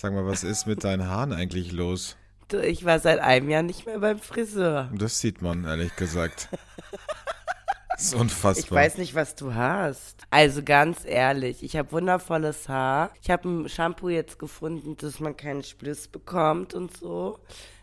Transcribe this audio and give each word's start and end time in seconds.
Sag 0.00 0.12
mal, 0.12 0.24
was 0.24 0.44
ist 0.44 0.68
mit 0.68 0.84
deinen 0.84 1.08
Haaren 1.08 1.32
eigentlich 1.32 1.72
los? 1.72 2.16
Du, 2.46 2.62
ich 2.62 2.84
war 2.84 3.00
seit 3.00 3.18
einem 3.18 3.50
Jahr 3.50 3.64
nicht 3.64 3.84
mehr 3.84 3.98
beim 3.98 4.20
Friseur. 4.20 4.88
Das 4.94 5.18
sieht 5.18 5.42
man, 5.42 5.64
ehrlich 5.64 5.96
gesagt. 5.96 6.48
Das 7.96 8.04
ist 8.04 8.14
unfassbar. 8.14 8.64
Ich 8.64 8.70
weiß 8.70 8.98
nicht, 8.98 9.16
was 9.16 9.34
du 9.34 9.54
hast. 9.54 10.22
Also 10.30 10.62
ganz 10.62 10.98
ehrlich, 11.04 11.64
ich 11.64 11.76
habe 11.76 11.90
wundervolles 11.90 12.68
Haar. 12.68 13.10
Ich 13.20 13.28
habe 13.28 13.48
ein 13.48 13.68
Shampoo 13.68 14.08
jetzt 14.08 14.38
gefunden, 14.38 14.96
dass 14.96 15.18
man 15.18 15.36
keinen 15.36 15.64
Spliss 15.64 16.06
bekommt 16.06 16.74
und 16.74 16.96
so. 16.96 17.40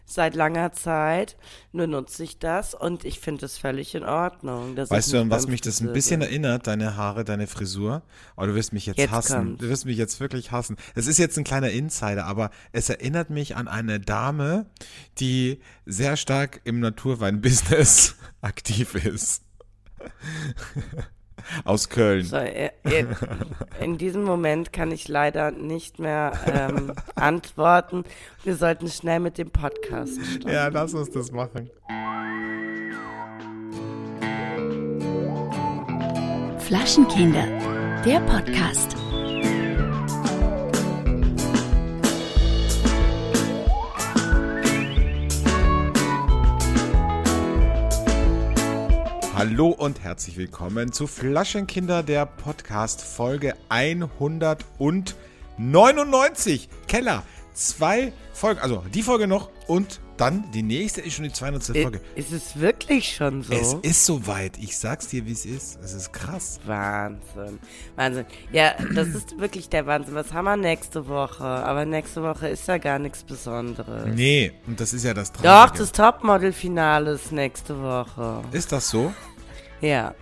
Seit 0.07 0.35
langer 0.35 0.71
Zeit. 0.71 1.35
Nur 1.71 1.87
nutze 1.87 2.23
ich 2.23 2.37
das 2.37 2.75
und 2.75 3.05
ich 3.05 3.19
finde 3.19 3.45
es 3.45 3.57
völlig 3.57 3.95
in 3.95 4.03
Ordnung. 4.03 4.77
Weißt 4.77 5.11
du, 5.11 5.19
an 5.19 5.29
was 5.31 5.47
mich 5.47 5.61
das 5.61 5.81
ein 5.81 5.91
bisschen 5.93 6.21
erinnert, 6.21 6.67
deine 6.67 6.95
Haare, 6.95 7.25
deine 7.25 7.47
Frisur? 7.47 8.03
Aber 8.35 8.47
du 8.47 8.55
wirst 8.55 8.71
mich 8.71 8.85
jetzt, 8.85 8.97
Jetzt 8.99 9.11
hassen. 9.11 9.35
kommt's. 9.35 9.61
Du 9.61 9.69
wirst 9.69 9.85
mich 9.85 9.97
jetzt 9.97 10.19
wirklich 10.19 10.51
hassen. 10.51 10.77
Es 10.93 11.07
ist 11.07 11.17
jetzt 11.17 11.37
ein 11.37 11.43
kleiner 11.43 11.69
Insider, 11.71 12.25
aber 12.25 12.51
es 12.71 12.89
erinnert 12.89 13.31
mich 13.31 13.55
an 13.55 13.67
eine 13.67 13.99
Dame, 13.99 14.67
die 15.17 15.59
sehr 15.85 16.17
stark 16.17 16.61
im 16.65 16.79
Naturwein-Business 16.79 18.15
aktiv 18.41 18.93
ist. 18.95 19.41
Aus 21.63 21.89
Köln. 21.89 22.23
So, 22.23 22.37
äh, 22.37 22.71
äh, 22.83 23.05
in 23.81 23.97
diesem 23.97 24.23
Moment 24.23 24.73
kann 24.73 24.91
ich 24.91 25.07
leider 25.07 25.51
nicht 25.51 25.99
mehr 25.99 26.33
ähm, 26.47 26.93
antworten. 27.15 28.03
Wir 28.43 28.55
sollten 28.55 28.87
schnell 28.87 29.19
mit 29.19 29.37
dem 29.37 29.51
Podcast 29.51 30.23
starten. 30.25 30.49
Ja, 30.49 30.67
lass 30.67 30.93
uns 30.93 31.11
das 31.11 31.31
machen. 31.31 31.69
Flaschenkinder, 36.59 37.45
der 38.03 38.19
Podcast. 38.21 38.95
Hallo 49.47 49.67
und 49.67 50.01
herzlich 50.01 50.37
willkommen 50.37 50.91
zu 50.91 51.05
Flaschenkinder, 51.05 52.01
der 52.01 52.25
Podcast 52.25 53.03
Folge 53.03 53.53
199. 53.69 56.67
Keller, 56.87 57.21
zwei 57.53 58.11
Folgen, 58.33 58.59
also 58.61 58.83
die 58.91 59.03
Folge 59.03 59.27
noch 59.27 59.51
und 59.67 60.01
dann 60.17 60.49
die 60.51 60.63
nächste 60.63 61.01
ist 61.01 61.13
schon 61.13 61.25
die 61.25 61.31
200. 61.31 61.75
Äh, 61.75 61.81
Folge. 61.83 62.01
Ist 62.15 62.31
es 62.31 62.59
wirklich 62.59 63.15
schon 63.15 63.43
so? 63.43 63.53
Es 63.53 63.75
ist 63.83 64.03
soweit. 64.05 64.57
Ich 64.57 64.79
sag's 64.79 65.09
dir, 65.09 65.27
wie 65.27 65.33
es 65.33 65.45
ist. 65.45 65.77
Es 65.83 65.93
ist 65.93 66.11
krass. 66.11 66.59
Wahnsinn. 66.65 67.59
Wahnsinn. 67.97 68.25
Ja, 68.51 68.73
das 68.95 69.09
ist 69.09 69.37
wirklich 69.37 69.69
der 69.69 69.85
Wahnsinn. 69.85 70.15
Was 70.15 70.33
haben 70.33 70.45
wir 70.45 70.57
nächste 70.57 71.07
Woche? 71.07 71.43
Aber 71.43 71.85
nächste 71.85 72.23
Woche 72.23 72.47
ist 72.47 72.67
ja 72.67 72.79
gar 72.79 72.97
nichts 72.97 73.23
Besonderes. 73.23 74.07
Nee, 74.15 74.53
und 74.65 74.79
das 74.79 74.91
ist 74.93 75.03
ja 75.03 75.13
das 75.13 75.31
Doch, 75.33 75.41
Traurige. 75.41 75.77
das 75.77 75.91
Topmodel-Finale 75.91 77.11
ist 77.11 77.31
nächste 77.31 77.79
Woche. 77.79 78.41
ist 78.51 78.71
das 78.71 78.89
so? 78.89 79.13
Ja, 79.85 80.13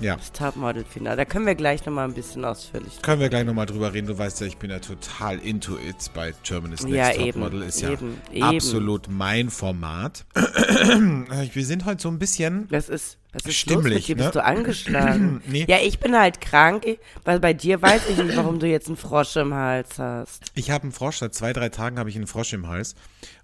Ja. 0.00 0.16
das 0.16 0.32
Topmodel-Finale. 0.32 1.16
Da 1.16 1.24
können 1.24 1.46
wir 1.46 1.54
gleich 1.54 1.86
nochmal 1.86 2.06
ein 2.08 2.14
bisschen 2.14 2.44
ausführlich 2.44 3.00
Können 3.02 3.20
wir 3.20 3.28
gleich 3.28 3.44
nochmal 3.44 3.66
drüber 3.66 3.92
reden. 3.94 4.08
Du 4.08 4.18
weißt 4.18 4.40
ja, 4.40 4.46
ich 4.48 4.56
bin 4.56 4.70
ja 4.70 4.80
total 4.80 5.38
into 5.38 5.76
it 5.78 5.96
bei 6.14 6.34
Germany's 6.42 6.82
Next 6.82 6.96
Ja, 6.96 7.10
Top 7.10 7.26
eben, 7.26 7.40
Model. 7.40 7.62
Ist 7.62 7.80
ja 7.80 7.90
eben, 7.92 8.18
eben. 8.32 8.42
absolut 8.42 9.08
mein 9.08 9.50
Format. 9.50 10.24
wir 10.34 11.64
sind 11.64 11.84
heute 11.84 12.02
so 12.02 12.08
ein 12.08 12.18
bisschen 12.18 12.66
Das 12.68 12.88
ist, 12.88 13.18
was 13.32 13.44
ist 13.44 13.54
Stimmlich, 13.54 14.08
ne? 14.08 14.16
Bist 14.16 14.34
du 14.34 14.44
angeschlagen? 14.44 15.42
Nee. 15.48 15.64
Ja, 15.68 15.78
ich 15.82 15.98
bin 16.00 16.16
halt 16.18 16.40
krank, 16.40 16.84
weil 17.24 17.38
bei 17.40 17.52
dir 17.54 17.80
weiß 17.80 18.08
ich 18.10 18.16
nicht, 18.16 18.36
warum 18.36 18.58
du 18.58 18.66
jetzt 18.66 18.88
einen 18.88 18.96
Frosch 18.96 19.36
im 19.36 19.54
Hals 19.54 19.98
hast. 19.98 20.42
Ich 20.54 20.70
habe 20.72 20.82
einen 20.84 20.92
Frosch, 20.92 21.18
seit 21.18 21.34
zwei, 21.34 21.52
drei 21.52 21.68
Tagen 21.68 21.98
habe 21.98 22.08
ich 22.10 22.16
einen 22.16 22.26
Frosch 22.26 22.52
im 22.52 22.66
Hals 22.68 22.94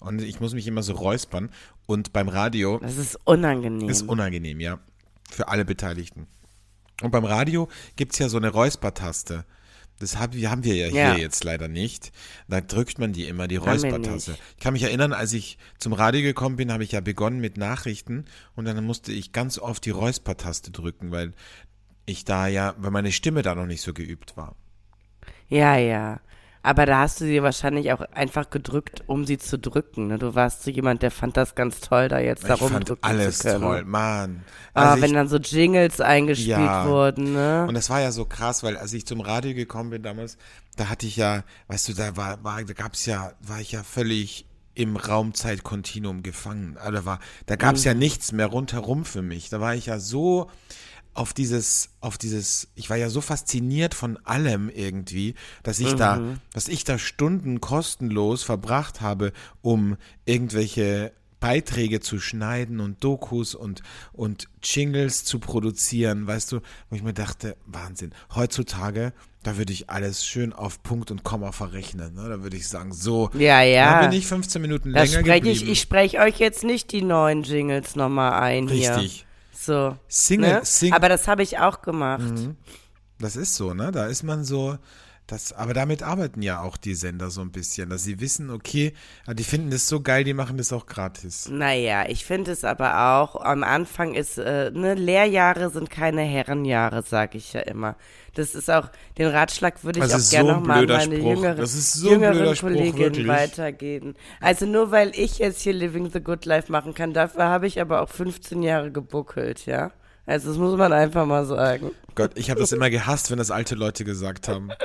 und 0.01 0.21
ich 0.23 0.41
muss 0.41 0.53
mich 0.55 0.67
immer 0.67 0.83
so 0.83 0.95
räuspern. 0.95 1.51
Und 1.87 2.13
beim 2.13 2.29
Radio 2.29 2.79
Das 2.79 2.97
ist 2.99 3.19
unangenehm. 3.25 3.89
ist 3.89 4.03
unangenehm, 4.03 4.61
ja, 4.61 4.79
für 5.35 5.49
alle 5.49 5.65
Beteiligten. 5.65 6.27
Und 7.03 7.11
beim 7.11 7.25
Radio 7.25 7.69
gibt 7.97 8.13
es 8.13 8.19
ja 8.19 8.29
so 8.29 8.37
eine 8.37 8.49
Räuspertaste. 8.49 9.45
Das 9.99 10.19
haben 10.19 10.33
wir, 10.33 10.51
haben 10.51 10.65
wir 10.65 10.75
ja 10.75 10.87
hier 10.87 11.19
jetzt 11.21 11.45
leider 11.45 11.69
nicht. 11.69 12.11
Da 12.49 12.63
drückt 12.63 12.99
man 12.99 13.13
die 13.13 13.29
immer, 13.29 13.49
die 13.49 13.57
Räuspertaste. 13.57 14.37
Ich 14.57 14.63
kann 14.63 14.73
mich 14.73 14.83
erinnern, 14.83 15.13
als 15.13 15.35
ich 15.35 15.59
zum 15.79 15.93
Radio 15.93 16.23
gekommen 16.23 16.57
bin, 16.57 16.73
habe 16.73 16.85
ich 16.85 16.93
ja 16.93 17.01
begonnen 17.01 17.39
mit 17.39 17.59
Nachrichten 17.59 18.25
und 18.55 18.65
dann 18.65 18.83
musste 18.85 19.13
ich 19.13 19.33
ganz 19.33 19.59
oft 19.59 19.85
die 19.85 19.91
Räuspertaste 19.91 20.71
drücken, 20.71 21.11
weil 21.11 21.35
ich 22.07 22.25
da 22.25 22.47
ja, 22.47 22.75
weil 22.79 22.91
meine 22.91 23.13
Stimme 23.13 23.43
da 23.43 23.55
noch 23.55 23.67
nicht 23.67 23.83
so 23.83 23.93
geübt 23.93 24.39
war. 24.39 24.57
Ja, 25.49 25.77
ja. 25.77 26.21
Aber 26.63 26.85
da 26.85 26.99
hast 26.99 27.21
du 27.23 27.25
sie 27.25 27.43
wahrscheinlich 27.43 27.91
auch 27.93 28.03
einfach 28.13 28.51
gedrückt, 28.51 29.03
um 29.07 29.25
sie 29.25 29.39
zu 29.39 29.59
drücken. 29.59 30.09
Ne? 30.09 30.19
Du 30.19 30.35
warst 30.35 30.63
so 30.63 30.71
jemand, 30.71 31.01
der 31.03 31.11
fand 31.11 31.39
das 31.39 31.55
ganz 31.55 31.81
toll, 31.81 32.09
da 32.09 32.19
jetzt 32.19 32.47
darum 32.47 32.71
alles 33.01 33.39
zu 33.39 33.49
können. 33.49 33.63
toll, 33.63 33.85
Mann. 33.85 34.45
Aber 34.75 34.91
Also 34.91 35.03
wenn 35.03 35.11
ich- 35.11 35.17
dann 35.17 35.29
so 35.29 35.39
Jingles 35.39 36.03
eingespielt 36.03 36.59
Ja. 36.59 36.87
wurden, 36.87 37.33
ne? 37.33 37.65
Und 37.67 37.73
das 37.75 37.89
war 37.89 38.01
ja 38.03 38.13
so 38.13 38.27
krass, 38.27 38.63
weil 38.63 38.77
als 38.77 38.93
ich 38.93 39.07
zum 39.07 39.23
Radio 39.23 39.55
gekommen 39.55 39.89
bin 39.89 40.03
damals, 40.03 40.37
da 40.77 40.91
hatte 40.91 41.07
ich 41.07 41.17
ja, 41.17 41.45
weißt 41.69 41.89
du, 41.89 41.95
da 41.95 42.17
war, 42.19 42.45
war 42.45 42.63
da 42.63 42.73
gab's 42.75 43.07
ja, 43.07 43.33
war 43.41 43.61
ich 43.61 43.73
ja 43.73 43.83
völlig 43.83 44.45
im 44.75 44.97
Raumzeitkontinuum 44.97 46.23
gefangen. 46.23 46.77
Also 46.79 47.05
war, 47.07 47.21
da 47.47 47.57
gab's 47.57 47.85
ja 47.85 47.95
nichts 47.95 48.33
mehr 48.33 48.47
rundherum 48.47 49.05
für 49.05 49.23
mich. 49.23 49.49
Da 49.49 49.61
war 49.61 49.75
ich 49.75 49.87
ja 49.87 49.99
so 49.99 50.51
auf 51.15 51.33
dieses, 51.33 51.91
auf 52.01 52.19
dieses, 52.19 52.69
ich 52.75 52.89
war 52.91 52.97
ja 52.97 53.11
so 53.11 53.21
fasziniert 53.21 53.95
von 53.95 54.17
allem 54.25 54.69
irgendwie, 54.71 55.35
dass 55.63 55.81
ich 55.81 55.95
da, 55.95 56.21
dass 56.53 56.69
ich 56.69 56.85
da 56.85 56.99
Stunden 56.99 57.61
kostenlos 57.61 58.43
verbracht 58.43 59.01
habe, 59.01 59.33
um 59.61 59.97
irgendwelche 60.25 61.13
Beiträge 61.41 62.01
zu 62.01 62.21
schneiden 62.21 62.81
und 62.81 63.03
Dokus 63.03 63.55
und, 63.55 63.83
und 64.13 64.49
Jingles 64.63 65.25
zu 65.25 65.39
produzieren, 65.39 66.27
weißt 66.27 66.53
du, 66.53 66.61
wo 66.91 66.97
ich 66.97 67.03
mir 67.03 67.15
dachte, 67.15 67.57
Wahnsinn, 67.67 68.13
heutzutage, 68.35 69.13
da 69.43 69.57
würde 69.57 69.73
ich 69.73 69.89
alles 69.89 70.25
schön 70.27 70.53
auf 70.53 70.83
Punkt 70.83 71.11
und 71.11 71.25
Komma 71.25 71.53
verrechnen, 71.53 72.15
ne? 72.15 72.29
da 72.29 72.43
würde 72.43 72.59
ich 72.59 72.69
sagen, 72.69 72.93
so, 72.93 73.31
Ja, 73.33 73.63
ja. 73.63 74.03
da 74.03 74.09
bin 74.09 74.19
ich 74.19 74.27
15 74.27 74.61
Minuten 74.61 74.93
Da 74.93 75.03
länger 75.03 75.21
spreche 75.21 75.41
geblieben. 75.41 75.65
ich, 75.65 75.69
ich 75.71 75.81
spreche 75.81 76.19
euch 76.19 76.39
jetzt 76.39 76.63
nicht 76.63 76.93
die 76.93 77.03
neuen 77.03 77.43
Jingles 77.43 77.97
nochmal 77.97 78.35
ein 78.35 78.69
hier. 78.69 78.97
Richtig. 78.97 79.27
So. 79.63 79.97
Single, 80.09 80.55
Ne? 80.55 80.61
sing, 80.65 80.93
Aber 80.93 81.09
das 81.09 81.29
habe 81.29 81.43
ich 81.43 81.59
auch 81.59 81.83
gemacht. 81.83 82.23
das 83.19 83.37
ist 83.37 83.55
so, 83.57 83.75
ne, 83.75 83.91
da 83.93 84.07
ist 84.07 84.23
man 84.23 84.45
so, 84.45 84.79
das, 85.33 85.53
aber 85.53 85.75
damit 85.75 86.03
arbeiten 86.03 86.43
ja 86.43 86.61
auch 86.61 86.77
die 86.77 86.95
Sender 86.95 87.31
so 87.31 87.41
ein 87.41 87.51
bisschen, 87.53 87.91
dass 87.91 88.05
sie 88.05 88.21
wissen, 88.21 88.51
okay, 88.51 88.93
ah, 89.27 89.35
die 89.35 89.45
finden 89.45 89.71
das 89.71 89.89
so 89.89 90.01
geil, 90.01 90.25
die 90.25 90.35
machen 90.35 90.57
das 90.57 90.73
auch 90.73 90.87
gratis. 90.87 91.49
Naja, 91.51 92.05
ich 92.09 92.25
finde 92.25 92.53
es 92.53 92.65
aber 92.65 93.19
auch, 93.21 93.37
am 93.37 93.63
Anfang 93.63 94.15
ist, 94.15 94.39
äh, 94.39 94.71
ne, 94.73 94.95
Lehrjahre 94.95 95.71
sind 95.71 95.91
keine 95.91 96.23
Herrenjahre, 96.23 97.03
sage 97.03 97.39
ich 97.39 97.53
ja 97.53 97.61
immer. 97.61 97.97
Das 98.35 98.55
ist 98.55 98.71
auch, 98.71 98.89
den 99.19 99.29
Ratschlag 99.29 99.83
würde 99.83 100.01
ich 100.01 100.07
Das 100.07 100.27
auch 100.29 100.31
gerne 100.31 100.49
so 100.51 100.55
nochmal 100.57 100.81
an 100.83 100.87
meine 100.89 101.17
Spruch. 101.17 101.31
jüngere, 101.31 101.67
so 101.67 102.11
jüngeren 102.11 102.37
blöder 102.37 102.57
Spruch, 102.57 102.69
Kollegin 102.69 102.99
wirklich. 102.99 103.27
weitergeben. 103.27 104.15
Also 104.41 104.67
nur 104.67 104.91
weil 104.91 105.11
ich 105.15 105.39
jetzt 105.39 105.61
hier 105.63 105.73
Living 105.73 106.11
the 106.13 106.21
Good 106.21 106.45
Life 106.45 106.71
machen 106.71 106.95
kann, 106.95 107.13
dafür 107.13 107.45
habe 107.45 107.67
ich 107.67 107.81
aber 107.81 108.03
auch 108.03 108.09
15 108.09 108.63
Jahre 108.63 108.91
gebuckelt, 108.93 109.67
ja. 109.67 109.93
Also 110.27 110.49
das 110.49 110.59
muss 110.59 110.77
man 110.77 110.93
einfach 110.93 111.27
mal 111.27 111.45
sagen. 111.47 111.91
Gott, 112.15 112.33
ich 112.35 112.51
habe 112.51 112.61
das 112.61 112.73
immer 112.73 112.91
gehasst, 112.91 113.31
wenn 113.31 113.39
das 113.39 113.51
alte 113.51 113.75
Leute 113.75 114.05
gesagt 114.05 114.49
haben. 114.49 114.71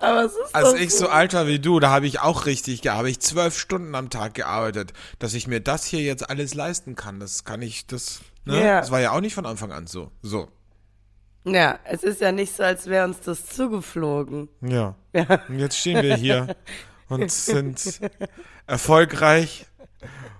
Aber 0.00 0.24
es 0.24 0.32
ist 0.32 0.54
Als 0.54 0.74
ich 0.74 0.94
so 0.94 1.08
alt 1.08 1.34
war 1.34 1.46
wie 1.46 1.58
du, 1.58 1.80
da 1.80 1.90
habe 1.90 2.06
ich 2.06 2.20
auch 2.20 2.46
richtig 2.46 2.82
gearbeitet. 2.82 2.98
Habe 2.98 3.10
ich 3.10 3.20
zwölf 3.20 3.58
Stunden 3.58 3.94
am 3.94 4.10
Tag 4.10 4.34
gearbeitet, 4.34 4.92
dass 5.18 5.34
ich 5.34 5.48
mir 5.48 5.60
das 5.60 5.84
hier 5.84 6.02
jetzt 6.02 6.28
alles 6.30 6.54
leisten 6.54 6.94
kann. 6.94 7.18
Das 7.18 7.44
kann 7.44 7.62
ich, 7.62 7.86
das, 7.86 8.20
ne? 8.44 8.64
Ja. 8.64 8.80
Das 8.80 8.90
war 8.90 9.00
ja 9.00 9.10
auch 9.10 9.20
nicht 9.20 9.34
von 9.34 9.44
Anfang 9.44 9.72
an 9.72 9.86
so. 9.86 10.12
So. 10.22 10.48
Ja, 11.44 11.78
es 11.84 12.02
ist 12.02 12.20
ja 12.20 12.32
nicht 12.32 12.54
so, 12.54 12.62
als 12.62 12.86
wäre 12.86 13.06
uns 13.06 13.20
das 13.20 13.46
zugeflogen. 13.46 14.48
Ja. 14.60 14.94
Und 15.48 15.58
jetzt 15.58 15.78
stehen 15.78 16.02
wir 16.02 16.16
hier 16.16 16.56
und 17.08 17.30
sind 17.30 18.00
erfolgreich 18.66 19.66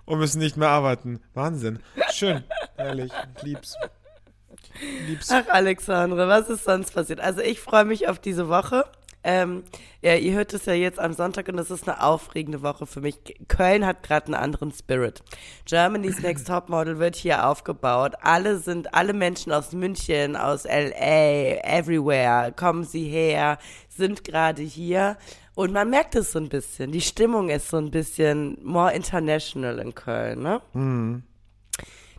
und 0.08 0.18
müssen 0.18 0.38
nicht 0.38 0.56
mehr 0.56 0.70
arbeiten. 0.70 1.20
Wahnsinn. 1.34 1.80
Schön. 2.10 2.42
Ehrlich. 2.78 3.12
Ich 3.36 3.42
lieb's. 3.42 3.76
Lieb's. 5.06 5.30
Ach, 5.30 5.46
Alexandre, 5.48 6.28
was 6.28 6.48
ist 6.48 6.64
sonst 6.64 6.94
passiert? 6.94 7.20
Also 7.20 7.42
ich 7.42 7.60
freue 7.60 7.84
mich 7.84 8.08
auf 8.08 8.18
diese 8.18 8.48
Woche. 8.48 8.84
Ähm, 9.22 9.64
ja, 10.00 10.14
ihr 10.14 10.32
hört 10.32 10.54
es 10.54 10.64
ja 10.64 10.72
jetzt 10.72 10.98
am 10.98 11.12
Sonntag 11.12 11.48
und 11.48 11.56
das 11.56 11.70
ist 11.70 11.86
eine 11.86 12.02
aufregende 12.02 12.62
Woche 12.62 12.86
für 12.86 13.02
mich. 13.02 13.18
Köln 13.48 13.84
hat 13.84 14.02
gerade 14.02 14.26
einen 14.26 14.34
anderen 14.36 14.72
Spirit. 14.72 15.22
Germany's 15.66 16.22
Next 16.22 16.46
Topmodel 16.46 16.98
wird 16.98 17.16
hier 17.16 17.46
aufgebaut. 17.46 18.14
Alle 18.22 18.58
sind, 18.58 18.94
alle 18.94 19.12
Menschen 19.12 19.52
aus 19.52 19.72
München, 19.72 20.36
aus 20.36 20.64
LA, 20.64 21.60
everywhere, 21.64 22.52
kommen 22.52 22.84
sie 22.84 23.04
her, 23.04 23.58
sind 23.88 24.24
gerade 24.24 24.62
hier. 24.62 25.18
Und 25.58 25.72
man 25.72 25.90
merkt 25.90 26.14
es 26.14 26.30
so 26.30 26.38
ein 26.38 26.48
bisschen. 26.48 26.92
Die 26.92 27.00
Stimmung 27.00 27.48
ist 27.48 27.68
so 27.68 27.78
ein 27.78 27.90
bisschen 27.90 28.58
more 28.62 28.92
international 28.92 29.80
in 29.80 29.92
Köln, 29.92 30.40
ne? 30.40 30.62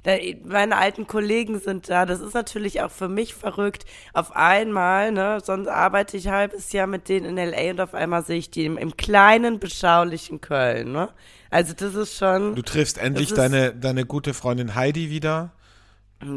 Da, 0.04 0.18
meine 0.44 0.76
alten 0.76 1.08
Kollegen 1.08 1.58
sind 1.58 1.90
da. 1.90 2.06
Das 2.06 2.20
ist 2.20 2.34
natürlich 2.34 2.82
auch 2.82 2.92
für 2.92 3.08
mich 3.08 3.34
verrückt. 3.34 3.86
Auf 4.12 4.36
einmal, 4.36 5.14
ne, 5.14 5.38
sonst 5.42 5.70
arbeite 5.70 6.18
ich 6.18 6.28
halbes 6.28 6.74
Jahr 6.74 6.86
mit 6.86 7.08
denen 7.08 7.38
in 7.38 7.38
L.A. 7.38 7.72
und 7.72 7.80
auf 7.80 7.94
einmal 7.94 8.26
sehe 8.26 8.40
ich 8.40 8.52
die 8.52 8.66
im, 8.66 8.78
im 8.78 8.98
kleinen, 8.98 9.60
beschaulichen 9.60 10.42
Köln, 10.42 10.92
ne? 10.92 11.08
Also 11.50 11.74
das 11.74 11.96
ist 11.96 12.18
schon. 12.18 12.56
Du 12.56 12.62
triffst 12.62 12.98
endlich 12.98 13.34
deine, 13.34 13.74
deine 13.74 14.06
gute 14.06 14.34
Freundin 14.34 14.76
Heidi 14.76 15.10
wieder. 15.12 15.54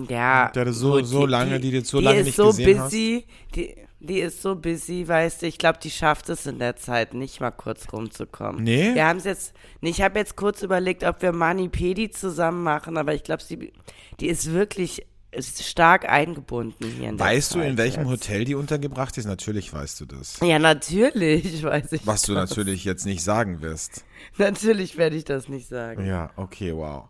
Ja. 0.09 0.51
Der 0.51 0.73
so- 0.73 0.93
gut, 0.93 1.07
so 1.07 1.27
lange, 1.27 1.59
die 1.61 1.71
du 1.71 1.77
jetzt 1.79 1.91
so 1.91 1.99
die 1.99 2.05
lange 2.05 2.21
ist 2.21 2.27
nicht 2.27 2.37
so 2.37 2.47
gesehen 2.47 2.79
hast. 2.81 2.91
busy, 2.91 3.25
Die, 3.55 3.75
die 4.01 4.19
ist 4.21 4.43
so 4.43 4.55
busy, 4.57 5.07
weißt 5.07 5.43
du. 5.43 5.47
Ich 5.47 5.59
glaube, 5.59 5.79
die 5.83 5.91
schafft 5.91 6.29
es 6.29 6.47
in 6.47 6.59
der 6.59 6.77
Zeit 6.77 7.15
nicht 7.15 7.41
mal 7.41 7.51
kurz 7.51 7.93
rumzukommen. 7.93 8.63
Nee? 8.63 8.95
Wir 8.95 9.07
haben 9.07 9.19
es 9.19 9.25
jetzt, 9.25 9.55
nee, 9.81 9.91
ich 9.91 10.01
habe 10.03 10.19
jetzt 10.19 10.37
kurz 10.37 10.63
überlegt, 10.63 11.05
ob 11.05 11.23
wir 11.23 11.33
Mani 11.33 11.69
Pedi 11.69 12.11
zusammen 12.11 12.63
machen, 12.63 12.97
aber 12.97 13.15
ich 13.15 13.23
glaube, 13.25 13.43
sie, 13.43 13.73
die 14.21 14.27
ist 14.29 14.53
wirklich 14.53 15.07
ist 15.35 15.65
stark 15.65 16.07
eingebunden 16.11 16.85
hier 16.99 17.09
in 17.09 17.17
der 17.17 17.27
Weißt 17.27 17.55
du, 17.55 17.61
in 17.61 17.69
Zeit 17.71 17.77
welchem 17.79 18.01
jetzt. 18.03 18.11
Hotel 18.11 18.45
die 18.45 18.55
untergebracht 18.55 19.17
ist? 19.17 19.25
Natürlich 19.25 19.73
weißt 19.73 19.99
du 20.01 20.05
das. 20.05 20.39
Ja, 20.43 20.59
natürlich 20.59 21.63
weiß 21.63 21.93
ich 21.93 22.07
Was 22.07 22.21
du 22.23 22.35
das. 22.35 22.51
natürlich 22.51 22.85
jetzt 22.85 23.07
nicht 23.07 23.23
sagen 23.23 23.63
wirst. 23.63 24.05
Natürlich 24.37 24.99
werde 24.99 25.17
ich 25.17 25.25
das 25.25 25.49
nicht 25.49 25.69
sagen. 25.69 26.05
Ja, 26.05 26.31
okay, 26.37 26.75
wow. 26.77 27.09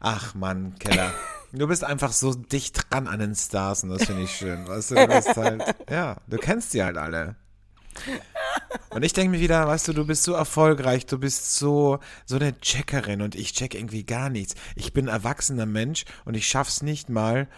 Ach 0.00 0.34
Mann, 0.34 0.74
Keller. 0.78 1.12
Du 1.52 1.66
bist 1.66 1.84
einfach 1.84 2.12
so 2.12 2.34
dicht 2.34 2.90
dran 2.90 3.06
an 3.06 3.20
den 3.20 3.34
Stars 3.34 3.82
und 3.84 3.90
das 3.90 4.04
finde 4.04 4.22
ich 4.22 4.30
schön. 4.30 4.66
Weißt 4.66 4.90
du, 4.90 4.94
du 4.96 5.06
bist 5.06 5.36
halt, 5.36 5.62
ja, 5.90 6.16
du 6.26 6.36
kennst 6.36 6.74
die 6.74 6.82
halt 6.82 6.96
alle. 6.96 7.36
Und 8.90 9.04
ich 9.04 9.12
denke 9.12 9.30
mir 9.30 9.40
wieder, 9.40 9.66
weißt 9.66 9.88
du, 9.88 9.92
du 9.92 10.06
bist 10.06 10.24
so 10.24 10.32
erfolgreich, 10.32 11.06
du 11.06 11.18
bist 11.18 11.56
so, 11.56 11.98
so 12.24 12.36
eine 12.36 12.58
Checkerin 12.60 13.22
und 13.22 13.34
ich 13.34 13.52
check 13.52 13.74
irgendwie 13.74 14.04
gar 14.04 14.30
nichts. 14.30 14.54
Ich 14.74 14.92
bin 14.92 15.08
erwachsener 15.08 15.66
Mensch 15.66 16.04
und 16.24 16.34
ich 16.34 16.46
schaff's 16.46 16.82
nicht 16.82 17.08
mal, 17.08 17.48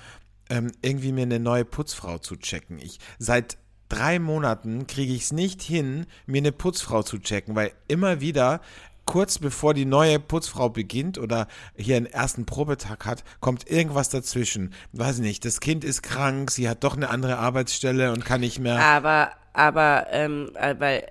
ähm, 0.50 0.72
irgendwie 0.82 1.12
mir 1.12 1.22
eine 1.22 1.40
neue 1.40 1.64
Putzfrau 1.64 2.18
zu 2.18 2.36
checken. 2.36 2.78
Ich, 2.78 2.98
seit 3.18 3.58
drei 3.88 4.18
Monaten 4.18 4.86
kriege 4.86 5.12
ich 5.12 5.22
es 5.22 5.32
nicht 5.32 5.62
hin, 5.62 6.06
mir 6.26 6.38
eine 6.38 6.52
Putzfrau 6.52 7.02
zu 7.02 7.18
checken, 7.18 7.54
weil 7.54 7.72
immer 7.86 8.20
wieder 8.20 8.60
kurz 9.08 9.38
bevor 9.38 9.72
die 9.72 9.86
neue 9.86 10.20
Putzfrau 10.20 10.68
beginnt 10.68 11.16
oder 11.16 11.48
hier 11.74 11.96
einen 11.96 12.04
ersten 12.04 12.44
Probetag 12.44 13.06
hat, 13.06 13.24
kommt 13.40 13.68
irgendwas 13.68 14.10
dazwischen. 14.10 14.74
Weiß 14.92 15.16
ich 15.16 15.22
nicht, 15.22 15.46
das 15.46 15.60
Kind 15.60 15.82
ist 15.82 16.02
krank, 16.02 16.50
sie 16.50 16.68
hat 16.68 16.84
doch 16.84 16.94
eine 16.94 17.08
andere 17.08 17.38
Arbeitsstelle 17.38 18.12
und 18.12 18.26
kann 18.26 18.40
nicht 18.40 18.58
mehr. 18.58 18.78
Aber, 18.78 19.30
aber, 19.54 20.08
ähm, 20.10 20.50
äh, 20.56 20.74
weil, 20.78 21.06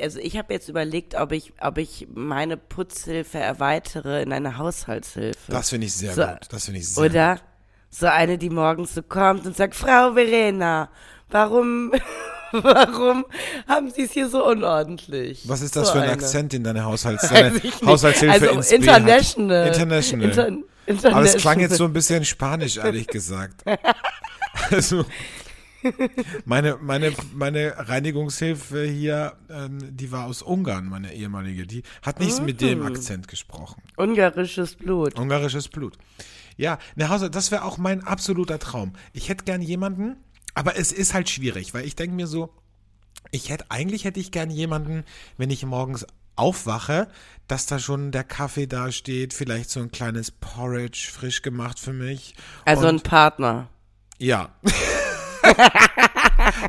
also 0.00 0.20
ich 0.20 0.38
habe 0.38 0.52
jetzt 0.54 0.68
überlegt, 0.68 1.16
ob 1.16 1.32
ich, 1.32 1.52
ob 1.60 1.78
ich 1.78 2.06
meine 2.14 2.56
Putzhilfe 2.56 3.38
erweitere 3.38 4.22
in 4.22 4.32
eine 4.32 4.56
Haushaltshilfe. 4.56 5.50
Das 5.50 5.70
finde 5.70 5.88
ich 5.88 5.94
sehr 5.94 6.14
So, 6.14 6.22
gut. 6.24 6.38
Das 6.50 6.66
finde 6.66 6.78
ich 6.78 6.88
sehr 6.88 7.04
Oder 7.04 7.40
so 7.90 8.06
eine, 8.06 8.38
die 8.38 8.50
morgens 8.50 8.94
so 8.94 9.02
kommt 9.02 9.44
und 9.44 9.56
sagt, 9.56 9.74
Frau 9.74 10.12
Verena, 10.14 10.88
warum, 11.30 11.92
warum 12.62 13.24
haben 13.68 13.90
Sie 13.90 14.02
es 14.02 14.12
hier 14.12 14.28
so 14.28 14.46
unordentlich? 14.46 15.48
Was 15.48 15.60
ist 15.62 15.76
das 15.76 15.88
so 15.88 15.92
für 15.94 15.98
ein 16.00 16.04
eine. 16.04 16.12
Akzent 16.12 16.54
in 16.54 16.64
deiner 16.64 16.84
Haushalts 16.84 17.28
deine. 17.32 17.60
Haushaltshilfe 17.84 18.50
also 18.50 18.74
international. 18.74 19.66
International. 19.68 20.28
Inter 20.28 20.48
international. 20.86 21.12
Aber 21.14 21.24
es 21.24 21.36
klang 21.36 21.60
jetzt 21.60 21.76
so 21.76 21.84
ein 21.84 21.92
bisschen 21.92 22.24
spanisch, 22.24 22.76
ehrlich 22.78 23.06
gesagt. 23.06 23.62
Also, 24.70 25.04
meine, 26.44 26.76
meine, 26.80 27.12
meine 27.32 27.74
Reinigungshilfe 27.76 28.84
hier, 28.84 29.34
ähm, 29.48 29.78
die 29.96 30.12
war 30.12 30.26
aus 30.26 30.42
Ungarn, 30.42 30.86
meine 30.86 31.14
ehemalige. 31.14 31.66
Die 31.66 31.82
hat 32.02 32.20
nichts 32.20 32.40
mit 32.40 32.60
Mhm. 32.60 32.66
dem 32.66 32.82
Akzent 32.86 33.28
gesprochen. 33.28 33.82
Ungarisches 33.96 34.74
Blut. 34.74 35.18
Ungarisches 35.18 35.68
Blut. 35.68 35.96
Ja, 36.56 36.78
eine 36.98 37.30
das 37.30 37.50
wäre 37.50 37.64
auch 37.64 37.78
mein 37.78 38.04
absoluter 38.04 38.58
Traum. 38.58 38.92
Ich 39.12 39.28
hätte 39.28 39.44
gern 39.44 39.62
jemanden, 39.62 40.16
aber 40.54 40.76
es 40.76 40.92
ist 40.92 41.14
halt 41.14 41.28
schwierig, 41.28 41.74
weil 41.74 41.84
ich 41.84 41.96
denke 41.96 42.16
mir 42.16 42.26
so, 42.26 42.52
ich 43.30 43.50
hätte, 43.50 43.66
eigentlich 43.70 44.04
hätte 44.04 44.20
ich 44.20 44.32
gern 44.32 44.50
jemanden, 44.50 45.04
wenn 45.36 45.50
ich 45.50 45.64
morgens 45.64 46.06
aufwache, 46.36 47.08
dass 47.48 47.66
da 47.66 47.78
schon 47.78 48.12
der 48.12 48.24
Kaffee 48.24 48.66
da 48.66 48.92
steht, 48.92 49.34
vielleicht 49.34 49.70
so 49.70 49.80
ein 49.80 49.90
kleines 49.90 50.30
Porridge 50.30 51.10
frisch 51.12 51.42
gemacht 51.42 51.78
für 51.78 51.92
mich. 51.92 52.34
Also 52.64 52.86
ein 52.86 52.96
Und, 52.96 53.04
Partner. 53.04 53.68
ja. 54.18 54.50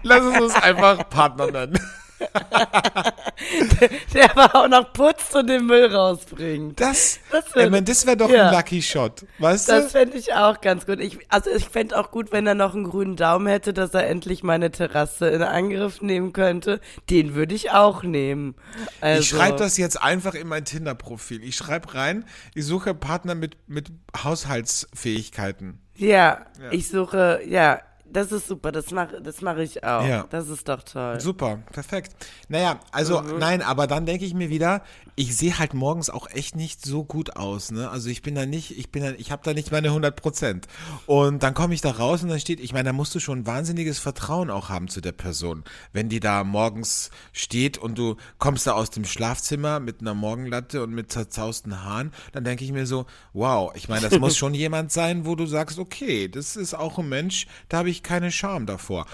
Lass 0.04 0.24
es 0.24 0.42
uns 0.42 0.54
einfach 0.56 1.10
Partner 1.10 1.52
nennen. 1.52 1.80
Der 4.14 4.38
aber 4.38 4.56
auch 4.56 4.68
noch 4.68 4.94
putzt 4.94 5.36
und 5.36 5.48
den 5.48 5.66
Müll 5.66 5.94
rausbringt. 5.94 6.80
Das, 6.80 7.20
Das 7.32 7.56
wär- 7.56 7.66
ich 7.66 7.72
mein, 7.72 7.86
das 7.86 8.06
wäre 8.06 8.18
doch 8.18 8.30
ja. 8.30 8.50
ein 8.50 8.56
Lucky 8.56 8.82
Shot, 8.82 9.26
weißt 9.40 9.68
Das 9.70 9.86
du? 9.86 9.90
fände 9.90 10.18
ich 10.18 10.34
auch 10.34 10.62
ganz 10.62 10.86
gut. 10.86 11.00
Ich, 11.00 11.20
also 11.30 11.50
ich 11.50 11.68
fände 11.70 11.98
auch 11.98 12.12
gut, 12.12 12.32
wenn 12.32 12.46
er 12.48 12.56
noch 12.56 12.74
einen 12.76 12.84
grünen 12.84 13.16
Daumen 13.16 13.48
hätte, 13.48 13.74
dass 13.74 13.94
er 13.94 14.08
endlich 14.08 14.44
meine 14.44 14.72
Terrasse 14.72 15.28
in 15.30 15.42
Angriff 15.42 16.02
nehmen 16.02 16.34
könnte. 16.34 16.80
Den 17.10 17.34
würde 17.36 17.56
ich 17.56 17.72
auch 17.72 18.04
nehmen. 18.04 18.56
Also, 19.02 19.22
Ich 19.22 19.30
schreibe 19.30 19.58
das 19.58 19.78
jetzt 19.78 20.02
einfach 20.02 20.34
in 20.36 20.48
mein 20.48 20.66
Tinder-Profil. 20.66 21.44
Ich 21.44 21.56
schreibe 21.56 21.94
rein, 21.96 22.26
ich 22.54 22.66
suche 22.66 22.94
Partner 22.94 23.36
mit, 23.36 23.58
mit 23.68 23.92
Haushaltsfähigkeiten. 24.24 25.80
Ja, 25.96 26.46
ich 26.72 26.88
suche, 26.88 27.42
ja, 27.48 27.80
das 28.12 28.32
ist 28.32 28.48
super. 28.48 28.72
Das 28.72 28.92
mache 28.92 29.22
das 29.22 29.42
mach 29.42 29.58
ich 29.58 29.84
auch. 29.84 30.06
Ja. 30.06 30.26
Das 30.30 30.50
ist 30.50 30.68
doch 30.68 30.84
toll. 30.84 31.20
Super, 31.20 31.60
perfekt. 31.72 32.14
Naja, 32.50 32.80
also 32.92 33.22
nein, 33.22 33.62
aber 33.62 33.88
dann 33.88 34.06
denke 34.06 34.26
ich 34.26 34.34
mir 34.34 34.50
wieder, 34.50 34.84
ich 35.16 35.36
sehe 35.36 35.60
halt 35.60 35.74
morgens 35.74 36.10
auch 36.10 36.30
echt 36.30 36.56
nicht 36.56 36.86
so 36.86 37.04
gut 37.04 37.36
aus, 37.36 37.72
ne? 37.72 37.90
Also 37.90 38.10
ich 38.10 38.22
bin 38.22 38.36
da 38.36 38.46
nicht, 38.46 38.78
ich 38.78 38.92
bin 38.92 39.04
da, 39.04 39.12
ich 39.12 39.32
habe 39.32 39.42
da 39.44 39.54
nicht 39.54 39.72
meine 39.72 39.90
100 39.90 40.16
Prozent. 40.16 40.68
Und 41.06 41.44
dann 41.44 41.54
komme 41.54 41.74
ich 41.74 41.82
da 41.82 41.92
raus 41.92 42.24
und 42.24 42.30
dann 42.30 42.40
steht, 42.40 42.60
ich 42.60 42.74
meine, 42.74 42.90
da 42.90 42.94
musst 42.94 43.14
du 43.16 43.20
schon 43.20 43.46
wahnsinniges 43.46 44.00
Vertrauen 44.00 44.50
auch 44.50 44.70
haben 44.70 44.88
zu 44.88 45.02
der 45.02 45.12
Person. 45.12 45.64
Wenn 45.94 46.10
die 46.10 46.20
da 46.20 46.44
morgens 46.44 47.12
steht 47.34 47.78
und 47.78 47.98
du 47.98 48.16
kommst 48.40 48.68
da 48.68 48.74
aus 48.74 48.90
dem 48.90 49.06
Schlafzimmer 49.06 49.80
mit 49.80 50.02
einer 50.02 50.14
Morgenlatte 50.14 50.84
und 50.84 50.92
mit 50.92 51.12
zerzausten 51.12 51.84
Haaren, 51.84 52.12
dann 52.32 52.44
denke 52.44 52.64
ich 52.64 52.72
mir 52.72 52.86
so, 52.86 53.06
wow, 53.34 53.72
ich 53.76 53.90
meine, 53.90 54.10
das 54.10 54.20
muss 54.20 54.38
schon 54.42 54.54
jemand 54.54 54.92
sein, 54.92 55.26
wo 55.26 55.36
du 55.36 55.46
sagst, 55.46 55.80
okay, 55.80 56.28
das 56.28 56.56
ist 56.56 56.74
auch 56.74 56.98
ein 56.98 57.10
Mensch, 57.10 57.48
da 57.70 57.80
habe 57.80 57.90
ich 57.90 58.01
keine 58.04 58.32
Scham 58.32 58.66
davor. 58.66 59.06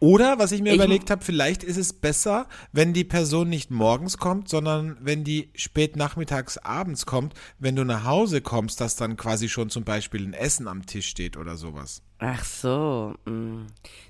Oder, 0.00 0.38
was 0.38 0.52
ich 0.52 0.60
mir 0.60 0.70
Ich- 0.70 0.74
überlegt 0.76 1.10
habe, 1.10 1.24
vielleicht 1.24 1.62
ist 1.62 1.78
es 1.78 1.94
besser, 1.94 2.46
wenn 2.72 2.92
die 2.92 3.04
Person 3.04 3.48
nicht 3.48 3.70
morgens 3.70 4.18
kommt, 4.18 4.48
sondern 4.50 4.98
wenn 5.00 5.24
die 5.24 5.48
spät 5.54 5.96
nachmittags, 5.96 6.58
abends 6.58 7.06
kommt, 7.06 7.32
wenn 7.58 7.74
du 7.76 7.84
nach 7.84 8.04
Hause 8.04 8.42
kommst, 8.42 8.80
dass 8.82 8.96
dann 8.96 9.16
quasi 9.16 9.48
schon 9.48 9.70
zum 9.70 9.84
Beispiel 9.84 10.26
ein 10.26 10.34
Essen 10.34 10.68
am 10.68 10.84
Tisch 10.84 11.06
steht 11.08 11.36
oder 11.38 11.56
sowas. 11.56 12.02
Ach 12.26 12.42
so. 12.44 13.12
mm. 13.26 13.66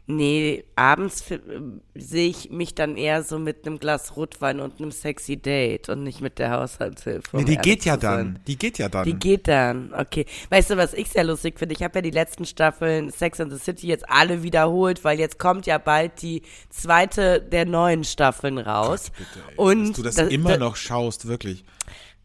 Nee, 0.07 0.65
abends 0.77 1.25
sehe 1.95 2.29
ich 2.29 2.51
mich 2.51 2.75
dann 2.75 2.97
eher 2.99 3.23
so 3.23 3.39
mit 3.39 3.67
einem 3.67 3.79
Glas 3.79 4.15
Rotwein 4.17 4.61
und 4.61 4.79
einem 4.79 4.91
sexy 4.93 5.39
Date 5.39 5.89
und 5.89 6.03
nicht 6.05 6.21
mit 6.21 6.39
der 6.39 6.51
Haushaltshilfe. 6.51 7.23
um 7.33 7.41
Nee, 7.41 7.47
die 7.47 7.57
geht 7.57 7.87
ja 7.87 7.97
dann. 7.97 8.39
Die 8.47 8.57
geht 8.59 8.77
ja 8.79 8.91
dann. 8.91 9.05
Die 9.05 9.15
geht 9.15 9.49
dann, 9.49 9.95
okay. 9.95 10.27
Weißt 10.51 10.69
du, 10.71 10.77
was 10.77 10.93
ich 10.93 11.09
sehr 11.09 11.25
lustig 11.25 11.59
finde? 11.59 11.75
Ich 11.75 11.83
habe 11.83 11.97
ja 11.99 12.03
die 12.03 12.11
letzten 12.11 12.45
Staffeln 12.45 13.11
Sex 13.11 13.41
and 13.41 13.51
the 13.51 13.59
City 13.59 13.87
jetzt 13.89 14.09
alle 14.09 14.43
wiederholt, 14.43 15.03
weil 15.05 15.19
jetzt 15.19 15.39
kommt 15.39 15.65
ja 15.67 15.79
bald 15.79 16.21
die 16.21 16.43
zweite 16.69 17.41
der 17.41 17.65
neuen 17.65 18.05
Staffeln 18.05 18.59
raus. 18.59 19.11
Bitte, 19.17 19.31
ey, 19.49 19.55
Und 19.57 19.89
dass 19.89 19.97
du 19.97 20.03
das, 20.03 20.15
das- 20.17 20.29
immer 20.29 20.51
das- 20.51 20.59
noch 20.59 20.77
schaust, 20.77 21.27
wirklich. 21.27 21.65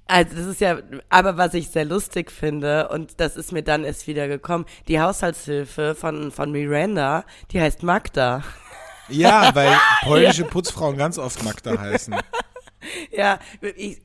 Also 0.10 0.36
das 0.36 0.46
ist 0.48 0.60
ja, 0.60 0.80
aber 1.10 1.38
was 1.38 1.54
ich 1.54 1.70
sehr 1.70 1.86
lustig 1.86 2.32
finde, 2.32 2.90
und 2.90 3.20
das 3.20 3.36
ist 3.36 3.52
mir 3.52 3.62
dann 3.62 3.84
erst 3.84 4.08
wieder 4.08 4.28
gekommen, 4.28 4.66
die 4.88 5.00
Haushaltshilfe 5.00 5.94
von, 5.94 6.32
von 6.32 6.52
Miranda, 6.52 7.26
die 7.52 7.62
heißt 7.62 7.84
Magda. 7.84 8.44
Ja, 9.08 9.52
weil 9.54 9.72
polnische 10.02 10.46
Putzfrauen 10.46 10.98
ganz 10.98 11.20
oft 11.20 11.44
Magda 11.44 11.80
heißen. 11.80 12.16
Ja, 13.12 13.38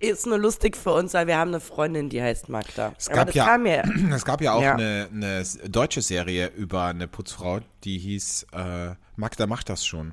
ist 0.01 0.27
nur 0.27 0.37
lustig 0.37 0.77
für 0.77 0.93
uns, 0.93 1.15
weil 1.15 1.27
wir 1.27 1.39
haben 1.39 1.53
eine 1.53 1.61
Freundin, 1.61 2.11
die 2.11 2.21
heißt 2.21 2.51
Magda. 2.51 2.93
Es 2.99 3.09
gab 3.09 3.33
ja, 3.33 3.57
mir. 3.57 3.85
es 4.13 4.25
gab 4.27 4.43
ja 4.43 4.53
auch 4.53 4.61
Ja. 4.61 4.75
Eine, 4.75 5.09
eine 5.11 5.45
deutsche 5.69 6.03
Serie 6.03 6.49
über 6.49 6.85
eine 6.87 7.09
Putzfrau, 7.09 7.61
die 7.85 7.97
hieß 7.97 8.47
äh, 8.53 8.95
Magda 9.17 9.47
macht 9.47 9.71
das 9.71 9.87
schon. 9.87 10.13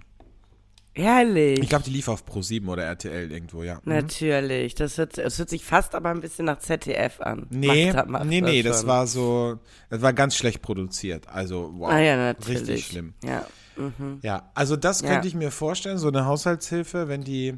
Herrlich. 0.93 1.59
Ich 1.59 1.69
glaube, 1.69 1.85
die 1.85 1.91
lief 1.91 2.07
auf 2.09 2.25
Pro7 2.27 2.67
oder 2.67 2.83
RTL 2.83 3.31
irgendwo, 3.31 3.63
ja. 3.63 3.75
Mhm. 3.75 3.93
Natürlich. 3.93 4.75
Das 4.75 4.97
hört, 4.97 5.17
das 5.17 5.39
hört 5.39 5.49
sich 5.49 5.63
fast 5.63 5.95
aber 5.95 6.09
ein 6.09 6.19
bisschen 6.19 6.45
nach 6.45 6.59
ZDF 6.59 7.21
an. 7.21 7.47
Nee, 7.49 7.87
Magda 7.87 8.05
macht 8.05 8.25
nee, 8.25 8.41
nee, 8.41 8.61
das 8.61 8.79
schon. 8.81 8.87
war 8.89 9.07
so, 9.07 9.59
das 9.89 10.01
war 10.01 10.11
ganz 10.11 10.35
schlecht 10.35 10.61
produziert. 10.61 11.29
Also, 11.29 11.71
wow. 11.75 11.89
Ah 11.91 11.99
ja, 11.99 12.17
natürlich. 12.17 12.61
Richtig 12.61 12.87
schlimm. 12.87 13.13
Ja. 13.23 13.45
Mhm. 13.77 14.19
Ja, 14.21 14.51
also 14.53 14.75
das 14.75 15.01
Ja. 15.01 15.07
könnte 15.09 15.29
ich 15.29 15.33
mir 15.35 15.51
vorstellen, 15.51 15.97
so 15.97 16.09
eine 16.09 16.25
Haushaltshilfe, 16.25 17.07
wenn 17.07 17.23
die, 17.23 17.57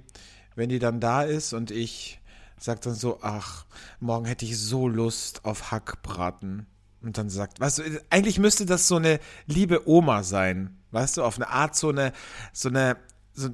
wenn 0.56 0.70
die 0.70 0.80
dann 0.80 1.00
da 1.00 1.24
ist 1.24 1.54
und 1.54 1.72
ich 1.72 2.22
sag 2.60 2.82
dann 2.82 2.94
so, 2.94 3.18
ach, 3.24 3.66
morgen 4.00 4.25
hätte 4.25 4.46
ich 4.46 4.60
so 4.60 4.88
Lust 4.88 5.44
auf 5.44 5.72
Hackbraten. 5.72 6.68
Und 7.02 7.18
dann 7.18 7.30
sagt, 7.30 7.60
weißt 7.60 7.80
du, 7.80 7.84
eigentlich 8.12 8.40
müsste 8.40 8.66
das 8.66 8.88
so 8.88 8.96
eine 8.96 9.20
liebe 9.48 9.90
Oma 9.90 10.24
sein. 10.24 10.78
Weißt 10.92 11.18
du, 11.18 11.24
auf 11.24 11.36
eine 11.36 11.50
Art 11.50 11.75
so 11.75 11.90
eine, 11.90 12.13
so 12.54 12.70
eine, 12.70 12.96
so, 13.34 13.50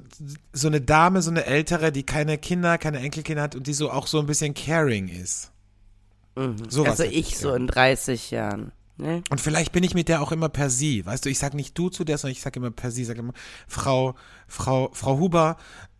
so 0.52 0.68
eine 0.68 0.80
Dame, 0.80 1.22
so 1.22 1.30
eine 1.30 1.46
ältere, 1.46 1.92
die 1.92 2.02
keine 2.02 2.38
Kinder, 2.38 2.78
keine 2.78 2.98
Enkelkinder 2.98 3.42
hat 3.42 3.54
und 3.54 3.66
die 3.66 3.72
so 3.72 3.90
auch 3.90 4.06
so 4.06 4.18
ein 4.20 4.26
bisschen 4.26 4.54
caring 4.54 5.08
ist. 5.08 5.50
Sowas 6.68 6.92
also 6.92 7.04
hätte 7.04 7.14
ich 7.14 7.38
so 7.38 7.54
in 7.54 7.66
30 7.66 8.30
Jahren. 8.30 8.72
Ne? 8.96 9.22
Und 9.30 9.40
vielleicht 9.40 9.72
bin 9.72 9.82
ich 9.82 9.94
mit 9.94 10.08
der 10.08 10.22
auch 10.22 10.32
immer 10.32 10.48
per 10.48 10.70
Sie. 10.70 11.04
Weißt 11.04 11.24
du, 11.24 11.30
ich 11.30 11.38
sag 11.38 11.54
nicht 11.54 11.76
du 11.76 11.88
zu 11.88 12.04
der, 12.04 12.18
sondern 12.18 12.32
ich 12.32 12.42
sag 12.42 12.56
immer 12.56 12.70
per 12.70 12.90
Sie. 12.90 13.02
Ich 13.02 13.08
sag 13.08 13.16
immer, 13.16 13.32
Frau, 13.66 14.14
Frau, 14.46 14.90
Frau 14.92 15.18
Huber, 15.18 15.56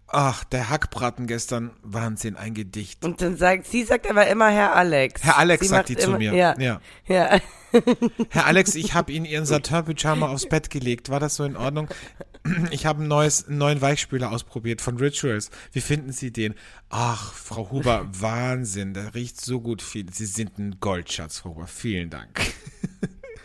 ach, 0.06 0.44
der 0.44 0.70
Hackbraten 0.70 1.26
gestern, 1.26 1.70
Wahnsinn, 1.82 2.36
ein 2.36 2.54
Gedicht. 2.54 3.04
Und 3.04 3.22
dann 3.22 3.36
sagt, 3.36 3.66
sie 3.66 3.84
sagt 3.84 4.08
aber 4.08 4.26
immer 4.26 4.50
Herr 4.50 4.74
Alex. 4.76 5.22
Herr 5.24 5.38
Alex 5.38 5.62
sie 5.62 5.68
sagt 5.68 5.88
die 5.88 5.96
zu 5.96 6.08
immer, 6.08 6.18
mir. 6.18 6.34
Ja. 6.34 6.54
Ja. 6.58 6.80
ja. 7.06 7.40
Herr 8.30 8.46
Alex, 8.46 8.74
ich 8.74 8.94
habe 8.94 9.12
Ihnen 9.12 9.24
Ihren 9.24 9.46
Satin-Pyjama 9.46 10.28
aufs 10.28 10.48
Bett 10.48 10.70
gelegt. 10.70 11.08
War 11.08 11.20
das 11.20 11.36
so 11.36 11.44
in 11.44 11.56
Ordnung? 11.56 11.88
Ich 12.70 12.86
habe 12.86 13.02
ein 13.02 13.08
neues, 13.08 13.46
einen 13.48 13.58
neuen 13.58 13.80
Weichspüler 13.80 14.30
ausprobiert 14.32 14.80
von 14.80 14.96
Rituals. 14.96 15.50
Wie 15.72 15.80
finden 15.80 16.12
Sie 16.12 16.32
den? 16.32 16.54
Ach, 16.88 17.32
Frau 17.34 17.70
Huber, 17.70 18.06
Wahnsinn. 18.12 18.94
Der 18.94 19.14
riecht 19.14 19.40
so 19.40 19.60
gut 19.60 19.82
viel. 19.82 20.06
Sie 20.12 20.26
sind 20.26 20.58
ein 20.58 20.76
Goldschatz, 20.80 21.40
Frau 21.40 21.50
Huber. 21.50 21.66
Vielen 21.66 22.10
Dank. 22.10 22.40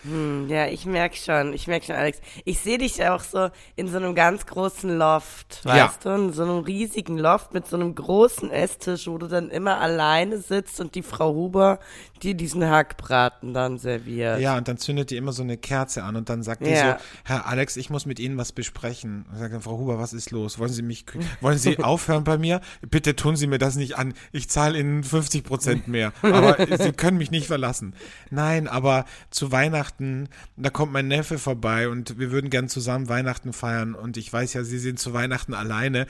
Ja, 0.48 0.68
ich 0.68 0.86
merk 0.86 1.16
schon, 1.16 1.54
ich 1.54 1.66
merk 1.66 1.84
schon, 1.84 1.96
Alex. 1.96 2.20
Ich 2.44 2.60
sehe 2.60 2.78
dich 2.78 3.04
auch 3.08 3.22
so 3.22 3.50
in 3.76 3.88
so 3.88 3.98
einem 3.98 4.14
ganz 4.14 4.46
großen 4.46 4.96
Loft, 5.00 5.62
Ja. 5.66 5.88
weißt 5.88 6.06
du? 6.06 6.10
In 6.10 6.32
so 6.34 6.44
einem 6.44 6.60
riesigen 6.60 7.18
Loft 7.18 7.56
mit 7.56 7.66
so 7.66 7.76
einem 7.76 7.96
großen 7.96 8.52
Esstisch, 8.52 9.08
wo 9.08 9.18
du 9.18 9.26
dann 9.28 9.50
immer 9.50 9.80
alleine 9.80 10.38
sitzt 10.38 10.80
und 10.80 10.94
die 10.94 11.02
Frau 11.02 11.34
Huber 11.34 11.80
dir 12.26 12.34
diesen 12.34 12.66
Hackbraten 12.70 13.54
dann 13.54 13.78
serviert. 13.78 14.40
Ja, 14.40 14.58
und 14.58 14.68
dann 14.68 14.78
zündet 14.78 15.12
die 15.12 15.18
immer 15.18 15.32
so 15.32 15.44
eine 15.44 15.58
Kerze 15.58 16.04
an 16.04 16.16
und 16.16 16.30
dann 16.30 16.44
sagt 16.44 16.66
die 16.66 16.72
Ja. 16.72 16.98
so, 16.98 17.06
Herr 17.24 17.48
Alex, 17.48 17.78
ich 17.78 17.90
muss 17.90 18.06
mit 18.06 18.20
Ihnen 18.20 18.38
was 18.38 18.52
besprechen. 18.52 19.26
Und 19.32 19.38
sagt 19.38 19.54
dann, 19.54 19.62
Frau 19.62 19.78
Huber, 19.78 20.00
was 20.00 20.14
ist 20.14 20.32
los? 20.32 20.60
Wollen 20.60 20.72
Sie 20.74 20.82
mich, 20.82 21.06
wollen 21.42 21.58
Sie 21.58 21.80
aufhören 21.80 22.24
bei 22.24 22.38
mir? 22.38 22.62
Bitte 22.82 23.16
tun 23.16 23.36
Sie 23.36 23.48
mir 23.48 23.60
das 23.60 23.76
nicht 23.76 23.98
an. 23.98 24.14
Ich 24.32 24.50
zahle 24.50 24.80
Ihnen 24.80 25.04
50 25.04 25.44
Prozent 25.44 25.88
mehr. 25.88 26.12
Aber 26.22 26.58
Sie 26.80 26.92
können 26.92 27.18
mich 27.18 27.32
nicht 27.32 27.48
verlassen. 27.48 27.96
Nein, 28.30 28.68
aber 28.68 29.06
zu 29.30 29.52
Weihnachten, 29.52 30.28
da 30.58 30.70
kommt 30.70 30.92
mein 30.92 31.08
Neffe 31.08 31.38
vorbei 31.38 31.88
und 31.90 32.18
wir 32.20 32.32
würden 32.32 32.50
gern 32.50 32.68
zusammen 32.68 33.08
Weihnachten 33.08 33.54
feiern 33.54 33.94
und 33.96 34.18
ich 34.18 34.32
weiß 34.32 34.54
ja, 34.54 34.64
Sie 34.64 34.80
sind 34.80 35.00
zu 35.00 35.14
Weihnachten 35.14 35.54
alleine. 35.54 36.08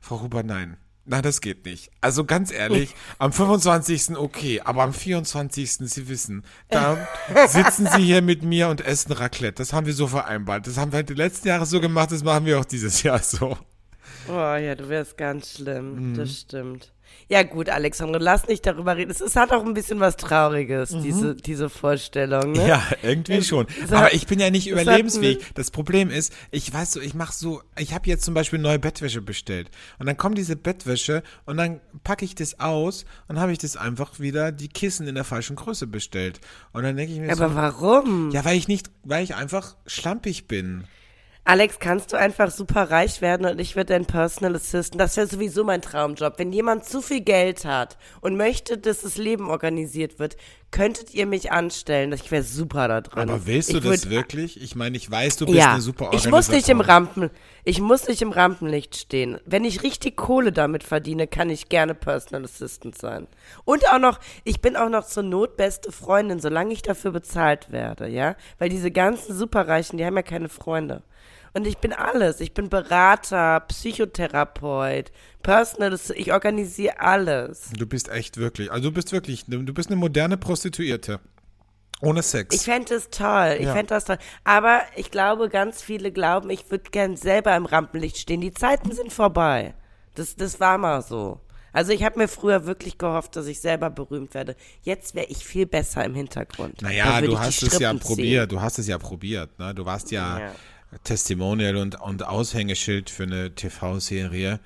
Frau 0.00 0.20
Huber, 0.22 0.42
nein. 0.42 0.76
Nein, 1.10 1.22
das 1.22 1.40
geht 1.40 1.64
nicht. 1.64 1.90
Also 2.02 2.24
ganz 2.24 2.52
ehrlich, 2.52 2.94
am 3.18 3.32
25. 3.32 4.18
okay, 4.18 4.60
aber 4.62 4.82
am 4.82 4.92
24. 4.92 5.72
Sie 5.72 6.08
wissen, 6.08 6.44
da 6.68 7.08
sitzen 7.48 7.88
Sie 7.96 8.02
hier 8.02 8.20
mit 8.20 8.42
mir 8.42 8.68
und 8.68 8.82
essen 8.82 9.12
Raclette. 9.12 9.54
Das 9.54 9.72
haben 9.72 9.86
wir 9.86 9.94
so 9.94 10.06
vereinbart. 10.06 10.66
Das 10.66 10.76
haben 10.76 10.92
wir 10.92 11.02
die 11.02 11.14
letzten 11.14 11.48
Jahre 11.48 11.64
so 11.64 11.80
gemacht, 11.80 12.12
das 12.12 12.22
machen 12.22 12.44
wir 12.44 12.60
auch 12.60 12.66
dieses 12.66 13.02
Jahr 13.02 13.20
so. 13.20 13.56
Oh 14.28 14.32
ja, 14.32 14.74
du 14.74 14.88
wärst 14.88 15.16
ganz 15.16 15.54
schlimm, 15.54 16.10
Mhm. 16.12 16.16
das 16.16 16.40
stimmt. 16.40 16.92
Ja 17.30 17.42
gut, 17.42 17.70
Alexandre, 17.70 18.18
lass 18.18 18.46
nicht 18.48 18.66
darüber 18.66 18.96
reden. 18.96 19.10
Es, 19.10 19.22
es 19.22 19.34
hat 19.34 19.50
auch 19.50 19.64
ein 19.64 19.72
bisschen 19.72 19.98
was 19.98 20.16
Trauriges, 20.16 20.90
diese, 21.02 21.34
diese 21.34 21.70
Vorstellung, 21.70 22.52
ne? 22.52 22.62
Mhm. 22.62 22.68
Ja, 22.68 22.82
irgendwie 23.02 23.42
schon. 23.42 23.66
es 23.82 23.90
Aber 23.92 24.06
hat- 24.06 24.12
ich 24.12 24.26
bin 24.26 24.38
ja 24.40 24.50
nicht 24.50 24.68
überlebensfähig. 24.68 25.38
Das 25.54 25.70
Problem 25.70 26.10
ist, 26.10 26.34
ich 26.50 26.70
weiß 26.72 26.92
so, 26.92 27.00
ich 27.00 27.14
mache 27.14 27.32
so, 27.32 27.62
ich 27.78 27.94
habe 27.94 28.06
jetzt 28.08 28.24
zum 28.24 28.34
Beispiel 28.34 28.58
neue 28.58 28.78
Bettwäsche 28.78 29.22
bestellt. 29.22 29.70
Und 29.98 30.04
dann 30.06 30.18
kommt 30.18 30.36
diese 30.36 30.56
Bettwäsche 30.56 31.22
und 31.46 31.56
dann 31.56 31.80
packe 32.04 32.26
ich 32.26 32.34
das 32.34 32.60
aus 32.60 33.06
und 33.26 33.40
habe 33.40 33.52
ich 33.52 33.58
das 33.58 33.76
einfach 33.78 34.20
wieder 34.20 34.52
die 34.52 34.68
Kissen 34.68 35.06
in 35.08 35.14
der 35.14 35.24
falschen 35.24 35.56
Größe 35.56 35.86
bestellt. 35.86 36.40
Und 36.72 36.82
dann 36.82 36.96
denke 36.96 37.12
ich 37.14 37.20
mir 37.20 37.32
Aber 37.32 37.48
so, 37.48 37.54
warum? 37.54 38.30
ja, 38.32 38.44
weil 38.44 38.56
ich 38.58 38.68
nicht, 38.68 38.90
weil 39.04 39.24
ich 39.24 39.34
einfach 39.34 39.76
schlampig 39.86 40.46
bin. 40.46 40.84
Alex, 41.50 41.78
kannst 41.78 42.12
du 42.12 42.18
einfach 42.18 42.50
super 42.50 42.90
reich 42.90 43.22
werden 43.22 43.46
und 43.46 43.58
ich 43.58 43.74
werde 43.74 43.94
dein 43.94 44.04
Personal 44.04 44.54
Assistant? 44.54 45.00
Das 45.00 45.16
wäre 45.16 45.26
sowieso 45.26 45.64
mein 45.64 45.80
Traumjob. 45.80 46.34
Wenn 46.38 46.52
jemand 46.52 46.84
zu 46.84 47.00
viel 47.00 47.22
Geld 47.22 47.64
hat 47.64 47.96
und 48.20 48.36
möchte, 48.36 48.76
dass 48.76 49.00
das 49.00 49.16
Leben 49.16 49.48
organisiert 49.48 50.18
wird, 50.18 50.36
könntet 50.72 51.14
ihr 51.14 51.24
mich 51.24 51.50
anstellen. 51.50 52.12
Ich 52.12 52.30
wäre 52.30 52.42
super 52.42 52.86
da 52.88 53.00
drin. 53.00 53.30
Aber 53.30 53.46
willst 53.46 53.72
du 53.72 53.78
ich 53.78 53.82
das 53.82 54.04
würd- 54.06 54.10
wirklich? 54.10 54.60
Ich 54.62 54.76
meine, 54.76 54.98
ich 54.98 55.10
weiß, 55.10 55.38
du 55.38 55.46
bist 55.46 55.56
Ja, 55.56 55.72
eine 55.72 55.80
super 55.80 56.10
ich 56.12 56.28
muss 56.28 56.50
nicht 56.50 56.68
im. 56.68 56.82
Rampen, 56.82 57.30
ich 57.64 57.80
muss 57.80 58.06
nicht 58.08 58.20
im 58.20 58.32
Rampenlicht 58.32 58.94
stehen. 58.94 59.38
Wenn 59.46 59.64
ich 59.64 59.82
richtig 59.82 60.18
Kohle 60.18 60.52
damit 60.52 60.84
verdiene, 60.84 61.26
kann 61.28 61.48
ich 61.48 61.70
gerne 61.70 61.94
Personal 61.94 62.44
Assistant 62.44 62.98
sein. 62.98 63.26
Und 63.64 63.90
auch 63.90 63.98
noch, 63.98 64.20
ich 64.44 64.60
bin 64.60 64.76
auch 64.76 64.90
noch 64.90 65.06
zur 65.06 65.22
Not 65.22 65.56
beste 65.56 65.92
Freundin, 65.92 66.40
solange 66.40 66.74
ich 66.74 66.82
dafür 66.82 67.12
bezahlt 67.12 67.72
werde, 67.72 68.06
ja? 68.06 68.36
Weil 68.58 68.68
diese 68.68 68.90
ganzen 68.90 69.34
Superreichen, 69.34 69.96
die 69.96 70.04
haben 70.04 70.16
ja 70.16 70.22
keine 70.22 70.50
Freunde. 70.50 71.02
Und 71.54 71.66
ich 71.66 71.78
bin 71.78 71.92
alles. 71.92 72.40
Ich 72.40 72.54
bin 72.54 72.68
Berater, 72.68 73.60
Psychotherapeut, 73.60 75.10
Personal 75.42 75.98
ich 76.14 76.32
organisiere 76.32 77.00
alles. 77.00 77.70
Du 77.76 77.86
bist 77.86 78.08
echt 78.08 78.36
wirklich, 78.36 78.70
also 78.70 78.88
du 78.90 78.94
bist 78.94 79.12
wirklich, 79.12 79.44
du 79.46 79.72
bist 79.72 79.88
eine 79.90 79.96
moderne 79.96 80.36
Prostituierte. 80.36 81.20
Ohne 82.00 82.22
Sex. 82.22 82.54
Ich 82.54 82.62
fände 82.62 82.94
es 82.94 83.10
toll, 83.10 83.56
ich 83.58 83.66
Ja. 83.66 83.72
fände 83.72 83.88
das 83.88 84.04
toll. 84.04 84.18
Aber 84.44 84.82
ich 84.94 85.10
glaube, 85.10 85.48
ganz 85.48 85.82
viele 85.82 86.12
glauben, 86.12 86.48
ich 86.50 86.70
würde 86.70 86.90
gern 86.90 87.16
selber 87.16 87.56
im 87.56 87.66
Rampenlicht 87.66 88.18
stehen. 88.18 88.40
Die 88.40 88.52
Zeiten 88.54 88.92
sind 88.92 89.12
vorbei. 89.12 89.74
Das, 90.14 90.36
das 90.36 90.60
war 90.60 90.78
mal 90.78 91.02
so. 91.02 91.40
Also 91.72 91.92
ich 91.92 92.04
habe 92.04 92.18
mir 92.18 92.28
früher 92.28 92.66
wirklich 92.66 92.98
gehofft, 92.98 93.36
dass 93.36 93.46
ich 93.46 93.60
selber 93.60 93.90
berühmt 93.90 94.32
werde. 94.34 94.54
Jetzt 94.82 95.14
wäre 95.14 95.26
ich 95.26 95.44
viel 95.44 95.66
besser 95.66 96.04
im 96.04 96.14
Hintergrund. 96.14 96.82
Naja, 96.82 97.20
du 97.20 97.38
hast 97.38 97.62
es 97.62 97.78
ja 97.78 97.92
probiert, 97.94 98.52
du 98.52 98.60
hast 98.60 98.78
es 98.78 98.86
ja 98.86 98.98
probiert, 98.98 99.58
ne? 99.58 99.74
Du 99.74 99.84
warst 99.84 100.10
ja, 100.10 100.38
Ja. 100.38 100.52
Testimonial 101.04 101.76
und, 101.76 102.00
und 102.00 102.26
Aushängeschild 102.26 103.10
für 103.10 103.24
eine 103.24 103.54
TV-Serie. 103.54 104.60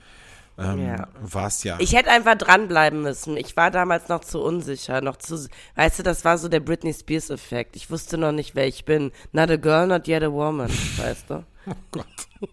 Ähm, 0.58 0.86
Ja. 0.86 1.08
Warst 1.20 1.64
ja. 1.64 1.76
Ich 1.80 1.94
hätte 1.94 2.10
einfach 2.10 2.36
dranbleiben 2.36 3.02
müssen. 3.02 3.36
Ich 3.36 3.56
war 3.56 3.70
damals 3.70 4.08
noch 4.08 4.20
zu 4.20 4.40
unsicher, 4.40 5.00
noch 5.00 5.16
zu, 5.16 5.48
weißt 5.76 6.00
du, 6.00 6.02
das 6.02 6.24
war 6.24 6.38
so 6.38 6.48
der 6.48 6.60
Britney 6.60 6.92
Spears 6.92 7.30
Effekt. 7.30 7.74
Ich 7.74 7.90
wusste 7.90 8.18
noch 8.18 8.32
nicht, 8.32 8.54
wer 8.54 8.66
ich 8.66 8.84
bin. 8.84 9.12
Not 9.32 9.50
a 9.50 9.56
girl, 9.56 9.86
not 9.86 10.06
yet 10.08 10.22
a 10.22 10.30
woman, 10.30 10.70
weißt 10.96 11.30
du? 11.30 11.44
Oh 11.66 11.74
Gott. 11.92 12.06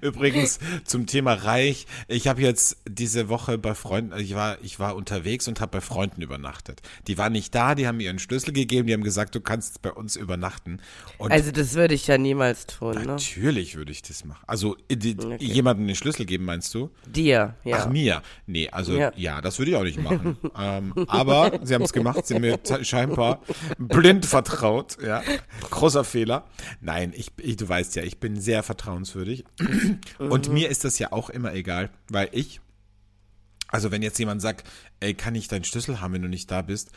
Übrigens 0.00 0.58
zum 0.84 1.06
Thema 1.06 1.32
reich. 1.34 1.86
Ich 2.08 2.28
habe 2.28 2.42
jetzt 2.42 2.76
diese 2.88 3.28
Woche 3.28 3.56
bei 3.58 3.74
Freunden, 3.74 4.18
ich 4.18 4.34
war, 4.34 4.58
ich 4.62 4.78
war 4.78 4.94
unterwegs 4.94 5.48
und 5.48 5.60
habe 5.60 5.72
bei 5.72 5.80
Freunden 5.80 6.20
übernachtet. 6.22 6.82
Die 7.06 7.16
waren 7.18 7.32
nicht 7.32 7.54
da, 7.54 7.74
die 7.74 7.86
haben 7.86 7.96
mir 7.96 8.04
ihren 8.04 8.18
Schlüssel 8.18 8.52
gegeben, 8.52 8.86
die 8.86 8.92
haben 8.92 9.02
gesagt, 9.04 9.34
du 9.34 9.40
kannst 9.40 9.80
bei 9.82 9.90
uns 9.90 10.16
übernachten. 10.16 10.80
Und 11.18 11.32
Also 11.32 11.50
das 11.50 11.74
würde 11.74 11.94
ich 11.94 12.06
ja 12.06 12.18
niemals 12.18 12.66
tun, 12.66 12.94
ne? 12.94 13.04
natürlich 13.06 13.76
würde 13.76 13.92
ich 13.92 14.02
das 14.02 14.24
machen. 14.24 14.42
Also 14.46 14.76
die, 14.90 15.16
jemandem 15.40 15.86
den 15.86 15.96
Schlüssel 15.96 16.26
geben, 16.26 16.44
meinst 16.44 16.74
du? 16.74 16.90
Dir, 17.06 17.54
ja. 17.64 17.78
Ach, 17.80 17.88
mir? 17.88 18.22
Nee, 18.46 18.68
also 18.70 18.94
ja, 18.94 19.12
Ja. 19.16 19.40
das 19.40 19.58
würde 19.58 19.70
ich 19.70 19.76
auch 19.76 19.82
nicht 19.84 20.02
machen. 20.02 20.36
ähm, 20.58 20.92
aber 21.08 21.60
sie 21.62 21.74
haben 21.74 21.82
es 21.82 21.92
gemacht, 21.94 22.26
sind 22.26 22.40
mir 22.42 22.62
z- 22.62 22.86
scheinbar 22.86 23.40
blind 23.78 24.26
vertraut. 24.26 24.98
Ja, 25.02 25.22
großer 25.70 26.04
Fehler. 26.04 26.44
Nein, 26.80 27.12
ich, 27.16 27.30
ich, 27.38 27.56
du 27.62 27.68
weißt 27.68 27.96
ja, 27.96 28.02
ich 28.02 28.18
bin 28.18 28.40
sehr 28.40 28.62
vertrauenswürdig. 28.62 29.44
Und 30.18 30.48
mir 30.48 30.68
ist 30.68 30.84
das 30.84 30.98
ja 30.98 31.12
auch 31.12 31.30
immer 31.30 31.54
egal, 31.54 31.90
weil 32.08 32.28
ich, 32.32 32.60
also 33.68 33.90
wenn 33.90 34.02
jetzt 34.02 34.18
jemand 34.18 34.42
sagt, 34.42 34.68
ey, 35.00 35.14
kann 35.14 35.34
ich 35.34 35.48
deinen 35.48 35.64
Schlüssel 35.64 36.00
haben, 36.00 36.12
wenn 36.14 36.22
du 36.22 36.28
nicht 36.28 36.50
da 36.50 36.62
bist? 36.62 36.90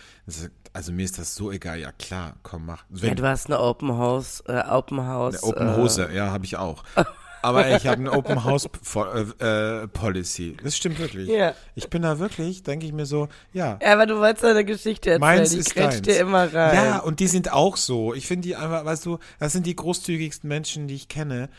Also 0.73 0.91
mir 0.91 1.03
ist 1.05 1.17
das 1.19 1.35
so 1.35 1.51
egal. 1.51 1.79
Ja 1.79 1.91
klar, 1.91 2.35
komm, 2.43 2.65
mach. 2.65 2.83
Wenn, 2.89 3.09
Ja, 3.09 3.15
du 3.15 3.27
hast 3.27 3.45
eine 3.45 3.59
Open 3.59 3.93
House, 3.93 4.43
äh, 4.47 4.61
Open 4.67 5.05
House. 5.05 5.41
eine 5.41 5.53
Open 5.53 5.67
äh, 5.69 5.75
Hose, 5.77 6.09
ja, 6.11 6.31
habe 6.31 6.45
ich 6.45 6.57
auch. 6.57 6.83
Aber 7.45 7.75
ich 7.75 7.85
habe 7.87 7.97
eine 7.99 8.11
Open 8.11 8.43
House 8.43 8.67
äh, 8.95 9.83
äh, 9.83 9.87
Policy. 9.87 10.57
Das 10.63 10.75
stimmt 10.75 10.99
wirklich. 10.99 11.29
Ja. 11.29 11.53
Ich 11.75 11.89
bin 11.89 12.01
da 12.01 12.19
wirklich, 12.19 12.63
denke 12.63 12.85
ich 12.85 12.93
mir 12.93 13.05
so, 13.05 13.27
ja. 13.53 13.79
Ja, 13.81 13.93
aber 13.93 14.05
du 14.05 14.19
wolltest 14.19 14.45
eine 14.45 14.65
Geschichte 14.65 15.11
erzählen. 15.11 15.19
Meins 15.37 15.51
die 15.51 15.57
ist 15.59 15.77
deins. 15.77 16.01
dir 16.01 16.19
immer 16.19 16.51
rein. 16.53 16.75
Ja, 16.75 16.99
und 16.99 17.19
die 17.19 17.27
sind 17.27 17.51
auch 17.53 17.77
so. 17.77 18.13
Ich 18.13 18.27
finde 18.27 18.47
die 18.47 18.55
einfach, 18.55 18.83
weißt 18.85 19.05
du, 19.05 19.19
das 19.39 19.53
sind 19.53 19.65
die 19.65 19.75
großzügigsten 19.75 20.47
Menschen, 20.47 20.87
die 20.87 20.95
ich 20.95 21.07
kenne. 21.07 21.49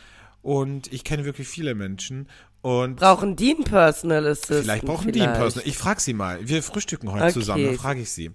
Und 0.43 0.93
ich 0.93 1.03
kenne 1.05 1.25
wirklich 1.25 1.49
viele 1.49 1.75
Menschen. 1.75 2.29
Und 2.63 2.97
Brauchen 2.97 3.37
die 3.37 3.55
einen 3.55 3.65
Personal 3.65 4.27
Assistant? 4.27 4.63
vielleicht 4.65 4.85
brauchen 4.85 5.13
die 5.13 5.21
einen 5.21 5.35
vielleicht? 5.35 5.41
Personal. 5.55 5.69
Ich 5.69 5.79
frage 5.79 6.01
sie 6.01 6.13
mal. 6.15 6.39
Wir 6.43 6.63
frühstücken 6.63 7.13
heute 7.13 7.25
Okay. 7.25 7.33
zusammen, 7.33 7.65
dann 7.67 7.77
frage 7.77 8.01
ich 8.01 8.11
sie. 8.11 8.31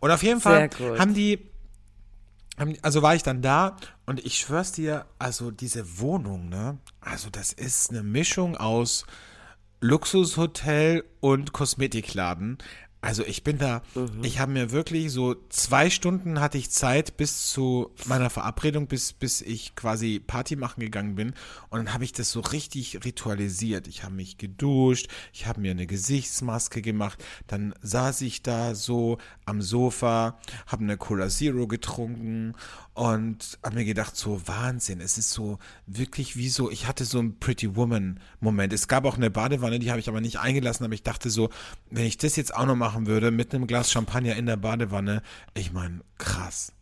Und 0.00 0.10
auf 0.10 0.22
jeden 0.22 0.40
Fall 0.40 0.68
die, 0.68 0.98
haben, 0.98 1.14
die- 1.14 1.50
also 2.82 3.02
war 3.02 3.14
ich 3.14 3.22
dann 3.22 3.42
da 3.42 3.76
und 4.06 4.24
ich 4.24 4.38
schwör's 4.38 4.72
dir, 4.72 5.06
also 5.18 5.50
diese 5.50 5.98
Wohnung, 6.00 6.48
ne, 6.48 6.78
also 7.00 7.30
das 7.30 7.52
ist 7.52 7.90
eine 7.90 8.02
Mischung 8.02 8.56
aus 8.56 9.04
Luxushotel 9.80 11.04
und 11.20 11.52
Kosmetikladen. 11.52 12.58
Also 13.00 13.24
ich 13.24 13.44
bin 13.44 13.58
da, 13.58 13.82
Mhm. 13.94 14.24
ich 14.24 14.40
habe 14.40 14.50
mir 14.52 14.72
wirklich 14.72 15.12
so 15.12 15.36
zwei 15.50 15.88
Stunden 15.88 16.40
hatte 16.40 16.58
ich 16.58 16.70
Zeit 16.70 17.16
bis 17.16 17.46
zu 17.50 17.90
meiner 18.06 18.28
Verabredung, 18.28 18.88
bis, 18.88 19.12
bis 19.12 19.40
ich 19.40 19.76
quasi 19.76 20.18
Party 20.18 20.56
machen 20.56 20.80
gegangen 20.80 21.14
bin. 21.14 21.28
Und 21.70 21.78
dann 21.78 21.94
habe 21.94 22.02
ich 22.02 22.12
das 22.12 22.32
so 22.32 22.40
richtig 22.40 23.04
ritualisiert. 23.04 23.86
Ich 23.86 24.02
habe 24.02 24.14
mich 24.14 24.36
geduscht, 24.36 25.08
ich 25.32 25.46
habe 25.46 25.60
mir 25.60 25.70
eine 25.70 25.86
Gesichtsmaske 25.86 26.82
gemacht, 26.82 27.22
dann 27.46 27.72
saß 27.82 28.20
ich 28.22 28.42
da 28.42 28.74
so 28.74 29.18
am 29.44 29.62
Sofa, 29.62 30.38
habe 30.66 30.82
eine 30.82 30.96
Cola 30.96 31.28
Zero 31.28 31.68
getrunken 31.68 32.54
und 32.98 33.58
habe 33.64 33.76
mir 33.76 33.84
gedacht, 33.84 34.16
so 34.16 34.46
Wahnsinn, 34.46 35.00
es 35.00 35.18
ist 35.18 35.30
so 35.30 35.58
wirklich 35.86 36.36
wie 36.36 36.48
so, 36.48 36.70
ich 36.70 36.86
hatte 36.86 37.04
so 37.04 37.20
einen 37.20 37.38
Pretty 37.38 37.76
Woman 37.76 38.20
Moment. 38.40 38.72
Es 38.72 38.88
gab 38.88 39.04
auch 39.04 39.16
eine 39.16 39.30
Badewanne, 39.30 39.78
die 39.78 39.90
habe 39.90 40.00
ich 40.00 40.08
aber 40.08 40.20
nicht 40.20 40.40
eingelassen, 40.40 40.84
aber 40.84 40.94
ich 40.94 41.04
dachte 41.04 41.30
so, 41.30 41.48
wenn 41.90 42.04
ich 42.04 42.18
das 42.18 42.36
jetzt 42.36 42.54
auch 42.54 42.66
noch 42.66 42.74
mache, 42.74 42.88
machen 42.88 43.06
würde 43.06 43.30
mit 43.30 43.54
einem 43.54 43.66
Glas 43.66 43.92
Champagner 43.92 44.36
in 44.36 44.46
der 44.46 44.56
Badewanne, 44.56 45.22
ich 45.54 45.72
meine, 45.72 46.00
krass. 46.16 46.72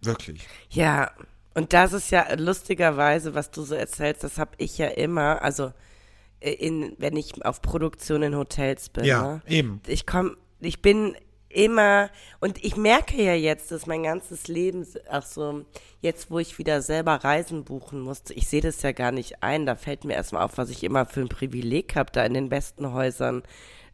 Wirklich. 0.00 0.46
Ja, 0.70 1.10
und 1.54 1.72
das 1.72 1.92
ist 1.92 2.10
ja 2.10 2.34
lustigerweise, 2.36 3.34
was 3.34 3.50
du 3.50 3.62
so 3.62 3.74
erzählst, 3.74 4.22
das 4.22 4.38
habe 4.38 4.52
ich 4.58 4.78
ja 4.78 4.86
immer, 4.86 5.42
also 5.42 5.72
äh, 6.38 6.52
in, 6.52 6.94
wenn 6.98 7.16
ich 7.16 7.44
auf 7.44 7.60
Produktion 7.60 8.22
in 8.22 8.36
Hotels 8.36 8.88
bin. 8.88 9.04
Ja, 9.04 9.22
ne? 9.22 9.42
eben. 9.48 9.80
Ich 9.86 10.06
komme, 10.06 10.36
ich 10.60 10.80
bin 10.80 11.16
immer, 11.50 12.10
und 12.40 12.64
ich 12.64 12.76
merke 12.76 13.22
ja 13.22 13.34
jetzt, 13.34 13.70
dass 13.70 13.86
mein 13.86 14.04
ganzes 14.04 14.48
Leben, 14.48 14.86
ach 15.08 15.24
so, 15.24 15.64
jetzt 16.00 16.30
wo 16.30 16.38
ich 16.38 16.58
wieder 16.58 16.80
selber 16.80 17.16
Reisen 17.16 17.64
buchen 17.64 18.00
musste, 18.00 18.32
ich 18.34 18.48
sehe 18.48 18.60
das 18.60 18.82
ja 18.82 18.92
gar 18.92 19.12
nicht 19.12 19.42
ein, 19.42 19.66
da 19.66 19.74
fällt 19.74 20.04
mir 20.04 20.14
erstmal 20.14 20.44
auf, 20.44 20.56
was 20.58 20.70
ich 20.70 20.84
immer 20.84 21.06
für 21.06 21.20
ein 21.20 21.28
Privileg 21.28 21.96
habe, 21.96 22.12
da 22.12 22.24
in 22.24 22.34
den 22.34 22.48
besten 22.48 22.92
Häusern 22.92 23.42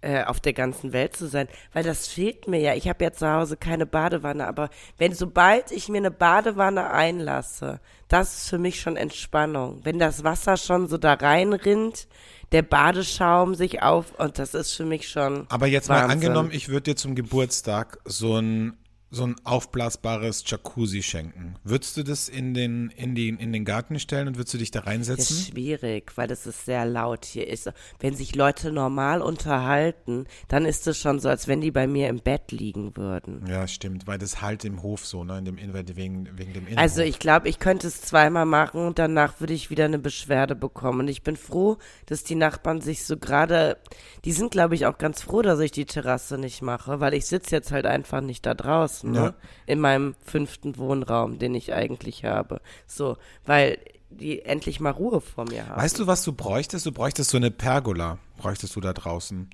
äh, 0.01 0.25
auf 0.25 0.41
der 0.41 0.53
ganzen 0.53 0.93
Welt 0.93 1.17
zu 1.17 1.27
sein, 1.27 1.49
weil 1.73 1.85
das 1.85 2.09
fehlt 2.09 2.49
mir 2.49 2.61
ja. 2.61 2.75
Ich 2.75 2.89
habe 2.89 3.05
ja 3.05 3.13
zu 3.13 3.31
Hause 3.31 3.57
keine 3.57 3.87
Badewanne, 3.87 4.47
aber 4.47 4.71
wenn 4.99 5.15
sobald 5.15 5.71
ich 5.71 5.89
mir 5.89 5.99
eine 5.99 6.11
Badewanne 6.11 6.91
einlasse, 6.91 7.81
das 8.09 8.39
ist 8.39 8.49
für 8.49 8.59
mich 8.59 8.81
schon 8.81 8.97
Entspannung. 8.97 9.81
Wenn 9.83 9.99
das 9.99 10.25
Wasser 10.25 10.57
schon 10.57 10.89
so 10.89 10.97
da 10.99 11.15
reinrinnt, 11.15 12.09
der 12.53 12.63
Badeschaum 12.63 13.55
sich 13.55 13.83
auf 13.83 14.19
und 14.19 14.39
das 14.39 14.55
ist 14.55 14.75
für 14.75 14.85
mich 14.85 15.09
schon. 15.09 15.47
Aber 15.49 15.67
jetzt 15.67 15.89
mal 15.89 16.03
Wahnsinn. 16.03 16.11
angenommen, 16.11 16.51
ich 16.53 16.69
würde 16.69 16.93
dir 16.93 16.97
zum 16.97 17.15
Geburtstag 17.15 17.99
so 18.05 18.37
ein 18.37 18.77
so 19.11 19.25
ein 19.25 19.37
aufblasbares 19.45 20.43
Jacuzzi 20.47 21.03
schenken. 21.03 21.55
Würdest 21.63 21.97
du 21.97 22.03
das 22.03 22.29
in 22.29 22.55
den, 22.55 22.91
in 22.97 23.15
den, 23.15 23.39
in 23.39 23.53
den 23.53 23.65
Garten 23.65 24.01
stellen 24.01 24.27
und 24.29 24.37
würdest 24.37 24.55
du 24.55 24.59
dich 24.59 24.73
da 24.73 24.81
Das 24.81 24.89
reinsetzen? 24.89 25.37
ist 25.37 25.47
schwierig, 25.53 26.13
weil 26.17 26.27
das 26.27 26.47
ist 26.47 26.65
sehr 26.65 26.85
laut 26.85 27.25
hier 27.25 27.47
ist. 27.47 27.71
Wenn 28.01 28.15
sich 28.15 28.35
Leute 28.35 28.73
normal 28.73 29.23
unterhalten, 29.23 30.27
dann 30.49 30.65
ist 30.65 30.87
es 30.87 30.99
schon 30.99 31.21
so, 31.21 31.29
als 31.29 31.47
wenn 31.47 31.61
die 31.61 31.71
bei 31.71 31.87
mir 31.87 32.09
im 32.09 32.19
Bett 32.19 32.51
liegen 32.51 32.97
würden. 32.97 33.45
Ja, 33.49 33.69
stimmt, 33.69 34.07
weil 34.09 34.19
das 34.19 34.43
halt 34.43 34.65
im 34.65 34.83
Hof 34.83 35.07
so, 35.07 35.23
ne, 35.23 35.39
in 35.39 35.45
dem, 35.45 35.59
in, 35.59 35.73
wegen, 35.73 36.29
wegen 36.37 36.53
dem 36.53 36.65
Innenhof. 36.67 36.79
Also 36.79 37.03
ich 37.03 37.19
glaube, 37.21 37.49
ich 37.49 37.59
könnte 37.61 37.87
es 37.87 38.01
zweimal 38.01 38.45
machen 38.47 38.85
und 38.87 38.99
danach 38.99 39.39
würde 39.41 39.55
ich 39.55 39.71
wieder 39.71 39.85
eine 39.85 39.99
Beschwerde 40.01 40.57
bekommen. 40.57 41.01
Und 41.01 41.09
ich 41.09 41.23
bin 41.23 41.37
froh, 41.37 41.79
dass 42.07 42.25
die 42.25 42.35
Nachbarn 42.35 42.81
sich 42.81 43.05
so 43.05 43.17
gerade, 43.17 43.79
die 44.25 44.33
sind 44.33 44.51
glaube 44.51 44.75
ich 44.75 44.87
auch 44.87 44.99
ganz 44.99 45.23
froh, 45.23 45.43
dass 45.43 45.61
ich 45.61 45.71
die 45.71 45.87
Terrasse 45.87 46.39
nicht 46.39 46.61
mache, 46.61 46.99
weil 47.01 47.15
ich 47.15 47.27
sitze 47.27 47.55
jetzt 47.55 47.71
halt 47.71 47.87
einfach 47.87 48.21
nicht 48.21 48.45
da 48.45 48.55
draußen, 48.55 48.96
Ja. 49.03 49.11
ne? 49.11 49.35
in 49.67 49.81
meinem 49.81 50.15
fünften 50.25 50.77
Wohnraum, 50.77 51.39
den 51.39 51.55
ich 51.55 51.73
eigentlich 51.73 52.25
habe. 52.25 52.61
So, 52.87 53.17
weil 53.45 53.79
die 54.11 54.43
endlich 54.43 54.81
mal 54.81 54.91
Ruhe 54.91 55.21
vor 55.21 55.45
mir 55.47 55.69
haben. 55.69 55.81
Weißt 55.81 55.99
du, 55.99 56.07
was 56.07 56.23
du 56.25 56.33
bräuchtest? 56.33 56.87
Du 56.87 56.93
bräuchtest 56.93 57.31
so 57.31 57.37
eine 57.37 57.51
Pergola, 57.51 58.19
bräuchtest 58.39 58.75
du 58.77 58.81
da 58.81 58.93
draußen. 58.93 59.51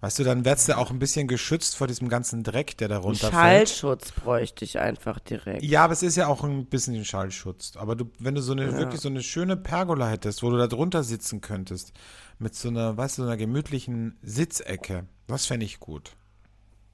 Weißt 0.00 0.20
du, 0.20 0.22
dann 0.22 0.44
wärst 0.44 0.68
du 0.68 0.78
auch 0.78 0.92
ein 0.92 1.00
bisschen 1.00 1.26
geschützt 1.26 1.74
vor 1.74 1.88
diesem 1.88 2.08
ganzen 2.08 2.44
Dreck, 2.44 2.76
der 2.78 2.86
da 2.86 2.98
runterfällt. 2.98 3.32
Schallschutz 3.32 4.12
bräuchte 4.12 4.64
ich 4.64 4.78
einfach 4.78 5.18
direkt. 5.18 5.64
Ja, 5.64 5.82
aber 5.82 5.92
es 5.92 6.04
ist 6.04 6.16
ja 6.16 6.28
auch 6.28 6.44
ein 6.44 6.66
bisschen 6.66 7.04
Schallschutz. 7.04 7.72
Aber 7.76 7.96
du, 7.96 8.04
wenn 8.20 8.36
du 8.36 8.40
so 8.40 8.52
eine 8.52 8.76
wirklich 8.76 9.00
so 9.00 9.08
eine 9.08 9.24
schöne 9.24 9.56
Pergola 9.56 10.08
hättest, 10.08 10.44
wo 10.44 10.50
du 10.50 10.56
da 10.56 10.68
drunter 10.68 11.02
sitzen 11.02 11.40
könntest, 11.40 11.92
mit 12.38 12.54
so 12.54 12.68
einer, 12.68 12.96
weißt 12.96 13.18
du, 13.18 13.22
so 13.22 13.28
einer 13.28 13.36
gemütlichen 13.36 14.16
Sitzecke, 14.22 15.06
das 15.26 15.46
fände 15.46 15.66
ich 15.66 15.80
gut. 15.80 16.12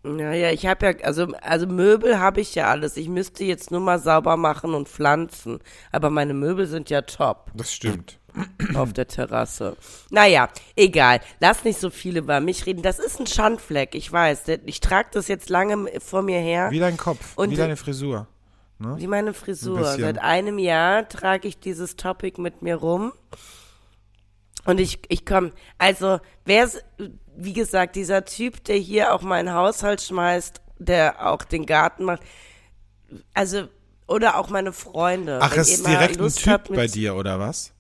Naja, 0.05 0.51
ich 0.51 0.67
habe 0.67 0.87
ja, 0.87 0.93
also, 1.03 1.29
also 1.41 1.67
Möbel 1.67 2.19
habe 2.19 2.43
ich 2.43 2.55
ja 2.55 2.69
alles. 2.69 2.99
Ich 2.99 3.09
müsste 3.09 3.43
jetzt 3.45 3.71
nur 3.71 3.81
mal 3.81 3.99
sauber 3.99 4.37
machen 4.37 4.75
und 4.75 4.87
pflanzen. 4.89 5.61
Aber 5.93 6.11
meine 6.11 6.35
Möbel 6.35 6.67
sind 6.67 6.91
ja 6.91 7.01
top 7.03 7.51
Das 7.55 7.73
stimmt. 7.73 8.19
auf 8.75 8.93
der 8.93 9.09
Terrasse. 9.09 9.77
Naja, 10.11 10.51
egal. 10.77 11.21
Lass 11.41 11.65
nicht 11.65 11.81
so 11.81 11.89
viel 11.89 12.19
über 12.19 12.41
mich 12.41 12.67
reden. 12.67 12.83
Das 12.83 12.99
ist 12.99 13.19
ein 13.19 13.27
Schandfleck, 13.27 13.95
ich 13.95 14.13
weiß. 14.13 14.43
Ich 14.67 14.81
trage 14.81 15.09
das 15.13 15.27
jetzt 15.29 15.49
lange 15.49 15.89
vor 16.01 16.21
mir 16.21 16.39
her. 16.41 16.71
Wie 16.71 16.81
dein 16.81 16.99
Kopf, 16.99 17.33
Und 17.37 17.51
wie 17.51 17.57
deine 17.57 17.77
Frisur. 17.77 18.27
Ne? 18.79 18.97
Wie 18.99 19.07
meine 19.07 19.33
Frisur. 19.33 19.89
Ein. 19.89 20.01
Seit 20.01 20.19
einem 20.19 20.59
Jahr 20.59 21.09
trage 21.09 21.49
ich 21.49 21.61
dieses 21.61 21.97
Topic 21.97 22.39
mit 22.41 22.61
mir 22.61 22.77
rum. 22.77 23.13
Und 24.67 24.81
ich, 24.81 24.99
ich 25.09 25.25
komme, 25.25 25.53
also, 25.79 26.21
wer 26.45 26.69
wie 27.37 27.53
gesagt, 27.53 27.97
dieser 27.97 28.25
Typ, 28.25 28.64
der 28.64 28.76
hier 28.76 29.14
auch 29.14 29.23
meinen 29.23 29.53
Haushalt 29.53 30.00
schmeißt, 30.03 30.61
der 30.79 31.27
auch 31.27 31.42
den 31.42 31.66
Garten 31.66 32.05
macht, 32.05 32.23
also, 33.33 33.68
oder 34.07 34.38
auch 34.38 34.51
meine 34.51 34.73
Freunde. 34.73 35.38
Ach, 35.40 35.55
ihr 35.55 35.62
ist 35.62 35.87
direkt 35.87 36.20
ein 36.20 36.29
Typ 36.33 36.75
bei 36.75 36.87
dir, 36.87 37.14
oder 37.16 37.38
was? 37.38 37.73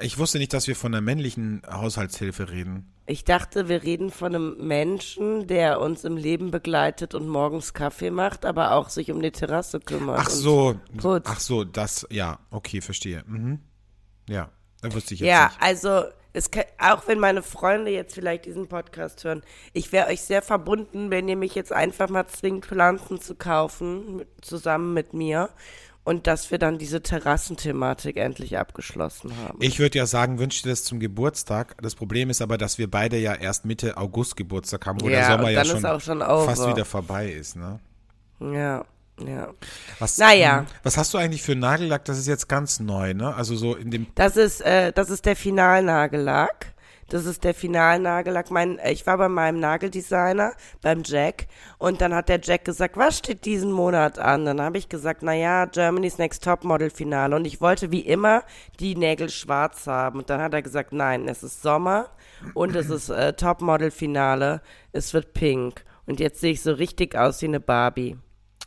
Ich 0.00 0.18
wusste 0.18 0.38
nicht, 0.38 0.52
dass 0.52 0.66
wir 0.66 0.74
von 0.74 0.92
einer 0.92 1.00
männlichen 1.00 1.62
Haushaltshilfe 1.70 2.50
reden. 2.50 2.92
Ich 3.06 3.24
dachte, 3.24 3.68
wir 3.68 3.82
reden 3.82 4.10
von 4.10 4.34
einem 4.34 4.66
Menschen, 4.66 5.46
der 5.46 5.80
uns 5.80 6.04
im 6.04 6.16
Leben 6.16 6.50
begleitet 6.50 7.14
und 7.14 7.28
morgens 7.28 7.74
Kaffee 7.74 8.10
macht, 8.10 8.44
aber 8.46 8.72
auch 8.72 8.88
sich 8.88 9.10
um 9.12 9.20
die 9.22 9.30
Terrasse 9.30 9.78
kümmert. 9.78 10.18
Ach 10.20 10.30
so, 10.30 10.76
putzt. 10.96 11.28
ach 11.30 11.38
so, 11.38 11.64
das, 11.64 12.06
ja, 12.10 12.38
okay, 12.50 12.80
verstehe. 12.80 13.22
Mhm. 13.26 13.60
Ja, 14.28 14.48
da 14.80 14.92
wusste 14.94 15.14
ich 15.14 15.20
jetzt 15.20 15.28
Ja, 15.28 15.46
nicht. 15.48 15.62
also 15.62 16.04
kann, 16.50 16.64
auch 16.78 17.06
wenn 17.06 17.20
meine 17.20 17.42
Freunde 17.42 17.90
jetzt 17.90 18.14
vielleicht 18.14 18.44
diesen 18.44 18.66
Podcast 18.66 19.24
hören, 19.24 19.42
ich 19.72 19.92
wäre 19.92 20.08
euch 20.08 20.22
sehr 20.22 20.42
verbunden, 20.42 21.10
wenn 21.10 21.28
ihr 21.28 21.36
mich 21.36 21.54
jetzt 21.54 21.72
einfach 21.72 22.08
mal 22.08 22.26
zwingt, 22.26 22.66
Pflanzen 22.66 23.20
zu 23.20 23.36
kaufen, 23.36 24.16
mit, 24.16 24.28
zusammen 24.42 24.92
mit 24.92 25.14
mir. 25.14 25.50
Und 26.06 26.26
dass 26.26 26.50
wir 26.50 26.58
dann 26.58 26.76
diese 26.76 27.02
Terrassenthematik 27.02 28.18
endlich 28.18 28.58
abgeschlossen 28.58 29.34
haben. 29.38 29.58
Ich 29.62 29.78
würde 29.78 29.96
ja 29.96 30.04
sagen, 30.04 30.38
wünsche 30.38 30.62
dir 30.62 30.68
das 30.68 30.84
zum 30.84 31.00
Geburtstag. 31.00 31.80
Das 31.80 31.94
Problem 31.94 32.28
ist 32.28 32.42
aber, 32.42 32.58
dass 32.58 32.76
wir 32.76 32.90
beide 32.90 33.16
ja 33.16 33.32
erst 33.34 33.64
Mitte 33.64 33.96
August 33.96 34.36
Geburtstag 34.36 34.84
haben, 34.84 35.00
wo 35.00 35.08
Ja, 35.08 35.20
der 35.20 35.36
Sommer 35.36 35.48
ja 35.48 35.64
dann 35.64 35.80
schon, 35.80 36.00
schon 36.00 36.20
fast 36.20 36.68
wieder 36.68 36.84
vorbei 36.84 37.30
ist. 37.30 37.56
Ne? 37.56 37.80
ja, 38.40 38.84
ja. 39.18 39.48
Was, 39.98 40.18
Naja. 40.18 40.60
hm, 40.60 40.66
Was 40.82 40.96
hast 40.96 41.14
du 41.14 41.18
eigentlich 41.18 41.42
für 41.42 41.54
Nagellack? 41.54 42.04
Das 42.04 42.18
ist 42.18 42.26
jetzt 42.26 42.48
ganz 42.48 42.80
neu, 42.80 43.14
ne? 43.14 43.34
Also 43.34 43.56
so 43.56 43.74
in 43.74 43.90
dem. 43.90 44.06
Das 44.14 44.36
ist, 44.36 44.60
äh, 44.60 44.92
das 44.92 45.10
ist 45.10 45.24
der 45.26 45.36
Finalnagellack. 45.36 46.74
Das 47.10 47.26
ist 47.26 47.44
der 47.44 47.52
Finalnagellack. 47.54 48.50
Mein, 48.50 48.78
äh, 48.78 48.92
ich 48.92 49.06
war 49.06 49.18
bei 49.18 49.28
meinem 49.28 49.60
Nageldesigner, 49.60 50.52
beim 50.80 51.02
Jack, 51.04 51.46
und 51.78 52.00
dann 52.00 52.14
hat 52.14 52.28
der 52.30 52.40
Jack 52.42 52.64
gesagt, 52.64 52.96
was 52.96 53.18
steht 53.18 53.44
diesen 53.44 53.70
Monat 53.70 54.18
an? 54.18 54.46
Dann 54.46 54.60
habe 54.60 54.78
ich 54.78 54.88
gesagt, 54.88 55.22
na 55.22 55.34
ja, 55.34 55.66
Germany's 55.66 56.18
Next 56.18 56.42
Topmodel 56.42 56.90
Finale. 56.90 57.36
Und 57.36 57.44
ich 57.46 57.60
wollte 57.60 57.90
wie 57.92 58.00
immer 58.00 58.42
die 58.80 58.96
Nägel 58.96 59.28
schwarz 59.28 59.86
haben. 59.86 60.20
Und 60.20 60.30
dann 60.30 60.40
hat 60.40 60.54
er 60.54 60.62
gesagt, 60.62 60.92
nein, 60.92 61.28
es 61.28 61.42
ist 61.42 61.62
Sommer 61.62 62.08
und 62.54 62.74
es 62.74 62.88
ist 62.90 63.10
äh, 63.10 63.34
Topmodel 63.34 63.90
Finale. 63.90 64.62
Es 64.92 65.12
wird 65.12 65.34
pink. 65.34 65.84
Und 66.06 66.20
jetzt 66.20 66.40
sehe 66.40 66.52
ich 66.52 66.62
so 66.62 66.72
richtig 66.72 67.16
aus 67.16 67.40
wie 67.42 67.46
eine 67.46 67.60
Barbie. 67.60 68.16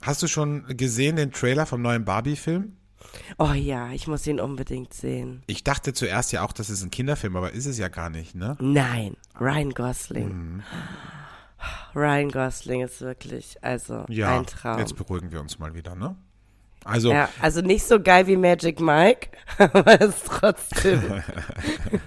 Hast 0.08 0.24
du 0.24 0.28
schon 0.28 0.64
gesehen 0.78 1.18
den 1.18 1.34
Trailer 1.34 1.66
vom 1.66 1.82
neuen 1.82 2.06
Barbie-Film? 2.06 2.78
Oh 3.38 3.52
ja, 3.52 3.92
ich 3.92 4.08
muss 4.08 4.26
ihn 4.26 4.40
unbedingt 4.40 4.94
sehen. 4.94 5.44
Ich 5.48 5.66
dachte 5.66 5.92
zuerst 5.92 6.32
ja 6.32 6.46
auch, 6.46 6.54
das 6.54 6.70
ist 6.70 6.82
ein 6.82 6.92
Kinderfilm, 6.92 7.36
aber 7.36 7.52
ist 7.52 7.66
es 7.66 7.78
ja 7.78 7.90
gar 7.90 8.10
nicht, 8.10 8.34
ne? 8.34 8.56
Nein, 8.62 9.18
Ryan 9.38 9.72
Gosling. 9.72 10.30
Mhm. 10.30 10.64
Ryan 11.94 12.30
Gosling 12.32 12.84
ist 12.84 13.02
wirklich, 13.02 13.58
also 13.62 14.06
Ja, 14.08 14.40
ein 14.40 14.46
Traum. 14.46 14.80
jetzt 14.80 14.96
beruhigen 14.96 15.34
wir 15.34 15.42
uns 15.42 15.60
mal 15.60 15.74
wieder, 15.76 15.94
ne? 15.94 16.16
Also, 16.86 17.12
Ja, 17.12 17.28
also 17.42 17.60
nicht 17.60 17.84
so 17.84 18.00
geil 18.00 18.28
wie 18.28 18.38
Magic 18.38 18.80
Mike, 18.80 19.32
aber 19.58 20.00
es 20.00 20.16
ist 20.16 20.26
trotzdem. 20.26 21.22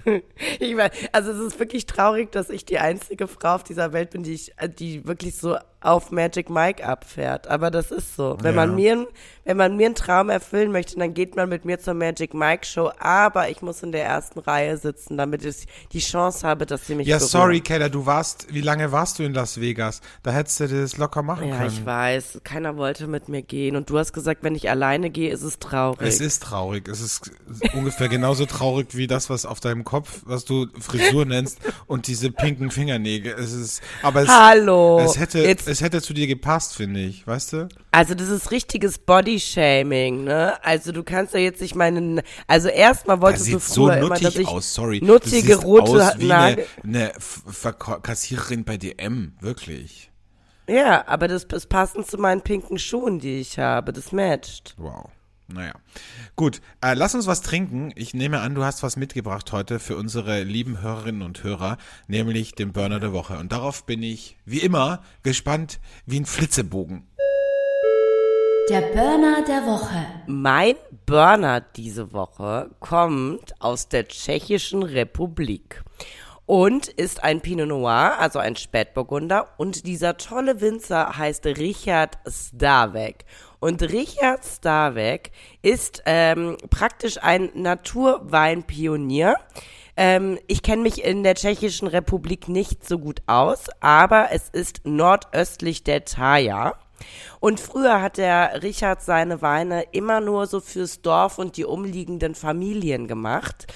ich 0.59 0.75
weiß, 0.75 0.91
also 1.11 1.33
es 1.33 1.53
ist 1.53 1.59
wirklich 1.59 1.85
traurig, 1.85 2.31
dass 2.31 2.49
ich 2.49 2.65
die 2.65 2.79
einzige 2.79 3.27
Frau 3.27 3.53
auf 3.53 3.63
dieser 3.63 3.93
Welt 3.93 4.09
bin, 4.09 4.23
die 4.23 4.33
ich, 4.33 4.53
die 4.79 5.05
wirklich 5.05 5.35
so 5.37 5.55
auf 5.81 6.11
Magic 6.11 6.49
Mike 6.49 6.85
abfährt. 6.85 7.47
Aber 7.47 7.71
das 7.71 7.91
ist 7.91 8.15
so. 8.15 8.37
Wenn 8.41 8.55
Ja. 8.55 8.65
man 8.67 8.75
mir, 8.75 9.07
wenn 9.45 9.57
man 9.57 9.75
mir 9.77 9.87
einen 9.87 9.95
Traum 9.95 10.29
erfüllen 10.29 10.71
möchte, 10.71 10.95
dann 10.97 11.13
geht 11.15 11.35
man 11.35 11.49
mit 11.49 11.65
mir 11.65 11.79
zur 11.79 11.95
Magic 11.95 12.33
Mike 12.35 12.65
Show. 12.65 12.91
Aber 12.99 13.49
ich 13.49 13.61
muss 13.63 13.81
in 13.81 13.91
der 13.91 14.05
ersten 14.05 14.39
Reihe 14.39 14.77
sitzen, 14.77 15.17
damit 15.17 15.43
ich 15.43 15.65
die 15.91 15.99
Chance 15.99 16.47
habe, 16.47 16.65
dass 16.67 16.85
sie 16.85 16.93
mich 16.93 17.07
ja, 17.07 17.17
berühren. 17.17 17.29
sorry, 17.29 17.59
Keller, 17.61 17.89
du 17.89 18.05
warst, 18.05 18.53
wie 18.53 18.61
lange 18.61 18.91
warst 18.91 19.17
du 19.17 19.23
in 19.23 19.33
Las 19.33 19.59
Vegas? 19.59 20.01
Da 20.21 20.31
hättest 20.31 20.59
du 20.59 20.67
das 20.67 20.97
locker 20.97 21.23
machen 21.23 21.47
Ja, 21.49 21.57
können. 21.57 21.69
ich 21.73 21.85
weiß. 21.85 22.41
Keiner 22.43 22.77
wollte 22.77 23.07
mit 23.07 23.27
mir 23.27 23.41
gehen. 23.41 23.75
Und 23.75 23.89
du 23.89 23.97
hast 23.97 24.13
gesagt, 24.13 24.43
wenn 24.43 24.53
ich 24.53 24.69
alleine 24.69 25.09
gehe, 25.09 25.31
ist 25.31 25.41
es 25.41 25.57
traurig. 25.57 26.07
Es 26.07 26.21
ist 26.21 26.43
traurig. 26.43 26.87
Es 26.87 27.01
ist 27.01 27.31
ungefähr 27.73 28.07
genauso 28.07 28.45
traurig 28.45 28.95
wie 28.95 29.07
das, 29.07 29.31
was 29.31 29.47
auf 29.47 29.59
deinem 29.59 29.83
Kopf, 29.83 30.21
was 30.25 30.45
du 30.45 30.67
Frisur 30.79 31.25
nennst 31.25 31.57
und 31.87 32.05
diese 32.05 32.31
pinken 32.31 32.69
Fingernägel. 32.69 33.33
Es 33.33 33.51
ist, 33.53 33.81
aber 34.03 34.21
es, 34.21 34.29
Hallo. 34.29 34.99
es 35.03 35.17
hätte, 35.19 35.39
Jetzt, 35.39 35.70
es 35.71 35.81
hätte 35.81 36.01
zu 36.01 36.13
dir 36.13 36.27
gepasst, 36.27 36.75
finde 36.75 36.99
ich, 36.99 37.25
weißt 37.25 37.53
du? 37.53 37.69
also 37.91 38.13
das 38.13 38.29
ist 38.29 38.51
richtiges 38.51 38.99
Bodyshaming, 38.99 40.25
ne? 40.25 40.53
Also 40.63 40.91
du 40.91 41.03
kannst 41.03 41.33
ja 41.33 41.39
jetzt 41.39 41.61
nicht 41.61 41.75
meinen, 41.75 42.21
also 42.47 42.67
erstmal 42.67 43.17
Das 43.17 43.23
wolltest 43.23 43.47
du 43.47 43.59
sieht 43.59 43.61
so 43.61 43.87
früher 43.87 43.97
immer, 43.97 44.19
dass 44.19 44.35
ich 44.35 44.47
aus, 44.47 44.73
sorry. 44.73 45.01
nuttige 45.03 45.41
du 45.41 45.53
siehst 45.53 45.63
rote 45.63 45.91
aus 45.91 46.19
wie 46.19 46.31
eine, 46.31 46.55
Nagel. 46.55 46.65
eine 46.83 47.11
Kassiererin 48.03 48.63
bei 48.65 48.77
DM, 48.77 49.33
wirklich. 49.39 50.11
Ja, 50.67 51.07
aber 51.07 51.27
das 51.27 51.43
ist 51.45 51.69
passend 51.69 52.07
zu 52.07 52.17
meinen 52.17 52.41
pinken 52.41 52.77
Schuhen, 52.77 53.19
die 53.19 53.39
ich 53.39 53.57
habe. 53.57 53.93
Das 53.93 54.11
matcht. 54.11 54.75
Wow. 54.77 55.09
Naja. 55.53 55.73
Gut, 56.35 56.61
äh, 56.81 56.93
lass 56.93 57.15
uns 57.15 57.27
was 57.27 57.41
trinken. 57.41 57.91
Ich 57.95 58.13
nehme 58.13 58.39
an, 58.39 58.55
du 58.55 58.63
hast 58.63 58.83
was 58.83 58.95
mitgebracht 58.95 59.51
heute 59.51 59.79
für 59.79 59.97
unsere 59.97 60.43
lieben 60.43 60.81
Hörerinnen 60.81 61.21
und 61.21 61.43
Hörer, 61.43 61.77
nämlich 62.07 62.53
den 62.53 62.71
Burner 62.73 62.99
der 62.99 63.13
Woche. 63.13 63.37
Und 63.37 63.51
darauf 63.51 63.85
bin 63.85 64.03
ich, 64.03 64.37
wie 64.45 64.59
immer, 64.59 65.01
gespannt 65.23 65.79
wie 66.05 66.19
ein 66.19 66.25
Flitzebogen. 66.25 67.07
Der 68.69 68.81
Burner 68.81 69.43
der 69.45 69.65
Woche. 69.65 70.05
Mein 70.27 70.75
Burner 71.05 71.61
diese 71.61 72.13
Woche 72.13 72.69
kommt 72.79 73.59
aus 73.59 73.89
der 73.89 74.07
Tschechischen 74.07 74.83
Republik 74.83 75.83
und 76.45 76.87
ist 76.87 77.23
ein 77.23 77.41
Pinot 77.41 77.67
Noir, 77.67 78.17
also 78.19 78.39
ein 78.39 78.55
Spätburgunder. 78.55 79.47
Und 79.57 79.85
dieser 79.85 80.17
tolle 80.17 80.61
Winzer 80.61 81.17
heißt 81.17 81.45
Richard 81.45 82.17
Stavek. 82.27 83.25
Und 83.61 83.83
Richard 83.83 84.43
Stavek 84.43 85.31
ist 85.61 86.01
ähm, 86.07 86.57
praktisch 86.71 87.19
ein 87.21 87.51
Naturweinpionier. 87.53 89.35
Ähm, 89.95 90.39
ich 90.47 90.63
kenne 90.63 90.81
mich 90.81 91.03
in 91.03 91.21
der 91.21 91.35
Tschechischen 91.35 91.87
Republik 91.87 92.47
nicht 92.47 92.87
so 92.87 92.97
gut 92.97 93.21
aus, 93.27 93.65
aber 93.79 94.29
es 94.31 94.49
ist 94.49 94.81
nordöstlich 94.83 95.83
der 95.83 96.05
Thaya. 96.05 96.73
Und 97.39 97.59
früher 97.59 98.01
hat 98.01 98.17
der 98.17 98.63
Richard 98.63 99.01
seine 99.01 99.41
Weine 99.41 99.83
immer 99.91 100.21
nur 100.21 100.47
so 100.47 100.59
fürs 100.59 101.01
Dorf 101.01 101.37
und 101.37 101.57
die 101.57 101.65
umliegenden 101.65 102.35
Familien 102.35 103.07
gemacht. 103.07 103.67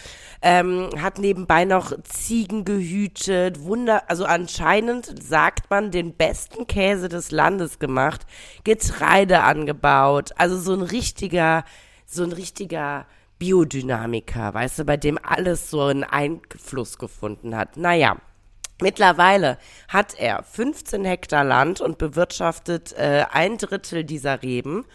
Ähm, 0.41 0.89
hat 1.01 1.17
nebenbei 1.17 1.65
noch 1.65 1.91
Ziegen 2.03 2.65
gehütet, 2.65 3.63
Wunder, 3.63 4.09
also 4.09 4.25
anscheinend 4.25 5.23
sagt 5.23 5.71
man 5.71 5.89
den 5.89 6.13
besten 6.13 6.67
Käse 6.67 7.09
des 7.09 7.31
Landes 7.31 7.79
gemacht, 7.79 8.27
Getreide 8.63 9.41
angebaut, 9.41 10.31
also 10.35 10.59
so 10.59 10.73
ein 10.73 10.83
richtiger, 10.83 11.63
so 12.05 12.23
ein 12.23 12.31
richtiger 12.31 13.07
Biodynamiker, 13.39 14.53
weißt 14.53 14.79
du, 14.79 14.85
bei 14.85 14.97
dem 14.97 15.17
alles 15.21 15.69
so 15.69 15.81
einen 15.83 16.03
Einfluss 16.03 16.97
gefunden 16.97 17.55
hat. 17.55 17.77
Naja. 17.77 18.17
Mittlerweile 18.81 19.57
hat 19.88 20.15
er 20.19 20.43
15 20.43 21.05
Hektar 21.05 21.43
Land 21.43 21.79
und 21.79 21.97
bewirtschaftet 21.97 22.93
äh, 22.93 23.25
ein 23.31 23.57
Drittel 23.57 24.03
dieser 24.03 24.41
Reben. 24.41 24.85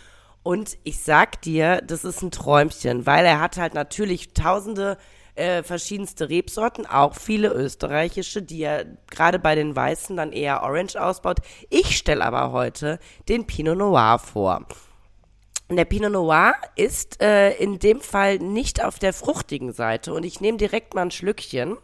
Und 0.43 0.79
ich 0.85 1.03
sag 1.03 1.43
dir, 1.43 1.83
das 1.83 2.05
ist 2.05 2.23
ein 2.23 2.31
Träumchen, 2.31 3.07
weil 3.07 3.25
er 3.25 3.41
hat 3.41 3.57
halt 3.57 3.75
natürlich 3.75 4.33
tausende 4.33 4.97
äh, 5.35 5.63
verschiedenste 5.63 6.29
Rebsorten, 6.29 6.87
auch 6.87 7.15
viele 7.15 7.49
österreichische, 7.49 8.43
die 8.43 8.63
er 8.63 8.85
gerade 9.11 9.39
bei 9.39 9.55
den 9.55 9.75
Weißen 9.75 10.17
dann 10.17 10.33
eher 10.33 10.63
Orange 10.63 10.97
ausbaut. 10.97 11.39
Ich 11.71 11.97
stelle 11.97 12.25
aber 12.25 12.53
heute 12.53 12.99
den 13.29 13.47
Pinot 13.47 13.79
Noir 13.79 14.19
vor. 14.19 14.67
Der 15.71 15.85
Pinot 15.85 16.13
Noir 16.13 16.55
ist 16.75 17.23
äh, 17.23 17.53
in 17.53 17.79
dem 17.79 18.01
Fall 18.01 18.39
nicht 18.39 18.85
auf 18.85 18.99
der 18.99 19.13
fruchtigen 19.13 19.73
Seite 19.73 20.13
und 20.13 20.25
ich 20.25 20.41
nehme 20.41 20.59
direkt 20.59 20.95
mal 20.95 21.03
ein 21.03 21.11
Schlückchen. 21.11 21.77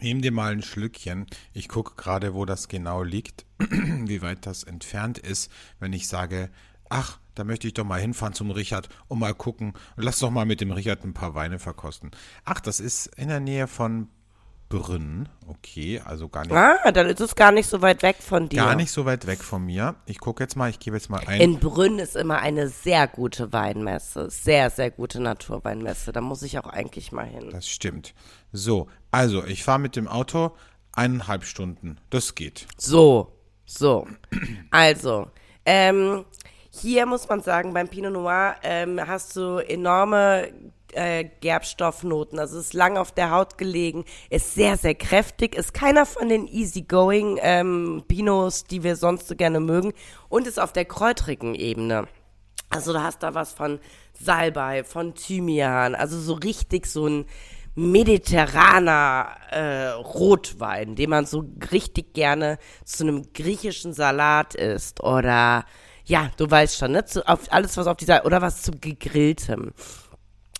Nehm 0.00 0.22
dir 0.22 0.32
mal 0.32 0.52
ein 0.52 0.62
Schlückchen. 0.62 1.26
Ich 1.52 1.68
gucke 1.68 1.94
gerade, 1.96 2.34
wo 2.34 2.44
das 2.44 2.68
genau 2.68 3.02
liegt, 3.02 3.46
wie 3.58 4.22
weit 4.22 4.46
das 4.46 4.62
entfernt 4.62 5.18
ist, 5.18 5.50
wenn 5.80 5.92
ich 5.92 6.08
sage, 6.08 6.50
ach, 6.88 7.18
da 7.34 7.44
möchte 7.44 7.66
ich 7.66 7.74
doch 7.74 7.84
mal 7.84 8.00
hinfahren 8.00 8.34
zum 8.34 8.50
Richard 8.50 8.88
und 9.08 9.18
mal 9.18 9.34
gucken. 9.34 9.74
Lass 9.96 10.18
doch 10.18 10.30
mal 10.30 10.46
mit 10.46 10.60
dem 10.60 10.70
Richard 10.70 11.04
ein 11.04 11.14
paar 11.14 11.34
Weine 11.34 11.58
verkosten. 11.58 12.10
Ach, 12.44 12.60
das 12.60 12.80
ist 12.80 13.06
in 13.16 13.28
der 13.28 13.40
Nähe 13.40 13.66
von 13.66 14.08
Brünn. 14.68 15.28
Okay, 15.46 16.00
also 16.04 16.28
gar 16.28 16.42
nicht. 16.42 16.52
Ah, 16.52 16.90
dann 16.90 17.08
ist 17.08 17.20
es 17.20 17.34
gar 17.36 17.52
nicht 17.52 17.68
so 17.68 17.82
weit 17.82 18.02
weg 18.02 18.16
von 18.20 18.48
dir. 18.48 18.56
Gar 18.56 18.74
nicht 18.74 18.90
so 18.90 19.04
weit 19.04 19.26
weg 19.26 19.38
von 19.38 19.64
mir. 19.64 19.94
Ich 20.06 20.18
gucke 20.18 20.42
jetzt 20.42 20.56
mal, 20.56 20.68
ich 20.68 20.80
gebe 20.80 20.96
jetzt 20.96 21.08
mal 21.08 21.20
ein. 21.26 21.40
In 21.40 21.60
Brünn 21.60 21.98
ist 22.00 22.16
immer 22.16 22.38
eine 22.38 22.68
sehr 22.68 23.06
gute 23.06 23.52
Weinmesse. 23.52 24.28
Sehr, 24.28 24.70
sehr 24.70 24.90
gute 24.90 25.20
Naturweinmesse. 25.20 26.12
Da 26.12 26.20
muss 26.20 26.42
ich 26.42 26.58
auch 26.58 26.66
eigentlich 26.66 27.12
mal 27.12 27.26
hin. 27.26 27.50
Das 27.50 27.68
stimmt. 27.68 28.14
So, 28.52 28.88
also 29.12 29.44
ich 29.44 29.62
fahre 29.62 29.78
mit 29.78 29.94
dem 29.94 30.08
Auto 30.08 30.56
eineinhalb 30.92 31.44
Stunden. 31.44 31.98
Das 32.10 32.34
geht. 32.34 32.66
So, 32.76 33.32
so. 33.64 34.06
Also, 34.70 35.30
ähm, 35.64 36.24
hier 36.70 37.06
muss 37.06 37.28
man 37.28 37.40
sagen, 37.40 37.72
beim 37.72 37.88
Pinot 37.88 38.12
Noir 38.12 38.56
ähm, 38.62 39.00
hast 39.06 39.36
du 39.36 39.58
enorme 39.58 40.50
äh, 40.92 41.24
Gerbstoffnoten. 41.40 42.38
Also 42.38 42.58
ist 42.58 42.74
lang 42.74 42.96
auf 42.96 43.12
der 43.12 43.30
Haut 43.30 43.58
gelegen, 43.58 44.04
ist 44.30 44.54
sehr, 44.54 44.76
sehr 44.76 44.94
kräftig, 44.94 45.54
ist 45.54 45.74
keiner 45.74 46.06
von 46.06 46.28
den 46.28 46.46
easygoing 46.46 47.38
ähm, 47.42 48.04
Pinots, 48.08 48.64
die 48.64 48.82
wir 48.82 48.96
sonst 48.96 49.28
so 49.28 49.36
gerne 49.36 49.60
mögen 49.60 49.92
und 50.28 50.46
ist 50.46 50.60
auf 50.60 50.72
der 50.72 50.84
kräutrigen 50.84 51.54
Ebene. 51.54 52.08
Also 52.68 52.92
du 52.92 53.02
hast 53.02 53.22
da 53.22 53.34
was 53.34 53.52
von 53.52 53.78
Salbei, 54.12 54.84
von 54.84 55.14
Thymian, 55.14 55.94
also 55.94 56.18
so 56.18 56.34
richtig 56.34 56.86
so 56.86 57.06
ein 57.06 57.26
mediterraner 57.76 59.28
äh, 59.50 59.88
Rotwein, 59.88 60.96
den 60.96 61.10
man 61.10 61.26
so 61.26 61.44
richtig 61.70 62.14
gerne 62.14 62.58
zu 62.84 63.04
einem 63.04 63.32
griechischen 63.34 63.92
Salat 63.92 64.54
isst 64.54 65.02
oder 65.02 65.64
ja, 66.06 66.30
du 66.36 66.50
weißt 66.50 66.78
schon, 66.78 66.92
ne, 66.92 67.04
zu, 67.04 67.26
auf 67.28 67.40
alles 67.52 67.76
was 67.76 67.86
auf 67.86 67.96
dieser 67.96 68.24
oder 68.24 68.40
was 68.40 68.62
zu 68.62 68.70
gegrilltem. 68.72 69.72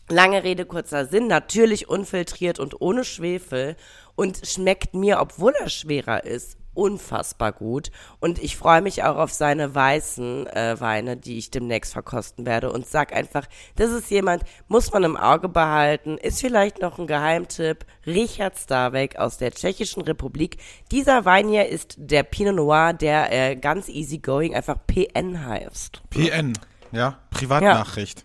Lange 0.08 0.44
Rede, 0.44 0.66
kurzer 0.66 1.06
Sinn, 1.06 1.26
natürlich 1.26 1.88
unfiltriert 1.88 2.60
und 2.60 2.80
ohne 2.80 3.04
Schwefel 3.04 3.76
und 4.14 4.46
schmeckt 4.46 4.94
mir, 4.94 5.20
obwohl 5.20 5.52
er 5.58 5.68
schwerer 5.68 6.24
ist, 6.24 6.56
unfassbar 6.76 7.52
gut. 7.52 7.90
Und 8.20 8.38
ich 8.38 8.56
freue 8.56 8.82
mich 8.82 9.02
auch 9.02 9.16
auf 9.16 9.32
seine 9.32 9.74
weißen 9.74 10.46
äh, 10.46 10.76
Weine, 10.78 11.16
die 11.16 11.38
ich 11.38 11.50
demnächst 11.50 11.92
verkosten 11.92 12.46
werde 12.46 12.70
und 12.70 12.86
sag 12.86 13.14
einfach, 13.14 13.46
das 13.76 13.90
ist 13.90 14.10
jemand, 14.10 14.44
muss 14.68 14.92
man 14.92 15.02
im 15.02 15.16
Auge 15.16 15.48
behalten, 15.48 16.18
ist 16.18 16.40
vielleicht 16.40 16.80
noch 16.80 16.98
ein 16.98 17.06
Geheimtipp. 17.06 17.84
Richard 18.06 18.56
Starbeck 18.56 19.16
aus 19.16 19.38
der 19.38 19.52
Tschechischen 19.52 20.02
Republik. 20.02 20.58
Dieser 20.92 21.24
Wein 21.24 21.48
hier 21.48 21.66
ist 21.68 21.96
der 21.98 22.22
Pinot 22.22 22.54
Noir, 22.54 22.92
der 22.92 23.32
äh, 23.32 23.56
ganz 23.56 23.88
easygoing 23.88 24.54
einfach 24.54 24.76
PN 24.86 25.46
heißt. 25.46 26.02
PN, 26.10 26.52
ja, 26.92 27.18
Privatnachricht. 27.30 28.24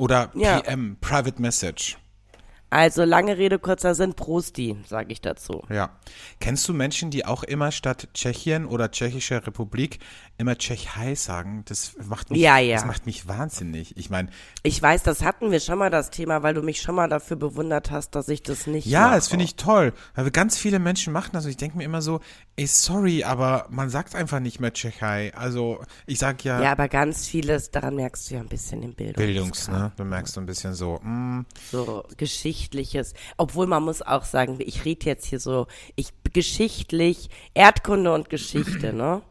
Oder 0.00 0.30
Ja. 0.34 0.60
PM, 0.60 0.96
Private 1.02 1.42
Message. 1.42 1.98
Also 2.70 3.04
lange 3.04 3.36
Rede, 3.36 3.58
kurzer 3.58 3.94
Sinn, 3.96 4.14
Prosti, 4.14 4.76
sage 4.86 5.12
ich 5.12 5.20
dazu. 5.20 5.64
Ja. 5.68 5.90
Kennst 6.38 6.68
du 6.68 6.72
Menschen, 6.72 7.10
die 7.10 7.24
auch 7.26 7.42
immer 7.42 7.72
statt 7.72 8.08
Tschechien 8.14 8.64
oder 8.64 8.90
Tschechische 8.92 9.44
Republik 9.44 9.98
immer 10.38 10.56
Tschechei 10.56 11.16
sagen? 11.16 11.64
Das 11.66 11.92
macht 12.08 12.30
mich, 12.30 12.40
Ja, 12.40 12.58
ja. 12.58 12.76
Das 12.76 12.86
macht 12.86 13.06
mich 13.06 13.26
wahnsinnig. 13.26 13.96
Ich 13.96 14.08
meine, 14.08 14.30
Ich 14.62 14.80
weiß, 14.80 15.02
das 15.02 15.22
hatten 15.22 15.50
wir 15.50 15.58
schon 15.58 15.78
mal 15.78 15.90
das 15.90 16.10
Thema, 16.10 16.42
weil 16.44 16.54
du 16.54 16.62
mich 16.62 16.80
schon 16.80 16.94
mal 16.94 17.08
dafür 17.08 17.36
bewundert 17.36 17.90
hast, 17.90 18.14
dass 18.14 18.28
ich 18.28 18.42
das 18.42 18.68
nicht 18.68 18.86
ja, 18.86 19.06
mache. 19.06 19.14
das 19.16 19.28
finde 19.28 19.44
ich 19.44 19.56
toll. 19.56 19.92
Weil 20.14 20.30
ganz 20.30 20.56
viele 20.56 20.78
Menschen 20.78 21.12
machen 21.12 21.30
das 21.32 21.44
und 21.44 21.50
ich 21.50 21.56
denke 21.56 21.76
mir 21.76 21.84
immer 21.84 22.02
so, 22.02 22.20
ey, 22.56 22.66
sorry, 22.68 23.24
aber 23.24 23.66
man 23.70 23.90
sagt 23.90 24.14
einfach 24.14 24.38
nicht 24.38 24.60
mehr 24.60 24.72
Tschechei. 24.72 25.34
Also, 25.34 25.80
ich 26.06 26.18
sag 26.20 26.44
ja, 26.44 26.62
Ja, 26.62 26.72
aber 26.72 26.88
ganz 26.88 27.26
vieles, 27.26 27.70
daran 27.72 27.96
merkst 27.96 28.30
du 28.30 28.34
ja 28.34 28.40
ein 28.40 28.48
bisschen 28.48 28.80
den 28.82 28.94
Bildungs. 28.94 29.16
Bildungs, 29.16 29.68
ne? 29.68 29.92
Du 29.96 30.04
merkst 30.04 30.34
so 30.34 30.40
ein 30.40 30.46
bisschen 30.46 30.74
so, 30.74 31.00
mm, 31.02 31.46
So 31.72 32.04
geschichtliches. 32.70 33.14
Obwohl 33.36 33.66
man 33.66 33.82
muss 33.82 34.02
auch 34.02 34.24
sagen, 34.24 34.56
ich 34.60 34.84
rede 34.84 35.06
jetzt 35.06 35.26
hier 35.26 35.40
so, 35.40 35.66
ich 35.96 36.08
geschichtlich, 36.32 37.30
Erdkunde 37.54 38.12
und 38.12 38.28
Geschichte, 38.30 38.92
ne? 38.92 39.22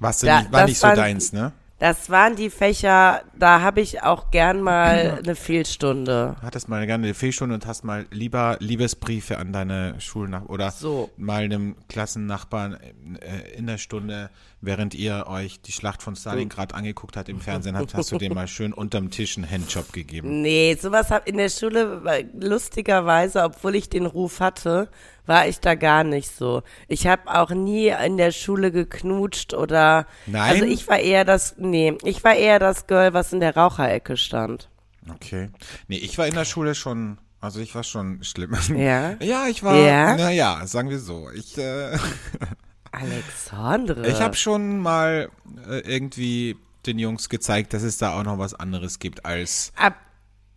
warst 0.00 0.22
du 0.22 0.26
Da- 0.26 0.40
nicht, 0.40 0.52
war 0.52 0.60
das 0.62 0.68
nicht 0.68 0.78
so 0.78 0.86
waren- 0.88 0.96
deins, 0.96 1.32
ne? 1.32 1.52
Das 1.80 2.08
waren 2.08 2.36
die 2.36 2.50
Fächer, 2.50 3.22
da 3.36 3.60
habe 3.60 3.80
ich 3.80 4.02
auch 4.02 4.30
gern 4.30 4.62
mal 4.62 5.18
eine 5.22 5.34
Fehlstunde. 5.34 6.36
Hattest 6.40 6.68
mal 6.68 6.86
gerne 6.86 7.04
eine 7.06 7.14
Fehlstunde 7.14 7.56
und 7.56 7.66
hast 7.66 7.84
mal 7.84 8.06
lieber 8.10 8.56
Liebesbriefe 8.60 9.38
an 9.38 9.52
deine 9.52 10.00
Schulnach 10.00 10.46
oder 10.46 10.70
So. 10.70 11.10
mal 11.16 11.42
einem 11.42 11.74
Klassennachbarn 11.88 12.74
äh, 13.20 13.56
in 13.56 13.66
der 13.66 13.78
Stunde, 13.78 14.30
während 14.66 14.94
ihr 14.94 15.26
euch 15.28 15.60
die 15.60 15.72
Schlacht 15.72 16.02
von 16.02 16.16
Stalingrad 16.16 16.74
angeguckt 16.74 17.16
habt 17.16 17.28
im 17.28 17.40
Fernsehen, 17.40 17.76
habt, 17.76 17.94
hast 17.94 18.12
du 18.12 18.18
dem 18.18 18.34
mal 18.34 18.48
schön 18.48 18.72
unterm 18.72 19.10
Tisch 19.10 19.36
einen 19.36 19.50
Handjob 19.50 19.92
gegeben. 19.92 20.42
Nee, 20.42 20.76
sowas 20.80 21.10
hab 21.10 21.26
in 21.28 21.36
der 21.36 21.48
Schule 21.48 22.02
lustigerweise, 22.38 23.42
obwohl 23.42 23.74
ich 23.74 23.88
den 23.88 24.06
Ruf 24.06 24.40
hatte, 24.40 24.88
war 25.26 25.48
ich 25.48 25.60
da 25.60 25.74
gar 25.74 26.04
nicht 26.04 26.34
so. 26.34 26.62
Ich 26.88 27.06
habe 27.06 27.34
auch 27.34 27.50
nie 27.50 27.88
in 27.88 28.16
der 28.16 28.30
Schule 28.32 28.70
geknutscht 28.70 29.54
oder 29.54 30.06
Nein? 30.26 30.52
Also 30.52 30.64
ich 30.64 30.86
war 30.88 30.98
eher 30.98 31.24
das 31.24 31.54
nee, 31.58 31.96
ich 32.04 32.22
war 32.24 32.34
eher 32.34 32.58
das 32.58 32.86
Girl, 32.86 33.14
was 33.14 33.32
in 33.32 33.40
der 33.40 33.56
Raucherecke 33.56 34.16
stand. 34.16 34.68
Okay. 35.10 35.50
Nee, 35.88 35.98
ich 35.98 36.16
war 36.18 36.26
in 36.26 36.34
der 36.34 36.44
Schule 36.44 36.74
schon, 36.74 37.18
also 37.40 37.60
ich 37.60 37.74
war 37.74 37.84
schon 37.84 38.22
schlimm. 38.24 38.56
Ja? 38.76 39.16
Ja, 39.20 39.46
ich 39.48 39.62
war, 39.62 39.76
Ja? 39.76 40.16
naja, 40.16 40.66
sagen 40.66 40.90
wir 40.90 40.98
so. 40.98 41.28
Ich, 41.34 41.58
äh, 41.58 41.98
Alexandre. 43.00 44.06
ich 44.06 44.20
habe 44.20 44.34
schon 44.36 44.78
mal 44.78 45.28
äh, 45.68 45.78
irgendwie 45.80 46.56
den 46.86 46.98
Jungs 46.98 47.28
gezeigt, 47.28 47.72
dass 47.72 47.82
es 47.82 47.98
da 47.98 48.18
auch 48.18 48.24
noch 48.24 48.38
was 48.38 48.54
anderes 48.54 48.98
gibt 48.98 49.24
als 49.24 49.72
Ab, 49.76 49.94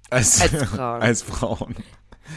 als, 0.10 0.42
Als 0.42 0.64
Frauen. 0.70 1.02
als 1.02 1.22
Frauen. 1.22 1.76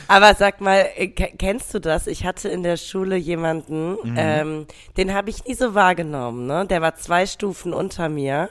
aber 0.08 0.34
sag 0.34 0.60
mal, 0.60 0.86
äh, 0.96 1.08
ke- 1.08 1.32
kennst 1.38 1.74
du 1.74 1.80
das? 1.80 2.06
Ich 2.06 2.24
hatte 2.24 2.48
in 2.48 2.62
der 2.62 2.76
Schule 2.76 3.16
jemanden, 3.16 3.92
Mhm. 4.02 4.14
ähm, 4.16 4.66
den 4.96 5.12
habe 5.14 5.30
ich 5.30 5.44
nie 5.44 5.54
so 5.54 5.74
wahrgenommen, 5.74 6.46
ne? 6.46 6.66
Der 6.66 6.80
war 6.82 6.94
zwei 6.96 7.26
Stufen 7.26 7.72
unter 7.72 8.08
mir. 8.08 8.50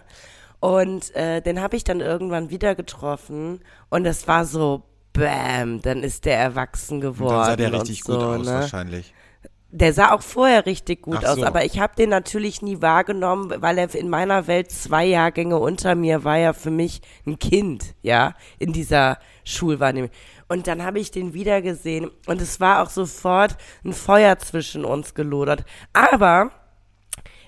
Und 0.61 1.15
äh, 1.15 1.41
den 1.41 1.61
habe 1.61 1.77
ich 1.77 1.85
dann 1.85 2.01
irgendwann 2.01 2.49
wieder 2.49 2.75
getroffen 2.75 3.61
und 3.87 4.05
es 4.05 4.27
war 4.27 4.43
so, 4.43 4.83
bam, 5.13 5.81
dann 5.81 6.03
ist 6.03 6.25
der 6.25 6.37
erwachsen 6.37 6.99
geworden. 6.99 7.33
Und 7.33 7.39
dann 7.39 7.45
sah 7.45 7.55
der 7.55 7.71
richtig 7.73 8.05
und 8.05 8.15
gut 8.15 8.21
so, 8.21 8.27
aus 8.27 8.45
ne? 8.45 8.53
wahrscheinlich. 8.55 9.13
Der 9.71 9.93
sah 9.93 10.13
auch 10.13 10.23
vorher 10.23 10.65
richtig 10.65 11.03
gut 11.03 11.19
Ach 11.19 11.29
aus, 11.29 11.35
so. 11.35 11.45
aber 11.45 11.63
ich 11.63 11.79
habe 11.79 11.95
den 11.95 12.09
natürlich 12.09 12.63
nie 12.63 12.81
wahrgenommen, 12.81 13.53
weil 13.61 13.77
er 13.77 13.93
in 13.93 14.09
meiner 14.09 14.47
Welt 14.47 14.71
zwei 14.71 15.05
Jahrgänge 15.05 15.59
unter 15.59 15.93
mir 15.93 16.23
war 16.23 16.37
ja 16.37 16.53
für 16.53 16.71
mich 16.71 17.01
ein 17.27 17.37
Kind, 17.37 17.93
ja, 18.01 18.33
in 18.57 18.73
dieser 18.73 19.19
Schulwahrnehmung. 19.43 20.09
Und 20.47 20.65
dann 20.65 20.83
habe 20.83 20.99
ich 20.99 21.11
den 21.11 21.35
wieder 21.35 21.61
gesehen 21.61 22.09
und 22.25 22.41
es 22.41 22.59
war 22.59 22.81
auch 22.81 22.89
sofort 22.89 23.57
ein 23.85 23.93
Feuer 23.93 24.39
zwischen 24.39 24.85
uns 24.85 25.13
gelodert. 25.13 25.63
Aber 25.93 26.49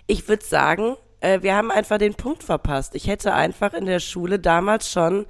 ich 0.06 0.28
würde 0.28 0.46
sagen, 0.46 0.98
äh, 1.22 1.42
wir 1.42 1.56
haben 1.56 1.72
einfach 1.72 1.98
den 1.98 2.14
Punkt 2.14 2.44
verpasst. 2.44 2.94
Ich 2.94 3.08
hätte 3.08 3.34
einfach 3.34 3.74
in 3.74 3.86
der 3.88 4.00
Schule 4.00 4.38
damals 4.38 4.92
schon 4.92 5.26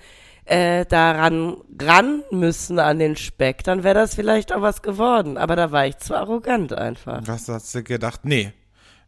äh, 0.46 0.86
daran 0.86 1.58
ran 1.82 2.24
müssen 2.32 2.80
an 2.80 3.00
den 3.00 3.16
Speck, 3.16 3.64
dann 3.64 3.84
wäre 3.84 3.96
das 3.96 4.16
vielleicht 4.16 4.54
auch 4.54 4.62
was 4.62 4.82
geworden. 4.82 5.38
Aber 5.38 5.56
da 5.56 5.72
war 5.72 5.86
ich 5.88 5.98
zu 5.98 6.16
arrogant 6.16 6.74
einfach. 6.74 7.22
Was 7.26 7.48
hast 7.48 7.74
du 7.76 7.84
gedacht? 7.84 8.22
Nee. 8.24 8.52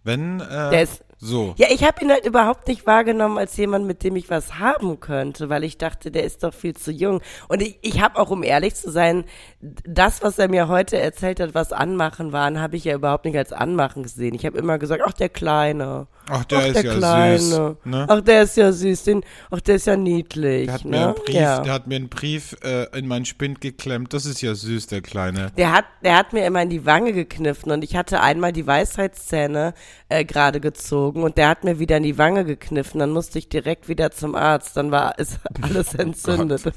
Wenn, 0.04 0.42
äh, 0.42 0.70
Der 0.72 0.82
ist- 0.84 1.04
so. 1.18 1.54
Ja, 1.58 1.68
ich 1.70 1.86
habe 1.86 2.04
ihn 2.04 2.12
halt 2.12 2.26
überhaupt 2.26 2.68
nicht 2.68 2.86
wahrgenommen 2.86 3.38
als 3.38 3.56
jemand, 3.56 3.86
mit 3.88 4.04
dem 4.04 4.18
ich 4.18 4.30
was 4.30 4.60
haben 4.60 5.00
könnte, 5.00 5.48
weil 5.48 5.64
ich 5.64 5.78
dachte, 5.78 6.12
der 6.12 6.26
ist 6.26 6.44
doch 6.44 6.54
viel 6.54 6.76
zu 6.76 6.92
jung. 6.92 7.22
Und 7.48 7.62
ich, 7.62 7.80
ich 7.82 8.02
habe 8.02 8.20
auch, 8.20 8.30
um 8.30 8.44
ehrlich 8.44 8.76
zu 8.76 8.92
sein, 8.92 9.24
das, 9.62 10.22
was 10.22 10.38
er 10.38 10.50
mir 10.50 10.68
heute 10.68 11.00
erzählt 11.00 11.40
hat, 11.40 11.56
was 11.56 11.72
Anmachen 11.72 12.34
waren, 12.34 12.60
habe 12.60 12.76
ich 12.76 12.84
ja 12.84 12.94
überhaupt 12.96 13.24
nicht 13.24 13.38
als 13.38 13.54
Anmachen 13.54 14.04
gesehen. 14.04 14.36
Ich 14.36 14.46
habe 14.46 14.58
immer 14.58 14.78
gesagt, 14.78 15.02
ach, 15.08 15.14
der 15.14 15.30
Kleine. 15.30 16.08
Ach, 16.30 16.46
der 16.46 16.60
ach, 16.60 16.66
ist 16.68 16.76
der 16.76 16.84
ja 16.84 16.98
Kleine. 16.98 17.40
süß. 17.40 17.76
Ne? 17.86 18.06
Ach, 18.08 18.22
der 18.22 18.44
ist 18.44 18.58
ja 18.58 18.72
süß. 18.72 19.04
Den, 19.04 19.22
ach, 19.52 19.62
der 19.62 19.76
ist 19.76 19.88
ja 19.88 19.98
niedlich. 19.98 20.66
Der 20.66 20.74
hat, 20.74 20.86
ne? 20.86 20.90
mir 20.90 21.06
einen 21.06 21.16
Brief, 21.16 21.36
ja. 21.36 21.60
der 21.60 21.74
hat 21.74 21.88
mir 21.88 21.96
einen 21.96 22.10
Brief 22.10 22.56
äh, 22.64 22.98
in 22.98 23.08
meinen 23.08 23.26
Spind 23.26 23.62
geklemmt. 23.62 24.14
Das 24.14 24.26
ist 24.26 24.42
ja 24.42 24.56
süß, 24.56 24.88
der 24.88 25.02
Kleine. 25.02 25.52
Der 25.58 25.72
hat, 25.74 25.86
der 26.04 26.18
hat 26.18 26.34
mir 26.34 26.46
immer 26.46 26.62
in 26.62 26.70
die 26.70 26.86
Wange 26.86 27.14
gekniffen 27.14 27.72
und 27.72 27.84
ich 27.84 27.96
hatte 27.96 28.22
einmal 28.22 28.54
die 28.54 28.66
Weisheitszähne 28.66 29.74
äh, 30.10 30.24
gerade 30.24 30.60
gezogen 30.60 31.24
und 31.24 31.38
der 31.38 31.50
hat 31.50 31.64
mir 31.64 31.80
wieder 31.80 31.98
in 31.98 32.04
die 32.04 32.18
Wange 32.18 32.46
gekniffen. 32.46 33.00
Dann 33.00 33.12
musste 33.12 33.40
ich 33.40 33.50
direkt 33.50 33.90
wieder 33.90 34.12
zum 34.12 34.36
Arzt. 34.36 34.78
Dann 34.78 34.92
war 34.92 35.18
ist 35.24 35.40
alles 35.62 35.94
entzündet. 35.94 36.64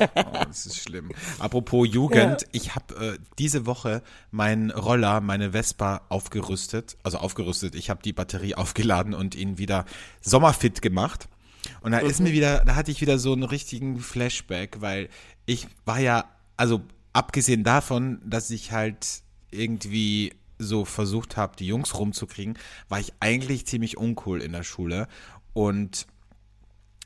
Oh, 0.00 0.44
das 0.46 0.66
ist 0.66 0.78
schlimm. 0.78 1.10
Apropos 1.38 1.86
Jugend, 1.88 2.46
ich 2.50 2.74
habe 2.74 2.94
äh, 2.94 3.18
diese 3.38 3.66
Woche 3.66 4.02
meinen 4.32 4.72
Roller, 4.72 5.20
meine 5.20 5.52
Vespa 5.52 6.02
aufgerüstet. 6.08 6.96
Also 7.04 7.18
aufgerüstet. 7.18 7.76
Ich 7.76 7.88
habe 7.88 8.02
die 8.02 8.12
Batterie 8.22 8.54
aufgeladen 8.54 9.14
und 9.14 9.34
ihn 9.34 9.58
wieder 9.58 9.84
sommerfit 10.20 10.80
gemacht. 10.80 11.28
Und 11.80 11.92
da 11.92 11.98
ist 11.98 12.20
mir 12.20 12.32
wieder, 12.32 12.64
da 12.64 12.76
hatte 12.76 12.90
ich 12.90 13.00
wieder 13.00 13.18
so 13.18 13.32
einen 13.32 13.42
richtigen 13.42 14.00
Flashback, 14.00 14.80
weil 14.80 15.08
ich 15.46 15.66
war 15.84 15.98
ja, 15.98 16.24
also 16.56 16.82
abgesehen 17.12 17.64
davon, 17.64 18.20
dass 18.24 18.50
ich 18.50 18.72
halt 18.72 19.22
irgendwie 19.50 20.34
so 20.58 20.84
versucht 20.84 21.36
habe, 21.36 21.56
die 21.56 21.66
Jungs 21.66 21.98
rumzukriegen, 21.98 22.58
war 22.88 23.00
ich 23.00 23.12
eigentlich 23.18 23.66
ziemlich 23.66 23.96
uncool 23.96 24.40
in 24.40 24.52
der 24.52 24.62
Schule. 24.62 25.08
Und 25.52 26.06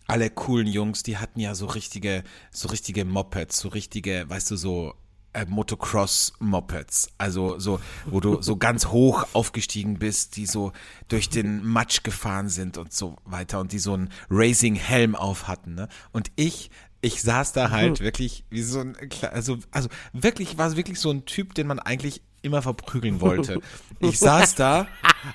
alle 0.06 0.30
coolen 0.30 0.66
Jungs, 0.66 1.02
die 1.02 1.16
hatten 1.16 1.40
ja 1.40 1.54
so 1.54 1.66
richtige, 1.66 2.22
so 2.50 2.68
richtige 2.68 3.04
Mopeds, 3.04 3.58
so 3.58 3.68
richtige, 3.68 4.28
weißt 4.28 4.50
du, 4.50 4.56
so 4.56 4.94
äh, 5.36 5.44
Motocross-Mopeds. 5.48 7.10
Also 7.18 7.58
so, 7.58 7.78
wo 8.06 8.20
du 8.20 8.40
so 8.40 8.56
ganz 8.56 8.86
hoch 8.86 9.26
aufgestiegen 9.34 9.98
bist, 9.98 10.36
die 10.36 10.46
so 10.46 10.72
durch 11.08 11.28
den 11.28 11.64
Matsch 11.64 12.02
gefahren 12.02 12.48
sind 12.48 12.78
und 12.78 12.92
so 12.92 13.16
weiter 13.24 13.60
und 13.60 13.72
die 13.72 13.78
so 13.78 13.92
einen 13.92 14.08
Racing-Helm 14.30 15.14
auf 15.14 15.46
hatten. 15.46 15.74
Ne? 15.74 15.88
Und 16.12 16.32
ich, 16.36 16.70
ich 17.02 17.22
saß 17.22 17.52
da 17.52 17.70
halt 17.70 18.00
wirklich 18.00 18.44
wie 18.48 18.62
so 18.62 18.80
ein, 18.80 18.96
also, 19.30 19.58
also 19.70 19.88
wirklich, 20.12 20.56
war 20.56 20.74
wirklich 20.74 20.98
so 20.98 21.10
ein 21.10 21.26
Typ, 21.26 21.54
den 21.54 21.66
man 21.66 21.78
eigentlich 21.78 22.22
immer 22.40 22.62
verprügeln 22.62 23.20
wollte. 23.20 23.60
Ich 24.00 24.18
saß 24.18 24.54
da 24.54 24.86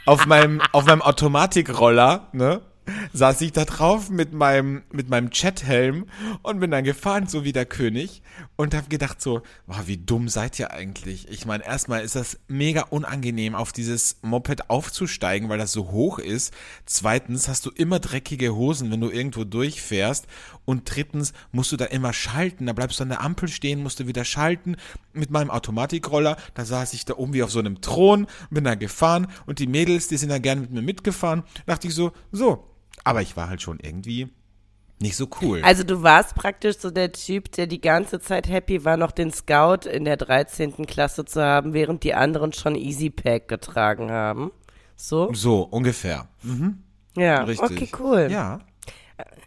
auf 0.06 0.26
meinem, 0.26 0.62
auf 0.72 0.86
meinem 0.86 1.02
Automatikroller, 1.02 2.30
ne? 2.32 2.62
Saß 3.14 3.42
ich 3.42 3.52
da 3.52 3.66
drauf 3.66 4.10
mit 4.10 4.34
meinem, 4.34 4.84
mit 4.92 5.10
meinem 5.10 5.30
Chathelm 5.30 6.06
und 6.44 6.60
bin 6.60 6.72
dann 6.72 6.84
gefahren, 6.84 7.28
so 7.28 7.44
wie 7.44 7.54
der 7.54 7.66
König 7.66 8.22
und 8.56 8.76
habe 8.76 8.90
gedacht 8.90 9.22
so, 9.22 9.42
wow, 9.68 9.82
wie 9.86 9.98
dumm 9.98 10.30
seid 10.30 10.60
ihr 10.60 10.72
eigentlich? 10.72 11.28
Ich 11.30 11.46
meine, 11.46 11.66
erstmal 11.66 12.04
ist 12.04 12.16
das 12.16 12.40
mega 12.48 12.84
unangenehm, 12.84 13.56
auf 13.56 13.72
dieses 13.72 14.18
Moped 14.22 14.70
aufzusteigen, 14.70 15.50
weil 15.50 15.58
das 15.58 15.72
so 15.72 15.92
hoch 15.92 16.20
ist. 16.20 16.54
Zweitens 16.86 17.48
hast 17.48 17.66
du 17.66 17.72
immer 17.72 18.00
dreckige 18.00 18.56
Hosen, 18.56 18.92
wenn 18.92 19.02
du 19.02 19.10
irgendwo 19.10 19.44
durchfährst. 19.44 20.28
Und 20.66 20.84
drittens 20.86 21.34
musst 21.52 21.72
du 21.72 21.78
da 21.78 21.86
immer 21.86 22.14
schalten. 22.14 22.68
Da 22.68 22.74
bleibst 22.74 23.00
du 23.00 23.04
an 23.04 23.10
der 23.10 23.22
Ampel 23.22 23.50
stehen, 23.50 23.82
musst 23.82 24.00
du 24.00 24.08
wieder 24.08 24.26
schalten. 24.26 24.76
Mit 25.14 25.32
meinem 25.32 25.50
Automatikroller, 25.50 26.38
da 26.54 26.66
saß 26.66 26.94
ich 26.94 27.06
da 27.06 27.16
oben 27.16 27.34
wie 27.34 27.44
auf 27.44 27.52
so 27.52 27.60
einem 27.60 27.82
Thron, 27.82 28.28
bin 28.50 28.64
da 28.64 28.76
gefahren 28.76 29.28
und 29.46 29.60
die 29.60 29.68
Mädels, 29.68 30.08
die 30.08 30.18
sind 30.18 30.30
da 30.30 30.38
gerne 30.38 30.62
mit 30.62 30.72
mir 30.72 30.82
mitgefahren. 30.82 31.44
Dachte 31.66 31.88
ich 31.88 31.96
so, 31.96 32.12
so. 32.32 32.68
Aber 33.04 33.22
ich 33.22 33.36
war 33.38 33.50
halt 33.50 33.62
schon 33.62 33.80
irgendwie 33.80 34.30
nicht 35.00 35.16
so 35.16 35.28
cool. 35.42 35.62
Also 35.64 35.84
du 35.84 36.04
warst 36.04 36.36
praktisch 36.36 36.78
so 36.78 36.92
der 36.92 37.12
Typ, 37.12 37.52
der 37.54 37.66
die 37.66 37.82
ganze 37.82 38.20
Zeit 38.20 38.48
happy 38.48 38.86
war, 38.86 38.98
noch 38.98 39.12
den 39.12 39.32
Scout 39.32 39.90
in 39.90 40.06
der 40.06 40.16
13. 40.18 40.86
Klasse 40.86 41.26
zu 41.26 41.42
haben, 41.44 41.74
während 41.74 42.04
die 42.04 42.14
anderen 42.14 42.54
schon 42.54 42.76
Easy 42.76 43.10
Pack 43.10 43.48
getragen 43.48 44.12
haben. 44.12 44.52
So? 44.96 45.34
so, 45.34 45.64
ungefähr. 45.64 46.28
Mhm, 46.44 46.84
Ja, 47.16 47.44
richtig. 47.44 47.72
okay, 47.72 47.90
cool. 48.00 48.28
Ja. 48.30 48.60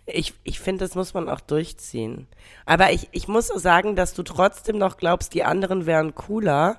Ich, 0.06 0.34
ich 0.42 0.58
finde, 0.58 0.84
das 0.84 0.96
muss 0.96 1.14
man 1.14 1.28
auch 1.28 1.40
durchziehen. 1.40 2.26
Aber 2.66 2.92
ich, 2.92 3.08
ich 3.12 3.28
muss 3.28 3.46
sagen, 3.46 3.94
dass 3.94 4.12
du 4.14 4.24
trotzdem 4.24 4.76
noch 4.76 4.96
glaubst, 4.96 5.32
die 5.34 5.44
anderen 5.44 5.86
wären 5.86 6.14
cooler. 6.14 6.78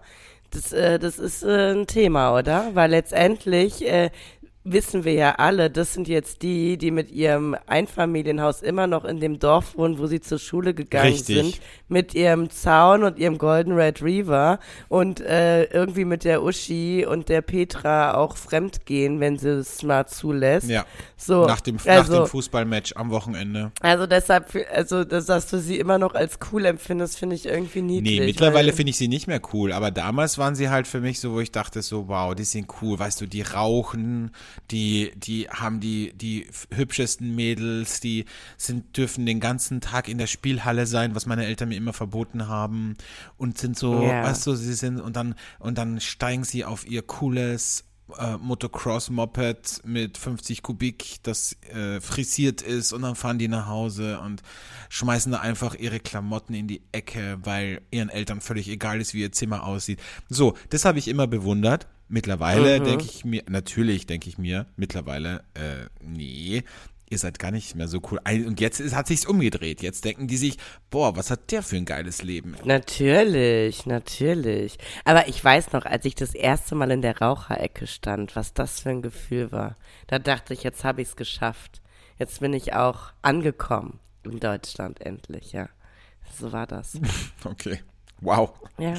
Das, 0.52 0.72
äh, 0.74 1.00
das 1.00 1.18
ist 1.18 1.44
äh, 1.44 1.72
ein 1.74 1.88
Thema, 1.88 2.38
oder? 2.38 2.72
Weil 2.76 2.92
letztendlich 2.92 3.86
äh, 3.88 4.12
wissen 4.68 5.04
wir 5.06 5.14
ja 5.14 5.36
alle, 5.36 5.70
das 5.70 5.94
sind 5.94 6.08
jetzt 6.08 6.42
die, 6.42 6.78
die 6.78 6.90
mit 6.90 7.12
ihrem 7.12 7.56
Einfamilienhaus 7.68 8.64
immer 8.64 8.88
noch 8.88 9.06
in 9.06 9.20
dem 9.20 9.38
Dorf 9.40 9.78
wohnen, 9.78 10.00
wo 10.00 10.08
sie 10.08 10.20
zur 10.22 10.40
Schule 10.40 10.74
gegangen 10.74 11.14
Richtig. 11.14 11.36
sind, 11.36 11.60
mit 11.88 12.16
ihrem 12.16 12.50
Zaun 12.50 13.04
und 13.04 13.20
ihrem 13.20 13.38
Golden 13.38 13.74
Retriever 13.74 14.60
und 14.90 15.22
äh, 15.22 15.66
irgendwie 15.66 16.04
mit 16.04 16.24
der 16.24 16.42
Uschi 16.44 17.06
und 17.08 17.30
der 17.30 17.42
Petra 17.44 18.16
auch 18.16 18.38
fremd 18.38 18.86
gehen, 18.88 19.20
wenn 19.20 19.38
sie 19.38 19.50
es 19.50 19.84
mal 19.84 20.08
zulässt. 20.08 20.68
Ja. 20.68 20.84
So, 21.16 21.46
Nach 21.46 21.62
dem, 21.62 21.76
nach 21.76 21.86
also, 21.86 22.24
dem 22.24 22.28
Fußballmatch 22.28 22.94
am 22.96 23.12
Wochenende. 23.12 23.72
also 23.82 24.08
deshalb, 24.08 24.52
also 24.74 25.04
dass, 25.04 25.28
dass 25.28 25.48
du 25.48 25.60
sie 25.60 25.78
immer 25.78 26.00
noch 26.00 26.16
als 26.16 26.40
cool 26.52 26.66
empfindest, 26.66 27.20
finde 27.20 27.36
ich 27.36 27.46
irgendwie 27.46 27.82
niedlich. 27.84 28.20
Nee, 28.20 28.26
mittlerweile 28.26 28.70
weil- 28.70 28.76
finde 28.76 28.90
ich 28.90 28.98
sie 28.98 29.08
nicht 29.08 29.28
mehr 29.28 29.42
cool, 29.54 29.72
aber 29.72 29.92
damals 29.92 30.40
waren 30.40 30.56
sie 30.56 30.70
halt 30.70 30.88
für 30.88 31.02
mich 31.02 31.20
so, 31.20 31.34
wo 31.34 31.40
ich 31.40 31.52
dachte 31.52 31.84
so, 31.84 32.08
wow, 32.08 32.34
die 32.34 32.44
sind 32.44 32.68
cool, 32.82 32.98
weißt 32.98 33.22
du, 33.22 33.28
die 33.28 33.44
rauchen, 33.44 34.32
die, 34.72 35.12
die 35.16 35.50
haben 35.50 35.80
die, 35.80 36.14
die 36.14 36.48
hübschesten 36.74 37.36
Mädels, 37.36 38.00
die 38.00 38.26
sind, 38.58 38.98
dürfen 38.98 39.26
den 39.26 39.40
ganzen 39.40 39.82
Tag 39.82 40.08
in 40.10 40.18
der 40.18 40.28
Spielhalle 40.28 40.86
sein, 40.88 41.16
was 41.16 41.26
meine 41.26 41.46
Eltern 41.46 41.70
mir 41.70 41.78
immer 41.78 41.94
verboten 41.94 42.48
haben 42.48 42.96
und 43.38 43.58
sind 43.58 43.78
so, 43.78 44.04
Ja. 44.04 44.24
weißt 44.24 44.46
du, 44.48 44.56
sie 44.56 44.74
sind, 44.74 45.00
und 45.00 45.16
dann, 45.16 45.36
und 45.60 45.78
dann 45.78 46.00
steigen 46.00 46.44
sie 46.44 46.66
auf 46.66 46.88
ihr 46.88 47.02
cooles 47.02 47.84
äh, 48.20 48.38
Motocross-Moped 48.38 49.82
mit 49.84 50.18
50 50.18 50.62
Kubik, 50.62 51.18
das 51.24 51.56
äh, 51.74 52.00
frisiert 52.00 52.62
ist 52.62 52.94
und 52.94 53.02
dann 53.02 53.16
fahren 53.16 53.40
die 53.40 53.48
nach 53.48 53.68
Hause 53.68 54.20
und 54.20 54.44
schmeißen 54.90 55.32
da 55.32 55.40
einfach 55.40 55.74
ihre 55.76 56.00
Klamotten 56.00 56.54
in 56.54 56.68
die 56.68 56.82
Ecke, 56.92 57.40
weil 57.42 57.82
ihren 57.92 58.10
Eltern 58.10 58.42
völlig 58.42 58.68
egal 58.70 59.02
ist, 59.02 59.14
wie 59.16 59.22
ihr 59.22 59.32
Zimmer 59.32 59.64
aussieht. 59.64 60.00
So, 60.30 60.56
das 60.70 60.86
habe 60.86 61.00
ich 61.00 61.08
immer 61.08 61.26
bewundert. 61.28 61.88
Mittlerweile 62.08 62.80
denke 62.80 63.06
ich 63.06 63.26
mir, 63.26 63.44
natürlich 63.50 64.06
denke 64.06 64.30
ich 64.30 64.38
mir, 64.38 64.68
mittlerweile, 64.76 65.44
äh, 65.56 65.88
nee, 66.02 66.64
ihr 67.10 67.18
seid 67.18 67.40
gar 67.40 67.52
nicht 67.52 67.76
mehr 67.76 67.88
so 67.88 68.02
cool. 68.12 68.20
Und 68.26 68.60
jetzt 68.60 68.80
ist, 68.80 68.96
hat 68.96 69.08
sich's 69.08 69.26
umgedreht. 69.26 69.82
Jetzt 69.82 70.06
denken 70.06 70.28
die 70.28 70.38
sich, 70.38 70.58
boah, 70.90 71.16
was 71.16 71.32
hat 71.32 71.52
der 71.52 71.64
für 71.64 71.78
ein 71.78 71.86
geiles 71.86 72.24
Leben? 72.24 72.56
Natürlich, 72.64 73.86
natürlich. 73.86 74.78
Aber 75.04 75.28
ich 75.28 75.44
weiß 75.44 75.74
noch, 75.74 75.86
als 75.86 76.06
ich 76.06 76.16
das 76.16 76.34
erste 76.34 76.76
Mal 76.76 76.92
in 76.92 77.02
der 77.02 77.20
Raucherecke 77.20 77.88
stand, 77.88 78.36
was 78.36 78.54
das 78.54 78.80
für 78.80 78.90
ein 78.90 79.02
Gefühl 79.02 79.52
war. 79.52 79.78
Da 80.08 80.20
dachte 80.20 80.54
ich, 80.54 80.64
jetzt 80.64 80.84
habe 80.84 81.02
ich 81.02 81.10
es 81.10 81.16
geschafft. 81.16 81.82
Jetzt 82.18 82.40
bin 82.40 82.54
ich 82.54 82.74
auch 82.74 83.14
angekommen 83.22 84.00
in 84.24 84.40
Deutschland 84.40 85.02
endlich, 85.02 85.52
ja. 85.52 85.70
So 86.40 86.52
war 86.52 86.68
das. 86.68 87.00
Okay. 87.44 87.80
Wow. 88.22 88.54
Ja, 88.78 88.94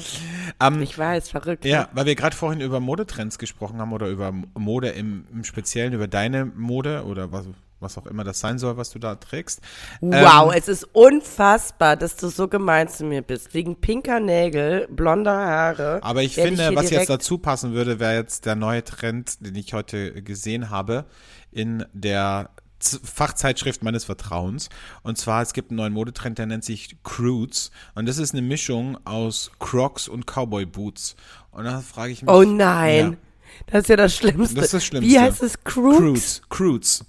Ähm, 0.59 0.81
ich 0.81 0.97
weiß, 0.97 1.29
verrückt. 1.29 1.65
Ja, 1.65 1.81
ne? 1.81 1.87
weil 1.93 2.05
wir 2.05 2.15
gerade 2.15 2.35
vorhin 2.35 2.61
über 2.61 2.79
Modetrends 2.79 3.37
gesprochen 3.37 3.79
haben 3.79 3.93
oder 3.93 4.07
über 4.07 4.31
Mode 4.55 4.89
im, 4.89 5.25
im 5.31 5.43
Speziellen, 5.43 5.93
über 5.93 6.07
deine 6.07 6.45
Mode 6.45 7.03
oder 7.05 7.31
was, 7.31 7.45
was 7.79 7.97
auch 7.97 8.05
immer 8.07 8.23
das 8.23 8.39
sein 8.39 8.57
soll, 8.57 8.77
was 8.77 8.89
du 8.89 8.99
da 8.99 9.15
trägst. 9.15 9.61
Wow, 10.01 10.51
Ähm, 10.51 10.57
es 10.57 10.67
ist 10.67 10.83
unfassbar, 10.93 11.95
dass 11.95 12.15
du 12.15 12.29
so 12.29 12.47
gemein 12.47 12.87
zu 12.89 13.03
mir 13.05 13.21
bist. 13.21 13.53
Wegen 13.53 13.75
pinker 13.75 14.19
Nägel, 14.19 14.87
blonder 14.89 15.35
Haare. 15.35 15.99
aber 16.03 16.23
ich 16.23 16.35
finde, 16.35 16.67
hier 16.67 16.75
was 16.75 16.89
jetzt 16.89 17.09
dazu 17.09 17.37
passen 17.37 17.73
würde, 17.73 17.99
wäre 17.99 18.15
jetzt 18.15 18.45
der 18.45 18.55
neue 18.55 18.83
Trend, 18.83 19.45
den 19.45 19.55
ich 19.55 19.73
heute 19.73 20.23
gesehen 20.23 20.69
habe, 20.69 21.05
in 21.51 21.85
der 21.93 22.49
Fachzeitschrift 22.79 23.83
meines 23.83 24.05
Vertrauens. 24.05 24.69
Und 25.03 25.17
zwar, 25.17 25.41
es 25.41 25.53
gibt 25.53 25.71
einen 25.71 25.77
neuen 25.77 25.93
Modetrend, 25.93 26.37
der 26.37 26.45
nennt 26.45 26.63
sich 26.63 26.97
Croots. 27.03 27.71
Und 27.95 28.07
das 28.07 28.17
ist 28.17 28.33
eine 28.33 28.41
Mischung 28.41 28.97
aus 29.05 29.51
Crocs 29.59 30.07
und 30.07 30.25
Cowboy 30.25 30.65
Boots. 30.65 31.15
Und 31.51 31.65
da 31.65 31.81
frage 31.81 32.13
ich 32.13 32.21
mich. 32.21 32.29
Oh 32.29 32.43
nein. 32.43 33.11
Ja. 33.13 33.17
Das 33.67 33.81
ist 33.83 33.89
ja 33.89 33.95
das 33.95 34.15
Schlimmste. 34.15 34.55
Das 34.55 34.65
ist 34.65 34.73
das 34.75 34.85
Schlimmste. 34.85 35.11
Wie 35.11 35.19
heißt 35.19 35.41
es? 35.41 35.63
Croots. 35.63 36.41
Croots. 36.49 37.05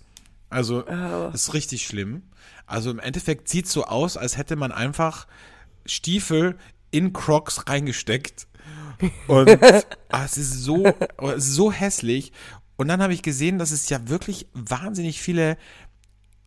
Also, 0.50 0.84
Oh. 0.86 1.30
das 1.32 1.42
ist 1.48 1.54
richtig 1.54 1.84
schlimm. 1.86 2.22
Also 2.66 2.90
im 2.90 2.98
Endeffekt 2.98 3.48
sieht 3.48 3.66
so 3.66 3.84
aus, 3.84 4.16
als 4.16 4.36
hätte 4.36 4.56
man 4.56 4.72
einfach 4.72 5.26
Stiefel 5.86 6.56
in 6.90 7.12
Crocs 7.12 7.68
reingesteckt. 7.68 8.46
Und 9.26 9.48
ah, 10.10 10.24
es 10.24 10.36
ist 10.36 10.52
so, 10.64 10.84
oh, 11.18 11.28
es 11.30 11.46
ist 11.48 11.54
so 11.54 11.70
hässlich. 11.70 12.32
Und 12.78 12.88
dann 12.88 13.02
habe 13.02 13.12
ich 13.12 13.22
gesehen, 13.22 13.58
dass 13.58 13.70
es 13.72 13.88
ja 13.90 14.08
wirklich 14.08 14.46
wahnsinnig 14.54 15.20
viele 15.20 15.58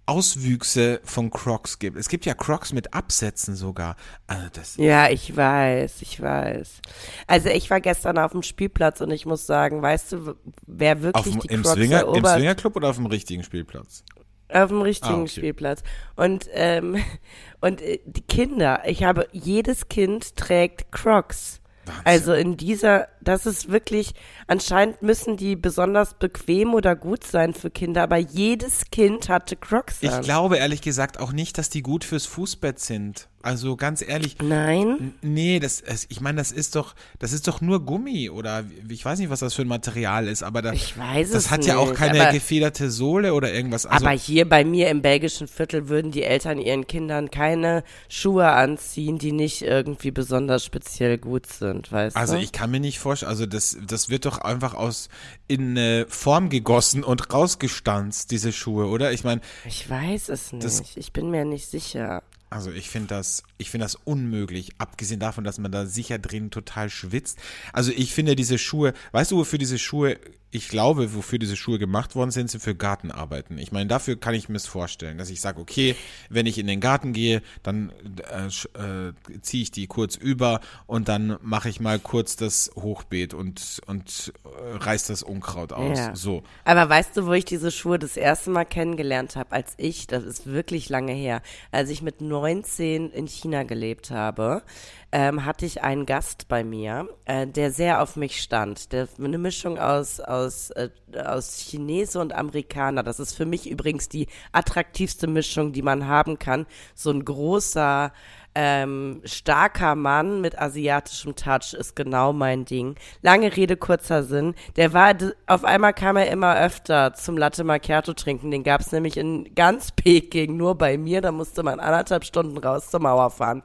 Auswüchse 0.08 1.00
von 1.04 1.30
Crocs 1.30 1.78
gibt. 1.80 1.96
Es 1.98 2.10
gibt 2.10 2.26
ja 2.26 2.34
Crocs 2.34 2.74
mit 2.74 2.94
Absätzen 2.94 3.56
sogar. 3.56 3.96
Also 4.28 4.48
das, 4.52 4.76
Ja, 4.78 5.10
ich 5.10 5.36
weiß, 5.38 6.02
ich 6.02 6.20
weiß. 6.22 6.82
Also 7.28 7.50
ich 7.50 7.70
war 7.70 7.80
gestern 7.80 8.18
auf 8.18 8.32
dem 8.32 8.42
Spielplatz 8.44 9.00
und 9.02 9.12
ich 9.12 9.26
muss 9.26 9.46
sagen, 9.46 9.82
weißt 9.82 10.12
du, 10.14 10.36
wer 10.66 10.96
auf, 10.96 11.02
wirklich 11.02 11.34
dem- 11.36 11.40
die 11.42 11.48
im, 11.54 11.62
Crocs 11.64 11.76
Swinger, 11.76 12.02
im 12.02 12.08
erobert? 12.08 12.38
Swingerclub 12.38 12.76
oder 12.76 12.90
auf 12.90 12.96
dem 12.96 13.06
richtigen 13.06 13.44
Spielplatz? 13.44 14.04
Auf 14.50 14.70
dem 14.70 14.82
richtigen 14.82 15.14
Ah, 15.14 15.22
okay. 15.22 15.28
Spielplatz. 15.30 15.84
Und, 16.16 16.48
ähm, 16.54 16.98
und 17.62 17.82
äh, 17.82 18.00
die 18.06 18.22
Kinder, 18.22 18.82
ich 18.86 19.04
habe, 19.04 19.28
jedes 19.32 19.88
Kind 19.88 20.36
trägt 20.36 20.92
Crocs. 20.92 21.62
Wahnsinn. 21.86 22.02
Also 22.06 22.34
in 22.34 22.58
dieser, 22.58 23.08
das 23.24 23.46
ist 23.46 23.72
wirklich, 23.72 24.14
anscheinend 24.48 25.02
müssen 25.02 25.38
die 25.38 25.56
besonders 25.56 26.14
bequem 26.16 26.74
oder 26.74 26.96
gut 26.96 27.24
sein 27.24 27.54
für 27.54 27.70
Kinder, 27.70 28.04
aber 28.04 28.18
jedes 28.18 28.86
Kind 28.92 29.30
hatte 29.30 29.56
Crocs 29.56 29.98
Ich 30.02 30.12
an. 30.12 30.24
glaube 30.24 30.58
ehrlich 30.58 30.82
gesagt 30.82 31.20
auch 31.20 31.32
nicht, 31.32 31.58
dass 31.58 31.70
die 31.70 31.82
gut 31.82 32.04
fürs 32.04 32.26
Fußbett 32.26 32.80
sind. 32.80 33.28
Also 33.44 33.76
ganz 33.76 34.08
ehrlich, 34.08 34.36
Nein? 34.40 35.16
nee, 35.24 35.60
das, 35.60 35.82
ich 36.10 36.22
meine, 36.22 36.38
das 36.38 36.52
ist 36.52 36.76
doch, 36.76 36.94
das 37.18 37.34
ist 37.34 37.48
doch 37.48 37.60
nur 37.60 37.84
Gummi 37.84 38.30
oder 38.30 38.66
ich 38.88 39.04
weiß 39.04 39.18
nicht, 39.18 39.32
was 39.32 39.40
das 39.40 39.56
für 39.56 39.64
ein 39.64 39.68
Material 39.68 40.28
ist, 40.28 40.44
aber 40.44 40.62
da, 40.62 40.74
Ich 40.74 40.96
weiß 40.96 41.32
das 41.32 41.46
es 41.46 41.52
hat 41.52 41.66
ja 41.66 41.78
auch 41.78 41.88
nicht, 41.88 41.96
keine 41.98 42.22
aber- 42.22 42.34
gefederte 42.34 42.92
Sohle 42.92 43.34
oder 43.34 43.52
irgendwas. 43.52 43.88
Also, 43.88 44.06
aber 44.06 44.14
hier 44.16 44.48
bei 44.48 44.64
mir 44.64 44.90
im 44.90 45.02
belgischen 45.02 45.48
Viertel 45.48 45.90
würden 45.90 46.12
die 46.12 46.22
Eltern 46.22 46.60
ihren 46.60 46.86
Kindern 46.86 47.32
keine 47.32 47.84
Schuhe 48.10 48.48
anziehen, 48.48 49.18
die 49.18 49.32
nicht 49.32 49.64
irgendwie 49.64 50.12
besonders 50.12 50.64
speziell 50.64 51.18
gut 51.18 51.48
sind, 51.48 51.92
weißt 51.92 52.16
also 52.16 52.36
du? 52.36 52.42
ich 52.42 52.52
kann 52.52 52.70
mir 52.70 52.80
nicht 52.80 53.00
vorstellen, 53.00 53.11
also 53.24 53.46
das, 53.46 53.78
das 53.86 54.10
wird 54.10 54.26
doch 54.26 54.40
einfach 54.40 54.74
aus 54.74 55.10
in 55.48 55.72
eine 55.78 56.06
Form 56.10 56.50
gegossen 56.50 57.04
und 57.04 57.32
rausgestanzt, 57.34 58.32
diese 58.32 58.52
Schuhe, 58.52 58.88
oder? 58.88 59.12
Ich 59.12 59.24
meine, 59.24 59.42
Ich 59.66 59.90
weiß 59.90 60.30
es 60.30 60.52
nicht. 60.54 60.64
Das- 60.64 60.82
ich 60.96 61.14
bin 61.14 61.30
mir 61.30 61.46
nicht 61.46 61.68
sicher. 61.68 62.24
Also 62.50 62.72
ich 62.72 62.90
finde 62.90 63.08
das, 63.10 63.44
ich 63.62 63.70
finde 63.70 63.86
das 63.86 63.96
unmöglich, 63.96 64.72
abgesehen 64.78 65.20
davon, 65.20 65.44
dass 65.44 65.60
man 65.60 65.72
da 65.72 65.86
sicher 65.86 66.20
drin 66.20 66.52
total 66.52 66.90
schwitzt. 66.90 67.40
Also 67.74 67.92
ich 67.92 68.14
finde 68.14 68.36
diese 68.36 68.58
Schuhe, 68.58 68.94
weißt 69.12 69.32
du, 69.32 69.38
wofür 69.38 69.60
diese 69.60 69.80
Schuhe, 69.80 70.18
ich 70.52 70.68
glaube, 70.68 71.16
wofür 71.16 71.40
diese 71.40 71.56
Schuhe 71.56 71.80
gemacht 71.80 72.16
worden 72.16 72.32
sind, 72.32 72.52
sind 72.52 72.60
für 72.60 72.76
Gartenarbeiten. 72.76 73.58
Ich 73.58 73.72
meine, 73.72 73.88
dafür 73.88 74.20
kann 74.20 74.34
ich 74.34 74.50
mir 74.50 74.58
es 74.58 74.68
vorstellen, 74.68 75.18
dass 75.18 75.30
ich 75.30 75.40
sage, 75.40 75.62
okay, 75.62 75.96
wenn 76.30 76.46
ich 76.46 76.58
in 76.58 76.68
den 76.68 76.82
Garten 76.82 77.14
gehe, 77.14 77.42
dann 77.64 77.94
äh, 78.30 78.48
äh, 78.48 79.14
ziehe 79.42 79.64
ich 79.64 79.72
die 79.72 79.88
kurz 79.88 80.16
über 80.18 80.60
und 80.88 81.08
dann 81.08 81.38
mache 81.42 81.70
ich 81.70 81.80
mal 81.80 82.00
kurz 82.00 82.36
das 82.36 82.70
Hochbeet 82.76 83.34
und, 83.34 83.82
und 83.86 84.34
äh, 84.44 84.78
reiß 84.78 85.08
das 85.08 85.24
Unkraut 85.24 85.72
aus. 85.72 85.98
Ja. 85.98 86.16
So. 86.16 86.44
Aber 86.66 86.90
weißt 86.90 87.16
du, 87.16 87.28
wo 87.28 87.34
ich 87.34 87.46
diese 87.46 87.72
Schuhe 87.72 87.98
das 87.98 88.18
erste 88.18 88.50
Mal 88.50 88.66
kennengelernt 88.66 89.38
habe? 89.38 89.54
Als 89.54 89.74
ich, 89.78 90.08
das 90.08 90.26
ist 90.26 90.48
wirklich 90.48 90.90
lange 90.90 91.14
her, 91.14 91.42
als 91.72 91.90
ich 91.90 92.02
mit 92.02 92.20
19 92.20 93.12
in 93.12 93.28
China 93.28 93.51
gelebt 93.64 94.12
habe, 94.12 94.64
ähm, 95.12 95.46
hatte 95.46 95.66
ich 95.66 95.84
einen 95.84 96.06
Gast 96.06 96.48
bei 96.48 96.64
mir, 96.64 97.10
äh, 97.26 97.46
der 97.46 97.72
sehr 97.72 98.02
auf 98.02 98.16
mich 98.16 98.42
stand. 98.42 98.92
Der 98.94 99.08
eine 99.20 99.38
Mischung 99.38 99.78
aus 99.78 100.20
aus 100.20 100.72
äh, 100.72 100.90
aus 101.26 101.58
Chinese 101.58 102.20
und 102.20 102.34
Amerikaner. 102.34 103.04
Das 103.04 103.20
ist 103.20 103.34
für 103.34 103.46
mich 103.46 103.70
übrigens 103.70 104.10
die 104.10 104.28
attraktivste 104.52 105.28
Mischung, 105.28 105.74
die 105.74 105.82
man 105.82 106.08
haben 106.08 106.40
kann. 106.40 106.66
So 106.96 107.12
ein 107.12 107.26
großer 107.26 108.14
ähm, 108.54 109.22
starker 109.24 109.96
Mann 109.96 110.42
mit 110.42 110.60
asiatischem 110.60 111.36
Touch 111.36 111.74
ist 111.74 111.96
genau 111.96 112.34
mein 112.34 112.66
Ding. 112.66 112.96
Lange 113.22 113.56
Rede, 113.56 113.78
kurzer 113.78 114.24
Sinn. 114.24 114.56
Der 114.76 114.94
war, 114.94 115.16
auf 115.48 115.64
einmal 115.64 115.94
kam 115.94 116.18
er 116.18 116.30
immer 116.30 116.58
öfter 116.60 117.14
zum 117.14 117.38
Latte 117.38 117.64
Macchiato 117.64 118.14
trinken. 118.14 118.52
Den 118.52 118.64
gab's 118.64 118.92
nämlich 118.92 119.18
in 119.18 119.56
ganz 119.56 119.92
Peking, 119.92 120.58
nur 120.58 120.76
bei 120.76 120.98
mir. 120.98 121.22
Da 121.22 121.32
musste 121.32 121.64
man 121.64 121.80
anderthalb 121.80 122.26
Stunden 122.26 122.58
raus 122.58 122.90
zur 122.90 123.00
Mauer 123.00 123.30
fahren. 123.30 123.64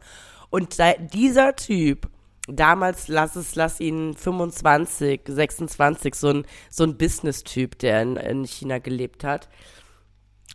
Und 0.50 0.78
da, 0.78 0.92
dieser 0.92 1.56
Typ, 1.56 2.08
damals 2.46 3.08
lass 3.08 3.34
es, 3.34 3.56
lass 3.56 3.80
ihn 3.80 4.14
25, 4.14 5.22
26, 5.26 6.14
so 6.14 6.28
ein, 6.28 6.46
so 6.70 6.84
ein 6.84 6.96
Business-Typ, 6.96 7.78
der 7.78 8.02
in, 8.02 8.16
in 8.16 8.44
China 8.44 8.78
gelebt 8.78 9.24
hat. 9.24 9.48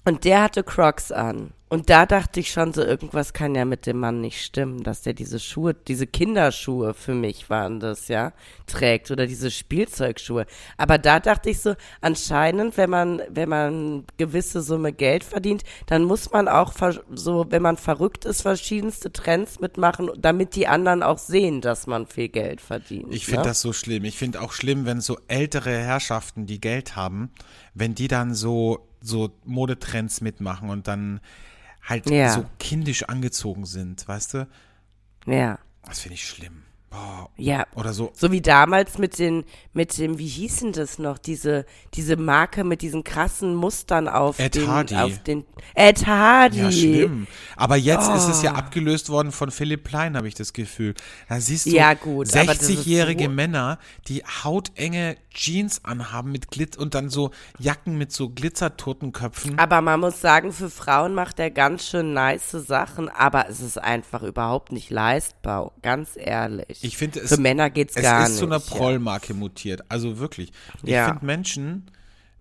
Und 0.04 0.26
der 0.26 0.42
hatte 0.44 0.64
Crocs 0.64 1.12
an. 1.12 1.54
Und 1.72 1.90
da 1.90 2.06
dachte 2.06 2.42
ich 2.42 2.52
schon 2.52 2.74
so, 2.74 2.84
irgendwas 2.84 3.32
kann 3.32 3.56
ja 3.56 3.64
mit 3.64 3.86
dem 3.86 3.98
Mann 3.98 4.20
nicht 4.20 4.44
stimmen, 4.44 4.84
dass 4.84 5.04
der 5.04 5.14
diese 5.14 5.40
Schuhe, 5.40 5.74
diese 5.74 6.06
Kinderschuhe 6.06 6.94
für 6.94 7.14
mich 7.14 7.50
waren 7.50 7.80
das, 7.80 8.10
ja, 8.10 8.34
trägt 8.68 9.10
oder 9.10 9.26
diese 9.26 9.50
Spielzeugschuhe. 9.50 10.48
Aber 10.76 10.98
da 10.98 11.22
dachte 11.22 11.50
ich 11.50 11.62
so, 11.62 11.76
anscheinend, 12.02 12.76
wenn 12.76 12.90
man, 12.90 13.22
wenn 13.30 13.48
man 13.48 14.04
gewisse 14.18 14.62
Summe 14.62 14.92
Geld 14.92 15.24
verdient, 15.24 15.64
dann 15.86 16.04
muss 16.04 16.30
man 16.34 16.50
auch 16.50 16.74
so, 17.10 17.46
wenn 17.50 17.62
man 17.62 17.78
verrückt 17.78 18.26
ist, 18.26 18.42
verschiedenste 18.42 19.14
Trends 19.14 19.62
mitmachen, 19.62 20.10
damit 20.18 20.58
die 20.58 20.68
anderen 20.68 21.04
auch 21.04 21.20
sehen, 21.20 21.62
dass 21.62 21.88
man 21.88 22.06
viel 22.06 22.28
Geld 22.28 22.60
verdient. 22.60 23.14
Ich 23.14 23.28
finde 23.28 23.44
ne? 23.44 23.48
das 23.48 23.62
so 23.62 23.72
schlimm. 23.72 24.04
Ich 24.04 24.18
finde 24.18 24.42
auch 24.42 24.52
schlimm, 24.52 24.86
wenn 24.86 25.00
so 25.00 25.18
ältere 25.30 25.72
Herrschaften, 25.72 26.48
die 26.48 26.60
Geld 26.60 26.98
haben, 26.98 27.32
wenn 27.74 27.96
die 27.96 28.10
dann 28.10 28.34
so, 28.34 28.90
so 29.02 29.32
Modetrends 29.46 30.22
mitmachen 30.22 30.70
und 30.70 30.88
dann 30.88 31.20
halt 31.84 32.10
Ja. 32.10 32.30
so 32.34 32.46
kindisch 32.60 33.04
angezogen 33.04 33.66
sind, 33.66 34.08
weißt 34.08 34.34
du? 34.36 34.48
Ja. 35.26 35.60
Das 35.86 36.00
finde 36.00 36.16
ich 36.16 36.28
schlimm. 36.28 36.64
Boah. 36.92 37.30
Ja. 37.38 37.66
Oder 37.76 37.94
so. 37.94 38.12
So 38.14 38.34
wie 38.34 38.42
damals 38.42 38.98
mit 38.98 39.18
den, 39.18 39.46
mit 39.72 39.98
dem, 39.98 40.20
wie 40.20 40.28
hieß 40.28 40.58
denn 40.60 40.74
das 40.74 41.00
noch, 41.00 41.18
diese, 41.18 41.66
diese 41.94 42.18
Marke 42.18 42.66
mit 42.66 42.82
diesen 42.82 43.06
krassen 43.06 43.56
Mustern 43.56 44.10
auf 44.10 44.40
Ed 44.40 44.56
den, 44.56 44.68
Hardy. 44.68 44.96
auf 44.98 45.24
den, 45.24 45.46
Ed 45.74 46.06
Hardy. 46.06 46.60
Ja, 46.60 46.70
schlimm. 46.72 47.28
Aber 47.56 47.78
jetzt 47.78 48.10
ist 48.10 48.28
es 48.28 48.40
Oh. 48.42 48.44
ja 48.44 48.56
abgelöst 48.56 49.08
worden 49.08 49.32
von 49.32 49.52
Philipp 49.52 49.86
Plein, 49.86 50.18
habe 50.18 50.28
ich 50.28 50.34
das 50.36 50.52
Gefühl. 50.52 50.94
Da 51.30 51.40
siehst 51.40 51.66
du 51.66 51.70
Ja, 51.70 51.94
gut, 51.94 52.36
aber 52.36 52.48
das 52.54 52.62
ist 52.64 52.70
60-jährige 52.70 53.24
so- 53.24 53.30
Männer, 53.30 53.80
die 54.10 54.22
hautenge 54.44 55.16
Jeans 55.34 55.84
anhaben 55.86 56.32
mit 56.32 56.50
Glit 56.52 56.78
und 56.78 56.94
dann 56.94 57.10
so 57.10 57.32
Jacken 57.60 57.98
mit 57.98 58.12
so 58.12 58.30
Glitzertotenköpfen. 58.30 59.58
Aber 59.60 59.82
man 59.82 60.00
muss 60.00 60.22
sagen, 60.22 60.52
für 60.52 60.70
Frauen 60.70 61.13
macht 61.13 61.39
er 61.39 61.52
ganz 61.52 61.88
schön 61.88 62.13
nice 62.13 62.52
Sachen, 62.52 63.10
aber 63.10 63.48
es 63.50 63.62
ist 63.62 63.78
einfach 63.78 64.24
überhaupt 64.24 64.72
nicht 64.72 64.89
leistbar, 64.89 65.72
ganz 65.82 66.12
ehrlich. 66.15 66.84
Ich 66.84 66.98
finde, 66.98 67.22
es, 67.22 67.34
Für 67.34 67.39
Männer 67.41 67.70
geht's 67.70 67.96
es 67.96 68.04
gar 68.04 68.28
ist 68.28 68.38
zu 68.38 68.46
einer 68.46 68.58
nicht. 68.58 68.70
Prollmarke 68.70 69.34
mutiert. 69.34 69.82
Also 69.89 70.20
wirklich. 70.20 70.52
Ich 70.84 70.89
Ja. 70.91 71.08
finde 71.08 71.26
Menschen, 71.26 71.89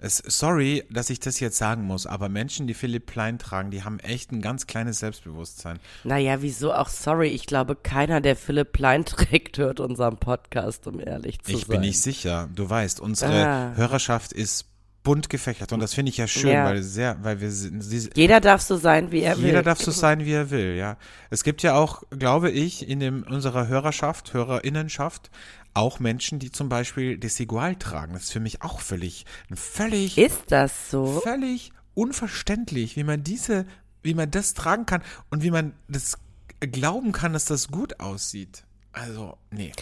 es, 0.02 0.16
sorry, 0.26 0.84
dass 0.90 1.10
ich 1.10 1.20
das 1.20 1.40
jetzt 1.40 1.58
sagen 1.58 1.82
muss, 1.84 2.06
aber 2.06 2.28
Menschen, 2.28 2.66
die 2.66 2.74
Philipp 2.74 3.06
Plein 3.06 3.38
tragen, 3.38 3.70
die 3.70 3.84
haben 3.84 3.98
echt 4.00 4.32
ein 4.32 4.40
ganz 4.40 4.66
kleines 4.66 4.98
Selbstbewusstsein. 5.00 5.78
Naja, 6.04 6.40
wieso 6.42 6.72
auch 6.72 6.88
sorry? 6.88 7.28
Ich 7.28 7.46
glaube, 7.46 7.76
keiner, 7.76 8.20
der 8.20 8.36
Philipp 8.36 8.72
Plein 8.72 9.04
trägt, 9.06 9.58
hört 9.58 9.78
unseren 9.80 10.16
Podcast, 10.16 10.86
um 10.86 11.00
ehrlich 11.00 11.40
zu 11.42 11.52
Ich 11.52 11.60
sein. 11.60 11.68
bin 11.68 11.80
nicht 11.82 12.00
sicher. 12.00 12.48
Du 12.54 12.68
weißt, 12.68 13.00
unsere 13.00 13.46
Ah. 13.46 13.72
Hörerschaft 13.76 14.32
ist 14.32 14.66
bunt 15.02 15.30
gefächert 15.30 15.72
und 15.72 15.80
das 15.80 15.94
finde 15.94 16.10
ich 16.10 16.18
ja 16.18 16.26
schön, 16.26 16.50
Ja. 16.50 16.64
weil 16.66 16.82
sehr, 16.82 17.16
weil 17.22 17.40
wir 17.40 17.50
sind, 17.50 17.80
sie, 17.80 18.10
Jeder 18.14 18.38
darf 18.38 18.60
so 18.60 18.76
sein, 18.76 19.10
wie 19.12 19.22
er 19.22 19.38
will. 19.38 19.46
jeder 19.46 19.62
darf 19.62 19.80
so 19.80 19.90
sein, 19.90 20.26
wie 20.26 20.32
er 20.32 20.50
will, 20.50 20.74
ja. 20.76 20.98
Es 21.30 21.42
gibt 21.42 21.62
ja 21.62 21.74
auch, 21.74 22.02
glaube 22.10 22.50
ich, 22.50 22.86
in 22.86 23.00
dem, 23.00 23.22
unserer 23.22 23.66
Hörerschaft, 23.66 24.34
Hörerinnenschaft, 24.34 25.30
auch 25.74 26.00
Menschen, 26.00 26.38
die 26.38 26.50
zum 26.50 26.68
Beispiel 26.68 27.18
Desigual 27.18 27.76
tragen. 27.76 28.12
Das 28.14 28.24
ist 28.24 28.32
für 28.32 28.40
mich 28.40 28.62
auch 28.62 28.80
völlig, 28.80 29.24
völlig, 29.54 30.18
Ist 30.18 30.50
das 30.50 30.90
so? 30.90 31.20
völlig 31.20 31.72
unverständlich, 31.94 32.96
wie 32.96 33.04
man 33.04 33.22
diese, 33.22 33.66
wie 34.02 34.14
man 34.14 34.30
das 34.30 34.54
tragen 34.54 34.86
kann 34.86 35.02
und 35.30 35.42
wie 35.42 35.50
man 35.50 35.74
das 35.88 36.18
glauben 36.60 37.12
kann, 37.12 37.32
dass 37.32 37.44
das 37.44 37.68
gut 37.68 38.00
aussieht. 38.00 38.64
Also, 38.92 39.36
nee. 39.50 39.72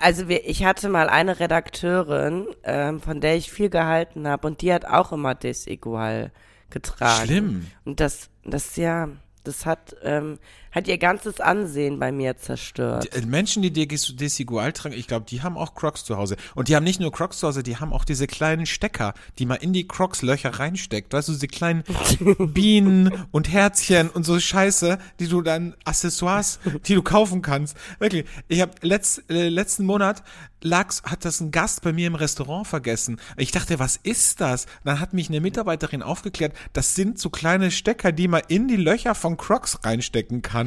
Also 0.00 0.28
wir, 0.28 0.46
ich 0.48 0.64
hatte 0.64 0.88
mal 0.88 1.08
eine 1.08 1.38
Redakteurin, 1.38 2.48
ähm, 2.64 3.00
von 3.00 3.20
der 3.20 3.36
ich 3.36 3.50
viel 3.52 3.70
gehalten 3.70 4.26
habe 4.26 4.46
und 4.48 4.60
die 4.60 4.72
hat 4.72 4.84
auch 4.84 5.12
immer 5.12 5.34
Desigual 5.34 6.32
getragen. 6.70 7.26
Schlimm. 7.26 7.66
Und 7.84 8.00
das, 8.00 8.28
das 8.44 8.76
ja, 8.76 9.08
das 9.44 9.64
hat, 9.64 9.96
ähm, 10.02 10.38
hat 10.76 10.88
ihr 10.88 10.98
ganzes 10.98 11.40
Ansehen 11.40 11.98
bei 11.98 12.12
mir 12.12 12.36
zerstört. 12.36 13.04
Die, 13.04 13.16
äh, 13.18 13.24
Menschen, 13.26 13.62
die 13.62 13.72
Des- 13.72 14.14
Desigual 14.14 14.74
tragen, 14.74 14.94
ich 14.94 15.06
glaube, 15.06 15.24
die 15.26 15.40
haben 15.42 15.56
auch 15.56 15.74
Crocs 15.74 16.04
zu 16.04 16.18
Hause. 16.18 16.36
Und 16.54 16.68
die 16.68 16.76
haben 16.76 16.84
nicht 16.84 17.00
nur 17.00 17.10
Crocs 17.10 17.38
zu 17.38 17.46
Hause, 17.48 17.62
die 17.62 17.78
haben 17.78 17.94
auch 17.94 18.04
diese 18.04 18.26
kleinen 18.26 18.66
Stecker, 18.66 19.14
die 19.38 19.46
man 19.46 19.56
in 19.56 19.72
die 19.72 19.88
Crocs-Löcher 19.88 20.50
reinsteckt. 20.50 21.14
Weißt 21.14 21.28
du, 21.28 21.32
diese 21.32 21.48
kleinen 21.48 21.82
Bienen 22.38 23.10
und 23.30 23.50
Herzchen 23.50 24.10
und 24.10 24.24
so 24.24 24.38
Scheiße, 24.38 24.98
die 25.18 25.28
du 25.28 25.40
dann, 25.40 25.74
Accessoires, 25.84 26.58
die 26.86 26.94
du 26.94 27.02
kaufen 27.02 27.40
kannst. 27.40 27.74
Wirklich. 27.98 28.26
Ich 28.48 28.60
habe 28.60 28.72
letzt, 28.82 29.22
äh, 29.30 29.48
letzten 29.48 29.86
Monat 29.86 30.22
lag's, 30.62 31.02
hat 31.04 31.24
das 31.24 31.40
ein 31.40 31.52
Gast 31.52 31.82
bei 31.82 31.92
mir 31.92 32.06
im 32.06 32.14
Restaurant 32.14 32.66
vergessen. 32.66 33.20
Ich 33.36 33.50
dachte, 33.52 33.78
was 33.78 33.96
ist 34.02 34.40
das? 34.40 34.66
Dann 34.84 35.00
hat 35.00 35.12
mich 35.12 35.28
eine 35.28 35.40
Mitarbeiterin 35.40 36.02
aufgeklärt, 36.02 36.54
das 36.72 36.94
sind 36.94 37.18
so 37.18 37.30
kleine 37.30 37.70
Stecker, 37.70 38.10
die 38.12 38.26
man 38.28 38.42
in 38.48 38.66
die 38.68 38.76
Löcher 38.76 39.14
von 39.14 39.36
Crocs 39.36 39.78
reinstecken 39.84 40.42
kann. 40.42 40.65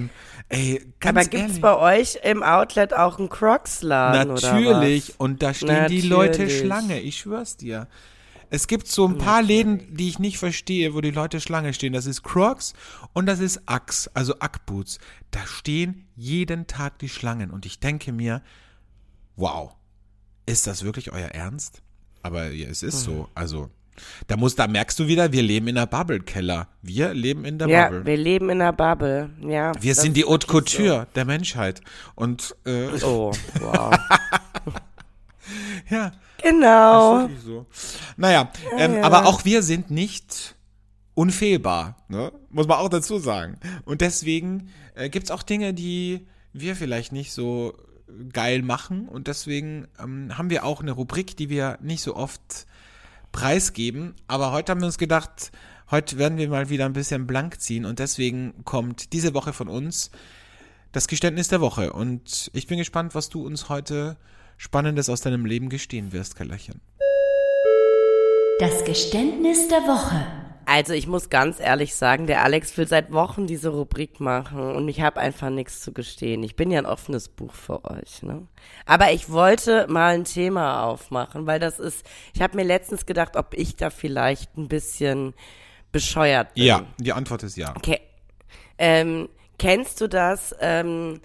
Ey, 0.49 0.81
ganz 0.99 1.17
Aber 1.17 1.25
gibt's 1.27 1.57
ehrlich. 1.57 1.61
bei 1.61 1.77
euch 1.77 2.19
im 2.23 2.41
Outlet 2.43 2.93
auch 2.93 3.19
einen 3.19 3.29
Crocs-Laden 3.29 4.31
oder 4.31 4.53
Natürlich. 4.53 5.19
Und 5.19 5.43
da 5.43 5.53
stehen 5.53 5.87
die 5.87 6.01
Leute 6.01 6.43
Natürlich. 6.43 6.59
Schlange, 6.59 6.99
ich 7.01 7.19
schwör's 7.19 7.57
dir. 7.57 7.87
Es 8.51 8.65
gibt 8.65 8.87
so 8.87 9.07
ein 9.07 9.19
paar 9.19 9.43
Läden, 9.43 9.95
die 9.95 10.07
ich 10.09 10.17
nicht 10.17 10.39
verstehe, 10.39 10.95
wo 10.95 11.01
die 11.01 11.11
Leute 11.11 11.39
Schlange 11.39 11.73
stehen. 11.73 11.93
Das 11.93 12.07
ist 12.07 12.23
Crocs 12.23 12.73
und 13.13 13.27
das 13.27 13.39
ist 13.39 13.61
Axe, 13.67 14.09
also 14.15 14.39
Ackboots. 14.39 14.97
Da 15.29 15.45
stehen 15.45 16.07
jeden 16.15 16.65
Tag 16.65 16.97
die 16.97 17.09
Schlangen 17.09 17.51
und 17.51 17.67
ich 17.67 17.79
denke 17.79 18.11
mir, 18.11 18.41
wow, 19.35 19.75
ist 20.47 20.65
das 20.65 20.83
wirklich 20.83 21.11
euer 21.11 21.27
Ernst? 21.27 21.83
Aber 22.23 22.49
ja, 22.49 22.67
es 22.67 22.81
ist 22.81 23.03
so. 23.03 23.29
Also, 23.35 23.69
da 24.27 24.37
muss, 24.37 24.55
da 24.55 24.67
merkst 24.67 24.99
du 24.99 25.07
wieder, 25.07 25.31
wir 25.31 25.41
leben 25.41 25.67
in 25.67 25.75
der 25.75 25.85
Bubble-Keller. 25.85 26.67
Wir 26.81 27.13
leben 27.13 27.45
in 27.45 27.57
der 27.59 27.67
Ja, 27.67 27.85
Bubble. 27.89 28.05
wir 28.05 28.17
leben 28.17 28.49
in 28.49 28.61
einer 28.61 28.73
Bubble. 28.73 29.29
Ja, 29.41 29.71
Wir 29.81 29.95
sind 29.95 30.15
die 30.17 30.25
Haute 30.25 30.47
Couture 30.47 31.07
der 31.15 31.25
Menschheit. 31.25 31.81
Und 32.15 32.55
äh, 32.65 32.97
So. 32.97 33.31
Oh, 33.31 33.33
wow. 33.61 33.95
ja, 35.89 36.11
genau. 36.41 37.25
Ist 37.27 37.43
so. 37.45 37.65
Naja, 38.17 38.51
ähm, 38.77 39.03
aber 39.03 39.25
auch 39.25 39.45
wir 39.45 39.63
sind 39.63 39.89
nicht 39.91 40.55
unfehlbar, 41.15 41.97
ne? 42.07 42.31
muss 42.49 42.67
man 42.67 42.77
auch 42.77 42.89
dazu 42.89 43.19
sagen. 43.19 43.57
Und 43.85 44.01
deswegen 44.01 44.69
äh, 44.95 45.09
gibt 45.09 45.25
es 45.25 45.31
auch 45.31 45.43
Dinge, 45.43 45.73
die 45.73 46.27
wir 46.53 46.75
vielleicht 46.75 47.11
nicht 47.11 47.33
so 47.33 47.73
geil 48.33 48.61
machen. 48.61 49.07
Und 49.07 49.27
deswegen 49.27 49.87
ähm, 50.01 50.37
haben 50.37 50.49
wir 50.49 50.63
auch 50.65 50.81
eine 50.81 50.91
Rubrik, 50.91 51.35
die 51.37 51.49
wir 51.49 51.77
nicht 51.81 52.01
so 52.01 52.15
oft 52.15 52.65
preisgeben. 53.31 54.15
Aber 54.27 54.51
heute 54.51 54.71
haben 54.71 54.81
wir 54.81 54.87
uns 54.87 54.97
gedacht, 54.97 55.51
heute 55.91 56.17
werden 56.17 56.37
wir 56.37 56.49
mal 56.49 56.69
wieder 56.69 56.85
ein 56.85 56.93
bisschen 56.93 57.27
blank 57.27 57.59
ziehen. 57.61 57.85
Und 57.85 57.99
deswegen 57.99 58.63
kommt 58.65 59.13
diese 59.13 59.33
Woche 59.33 59.53
von 59.53 59.67
uns 59.67 60.11
das 60.91 61.07
Geständnis 61.07 61.47
der 61.47 61.61
Woche. 61.61 61.93
Und 61.93 62.49
ich 62.53 62.67
bin 62.67 62.77
gespannt, 62.77 63.15
was 63.15 63.29
du 63.29 63.45
uns 63.45 63.69
heute 63.69 64.17
Spannendes 64.57 65.09
aus 65.09 65.21
deinem 65.21 65.45
Leben 65.45 65.69
gestehen 65.69 66.11
wirst, 66.11 66.35
Kellerchen. 66.35 66.81
Das 68.59 68.83
Geständnis 68.83 69.69
der 69.69 69.79
Woche. 69.83 70.38
Also 70.71 70.93
ich 70.93 71.07
muss 71.07 71.31
ganz 71.31 71.59
ehrlich 71.59 71.95
sagen, 71.95 72.27
der 72.27 72.43
Alex 72.43 72.77
will 72.77 72.87
seit 72.87 73.11
Wochen 73.11 73.47
diese 73.47 73.69
Rubrik 73.69 74.19
machen 74.19 74.75
und 74.75 74.87
ich 74.87 75.01
habe 75.01 75.19
einfach 75.19 75.49
nichts 75.49 75.81
zu 75.81 75.93
gestehen. 75.93 76.43
Ich 76.43 76.55
bin 76.55 76.69
ja 76.69 76.77
ein 76.77 76.85
offenes 76.85 77.27
Buch 77.27 77.55
für 77.55 77.83
euch, 77.85 78.21
ne? 78.21 78.47
Aber 78.85 79.11
ich 79.11 79.31
wollte 79.31 79.87
mal 79.89 80.13
ein 80.13 80.25
Thema 80.25 80.83
aufmachen, 80.83 81.47
weil 81.47 81.59
das 81.59 81.79
ist, 81.79 82.05
ich 82.35 82.41
habe 82.43 82.55
mir 82.55 82.65
letztens 82.65 83.07
gedacht, 83.07 83.35
ob 83.35 83.55
ich 83.55 83.77
da 83.77 83.89
vielleicht 83.89 84.57
ein 84.57 84.67
bisschen 84.67 85.33
bescheuert 85.91 86.53
bin. 86.53 86.65
Ja, 86.65 86.85
die 86.99 87.13
Antwort 87.13 87.41
ist 87.41 87.57
ja. 87.57 87.75
Okay. 87.75 88.01
Ähm, 88.77 89.27
kennst 89.57 89.99
du 90.01 90.07
das? 90.07 90.55
Ähm, 90.59 91.19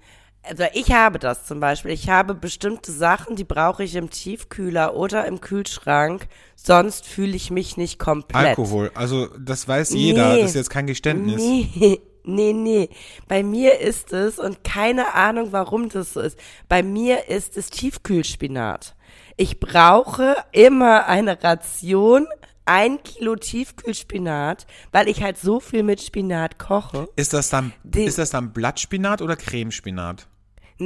also 0.49 0.65
ich 0.75 0.93
habe 0.93 1.19
das 1.19 1.47
zum 1.47 1.61
Beispiel. 1.61 1.91
Ich 1.93 2.09
habe 2.09 2.35
bestimmte 2.35 2.93
Sachen, 2.93 3.37
die 3.37 3.45
brauche 3.45 3.83
ich 3.85 3.95
im 3.95 4.11
Tiefkühler 4.11 4.95
oder 4.95 5.25
im 5.27 5.41
Kühlschrank. 5.41 6.27
Sonst 6.57 7.07
fühle 7.07 7.35
ich 7.37 7.51
mich 7.51 7.77
nicht 7.77 7.99
komplett. 7.99 8.37
Alkohol, 8.59 8.91
also 8.95 9.27
das 9.39 9.67
weiß 9.69 9.91
jeder, 9.91 10.35
Nee. 10.35 10.41
das 10.43 10.51
ist 10.51 10.57
jetzt 10.57 10.71
kein 10.71 10.87
Geständnis. 10.87 11.37
Nee, 11.43 12.01
nee, 12.25 12.53
nee. 12.53 12.89
Bei 13.29 13.43
mir 13.43 13.81
ist 13.81 14.13
es, 14.13 14.39
und 14.39 14.65
keine 14.65 15.15
Ahnung, 15.15 15.49
warum 15.53 15.89
das 15.89 16.13
so 16.15 16.21
ist, 16.21 16.39
bei 16.69 16.83
mir 16.83 17.29
ist 17.29 17.57
es 17.57 17.71
Tiefkühlspinat. 17.71 18.95
Ich 19.37 19.59
brauche 19.61 20.37
immer 20.53 21.07
eine 21.07 21.43
Ration, 21.43 22.27
ein 22.67 23.03
Kilo 23.03 23.37
Tiefkühlspinat, 23.37 24.67
weil 24.93 25.09
ich 25.09 25.23
halt 25.23 25.37
so 25.39 25.61
viel 25.61 25.83
mit 25.83 26.01
Spinat 26.03 26.59
koche. 26.59 27.09
Ist 27.17 27.33
das 27.35 27.51
dann 27.51 27.73
Die- 27.83 28.05
ist 28.05 28.19
das 28.19 28.31
dann 28.31 28.53
Blattspinat 28.53 29.21
oder 29.23 29.37
Cremespinat? 29.37 30.27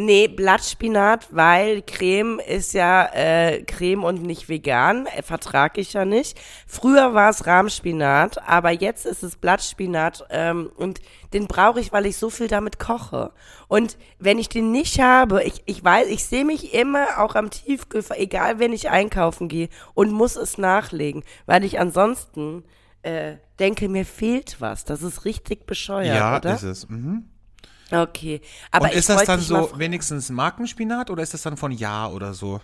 Nee, 0.01 0.29
Blattspinat, 0.29 1.27
weil 1.33 1.83
Creme 1.83 2.39
ist 2.39 2.73
ja 2.73 3.07
äh, 3.13 3.65
Creme 3.65 4.05
und 4.05 4.23
nicht 4.23 4.49
vegan, 4.49 5.07
äh, 5.07 5.23
vertrag 5.23 5.77
ich 5.77 5.95
ja 5.95 6.05
nicht. 6.05 6.39
Früher 6.69 7.15
war 7.15 7.31
es 7.31 7.49
Rahmspinat, 7.49 8.47
aber 8.47 8.71
jetzt 8.71 9.07
ist 9.07 9.25
es 9.25 9.35
Blattspinat 9.35 10.25
ähm, 10.31 10.71
und 10.77 11.01
den 11.33 11.49
brauche 11.49 11.81
ich, 11.81 11.93
weil 11.93 12.07
ich 12.07 12.17
so 12.17 12.31
viel 12.31 12.47
damit 12.47 12.79
koche. 12.79 13.33
Und 13.67 13.99
wenn 14.21 14.39
ich 14.39 14.49
den 14.49 14.71
nicht 14.71 15.01
habe, 15.01 15.43
ich, 15.43 15.65
ich 15.67 15.83
weiß, 15.83 16.07
ich 16.07 16.25
sehe 16.25 16.45
mich 16.45 16.75
immer 16.75 17.19
auch 17.19 17.35
am 17.35 17.51
Tiefkühl, 17.51 18.05
egal 18.11 18.61
wenn 18.61 18.73
ich 18.73 18.91
einkaufen 18.91 19.49
gehe 19.49 19.69
und 19.95 20.13
muss 20.13 20.37
es 20.37 20.59
nachlegen, 20.59 21.25
weil 21.47 21.65
ich 21.65 21.81
ansonsten 21.81 22.63
äh, 23.03 23.39
denke, 23.59 23.89
mir 23.89 24.05
fehlt 24.05 24.61
was. 24.61 24.85
Das 24.85 25.03
ist 25.03 25.25
richtig 25.25 25.67
bescheuert, 25.67 26.15
ja, 26.15 26.37
oder? 26.37 26.55
ist 26.55 26.63
es. 26.63 26.89
Mhm. 26.89 27.25
Okay, 27.91 28.41
aber 28.71 28.87
Und 28.87 28.95
ist 28.95 29.09
das 29.09 29.25
dann 29.25 29.41
so 29.41 29.71
wenigstens 29.77 30.31
Markenspinat 30.31 31.11
oder 31.11 31.23
ist 31.23 31.35
das 31.35 31.43
dann 31.43 31.57
von 31.57 31.73
Ja 31.73 32.09
oder 32.09 32.35
so? 32.35 32.61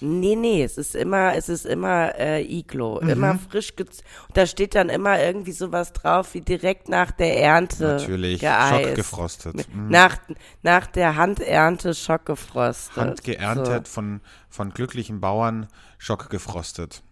Nee, 0.00 0.36
nee, 0.36 0.62
es 0.62 0.76
ist 0.76 0.94
immer, 0.94 1.34
es 1.34 1.48
ist 1.48 1.64
immer 1.64 2.14
äh, 2.18 2.42
Iglo, 2.42 3.00
Mhm. 3.02 3.08
immer 3.08 3.38
frisch 3.38 3.76
gez 3.76 4.02
Da 4.34 4.44
steht 4.46 4.74
dann 4.74 4.90
immer 4.90 5.18
irgendwie 5.18 5.52
sowas 5.52 5.94
drauf, 5.94 6.34
wie 6.34 6.42
direkt 6.42 6.90
nach 6.90 7.10
der 7.12 7.40
Ernte 7.40 7.96
Natürlich, 7.96 8.40
geeist. 8.42 8.84
schockgefrostet. 8.84 9.74
Mhm. 9.74 9.88
Nach, 9.88 10.18
nach 10.62 10.86
der 10.86 11.16
Handernte 11.16 11.94
schockgefrostet. 11.94 12.96
Handgeerntet 12.96 13.88
von, 13.88 14.20
von 14.50 14.70
glücklichen 14.74 15.20
Bauern, 15.22 15.66
schockgefrostet. 15.96 17.02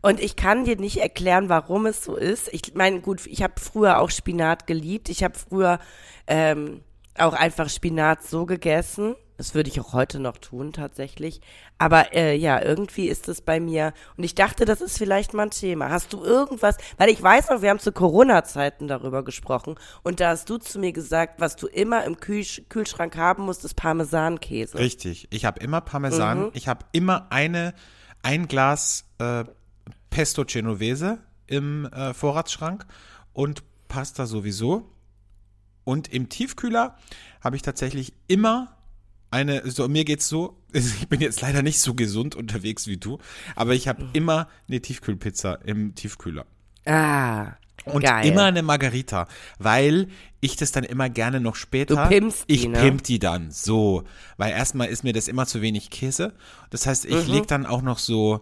Und 0.00 0.18
ich 0.18 0.36
kann 0.36 0.64
dir 0.64 0.76
nicht 0.76 0.98
erklären, 0.98 1.50
warum 1.50 1.84
es 1.84 2.02
so 2.02 2.16
ist. 2.16 2.48
Ich 2.52 2.74
meine, 2.74 3.00
gut, 3.02 3.26
ich 3.26 3.42
habe 3.42 3.54
früher 3.60 3.98
auch 4.00 4.10
Spinat 4.10 4.66
geliebt. 4.66 5.10
Ich 5.10 5.22
habe 5.22 5.34
früher 5.38 5.78
ähm, 6.26 6.80
auch 7.18 7.34
einfach 7.34 7.68
Spinat 7.68 8.22
so 8.22 8.46
gegessen. 8.46 9.14
Das 9.38 9.54
würde 9.54 9.70
ich 9.70 9.80
auch 9.80 9.92
heute 9.92 10.20
noch 10.20 10.38
tun, 10.38 10.72
tatsächlich. 10.72 11.40
Aber 11.76 12.14
äh, 12.14 12.36
ja, 12.36 12.62
irgendwie 12.62 13.08
ist 13.08 13.28
es 13.28 13.40
bei 13.40 13.58
mir. 13.58 13.92
Und 14.16 14.22
ich 14.22 14.36
dachte, 14.36 14.64
das 14.64 14.80
ist 14.80 14.98
vielleicht 14.98 15.34
mal 15.34 15.44
ein 15.44 15.50
Thema. 15.50 15.90
Hast 15.90 16.12
du 16.12 16.22
irgendwas? 16.22 16.76
Weil 16.96 17.08
ich 17.08 17.20
weiß 17.20 17.50
noch, 17.50 17.60
wir 17.60 17.70
haben 17.70 17.80
zu 17.80 17.90
Corona-Zeiten 17.90 18.86
darüber 18.86 19.24
gesprochen. 19.24 19.74
Und 20.04 20.20
da 20.20 20.28
hast 20.28 20.48
du 20.48 20.58
zu 20.58 20.78
mir 20.78 20.92
gesagt, 20.92 21.40
was 21.40 21.56
du 21.56 21.66
immer 21.66 22.04
im 22.04 22.18
Kühl 22.20 22.44
Kühlschrank 22.68 23.16
haben 23.16 23.44
musst, 23.44 23.64
ist 23.64 23.74
Parmesankäse. 23.74 24.78
Richtig. 24.78 25.26
Ich 25.30 25.44
habe 25.44 25.58
immer 25.58 25.80
Parmesan. 25.80 26.44
Mhm. 26.44 26.50
Ich 26.52 26.68
habe 26.68 26.84
immer 26.92 27.26
eine, 27.30 27.74
ein 28.22 28.46
Glas 28.46 29.06
äh, 29.18 29.44
Pesto 30.10 30.44
Genovese 30.44 31.18
im 31.48 31.86
äh, 31.86 32.14
Vorratsschrank 32.14 32.86
und 33.32 33.64
Pasta 33.88 34.26
sowieso. 34.26 34.91
Und 35.84 36.12
im 36.12 36.28
Tiefkühler 36.28 36.96
habe 37.40 37.56
ich 37.56 37.62
tatsächlich 37.62 38.12
immer 38.28 38.76
eine, 39.30 39.68
so 39.70 39.88
mir 39.88 40.04
geht's 40.04 40.28
so, 40.28 40.58
ich 40.72 41.08
bin 41.08 41.20
jetzt 41.20 41.40
leider 41.40 41.62
nicht 41.62 41.80
so 41.80 41.94
gesund 41.94 42.34
unterwegs 42.34 42.86
wie 42.86 42.98
du, 42.98 43.18
aber 43.56 43.74
ich 43.74 43.86
Mhm. 43.86 43.88
habe 43.90 44.04
immer 44.12 44.48
eine 44.68 44.80
Tiefkühlpizza 44.80 45.54
im 45.64 45.94
Tiefkühler. 45.94 46.44
Ah, 46.84 47.52
Und 47.84 48.02
geil. 48.02 48.26
immer 48.26 48.44
eine 48.44 48.62
Margarita, 48.62 49.26
weil 49.58 50.08
ich 50.40 50.56
das 50.56 50.70
dann 50.72 50.84
immer 50.84 51.08
gerne 51.08 51.40
noch 51.40 51.56
später. 51.56 51.94
Du 51.96 52.08
pimpst 52.08 52.48
die, 52.48 52.54
Ich 52.54 52.68
ne? 52.68 52.78
pimp 52.80 53.02
die 53.04 53.18
dann 53.18 53.50
so, 53.50 54.04
weil 54.36 54.50
erstmal 54.52 54.88
ist 54.88 55.02
mir 55.04 55.12
das 55.12 55.28
immer 55.28 55.46
zu 55.46 55.62
wenig 55.62 55.90
Käse. 55.90 56.34
Das 56.70 56.86
heißt, 56.86 57.04
ich 57.06 57.26
Mhm. 57.26 57.32
leg 57.32 57.46
dann 57.48 57.66
auch 57.66 57.82
noch 57.82 57.98
so 57.98 58.40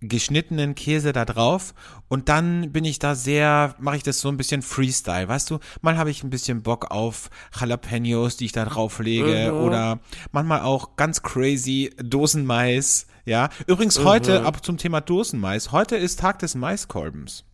geschnittenen 0.00 0.74
Käse 0.74 1.12
da 1.12 1.24
drauf 1.24 1.74
und 2.08 2.28
dann 2.28 2.70
bin 2.72 2.84
ich 2.84 2.98
da 2.98 3.14
sehr, 3.14 3.74
mache 3.78 3.96
ich 3.96 4.02
das 4.02 4.20
so 4.20 4.28
ein 4.28 4.36
bisschen 4.36 4.60
Freestyle, 4.62 5.26
weißt 5.28 5.50
du? 5.50 5.58
Mal 5.80 5.96
habe 5.96 6.10
ich 6.10 6.22
ein 6.22 6.30
bisschen 6.30 6.62
Bock 6.62 6.90
auf 6.90 7.30
Jalapenos, 7.58 8.36
die 8.36 8.44
ich 8.44 8.52
da 8.52 8.64
drauflege 8.66 9.50
Mhm. 9.52 9.58
oder 9.60 9.98
manchmal 10.32 10.60
auch 10.60 10.96
ganz 10.96 11.22
crazy 11.22 11.90
Dosenmais, 12.02 13.06
ja? 13.24 13.48
Übrigens 13.66 13.98
Mhm. 13.98 14.04
heute, 14.04 14.44
ab 14.44 14.64
zum 14.64 14.76
Thema 14.76 15.00
Dosenmais, 15.00 15.72
heute 15.72 15.96
ist 15.96 16.20
Tag 16.20 16.38
des 16.40 16.54
Maiskolbens. 16.54 17.44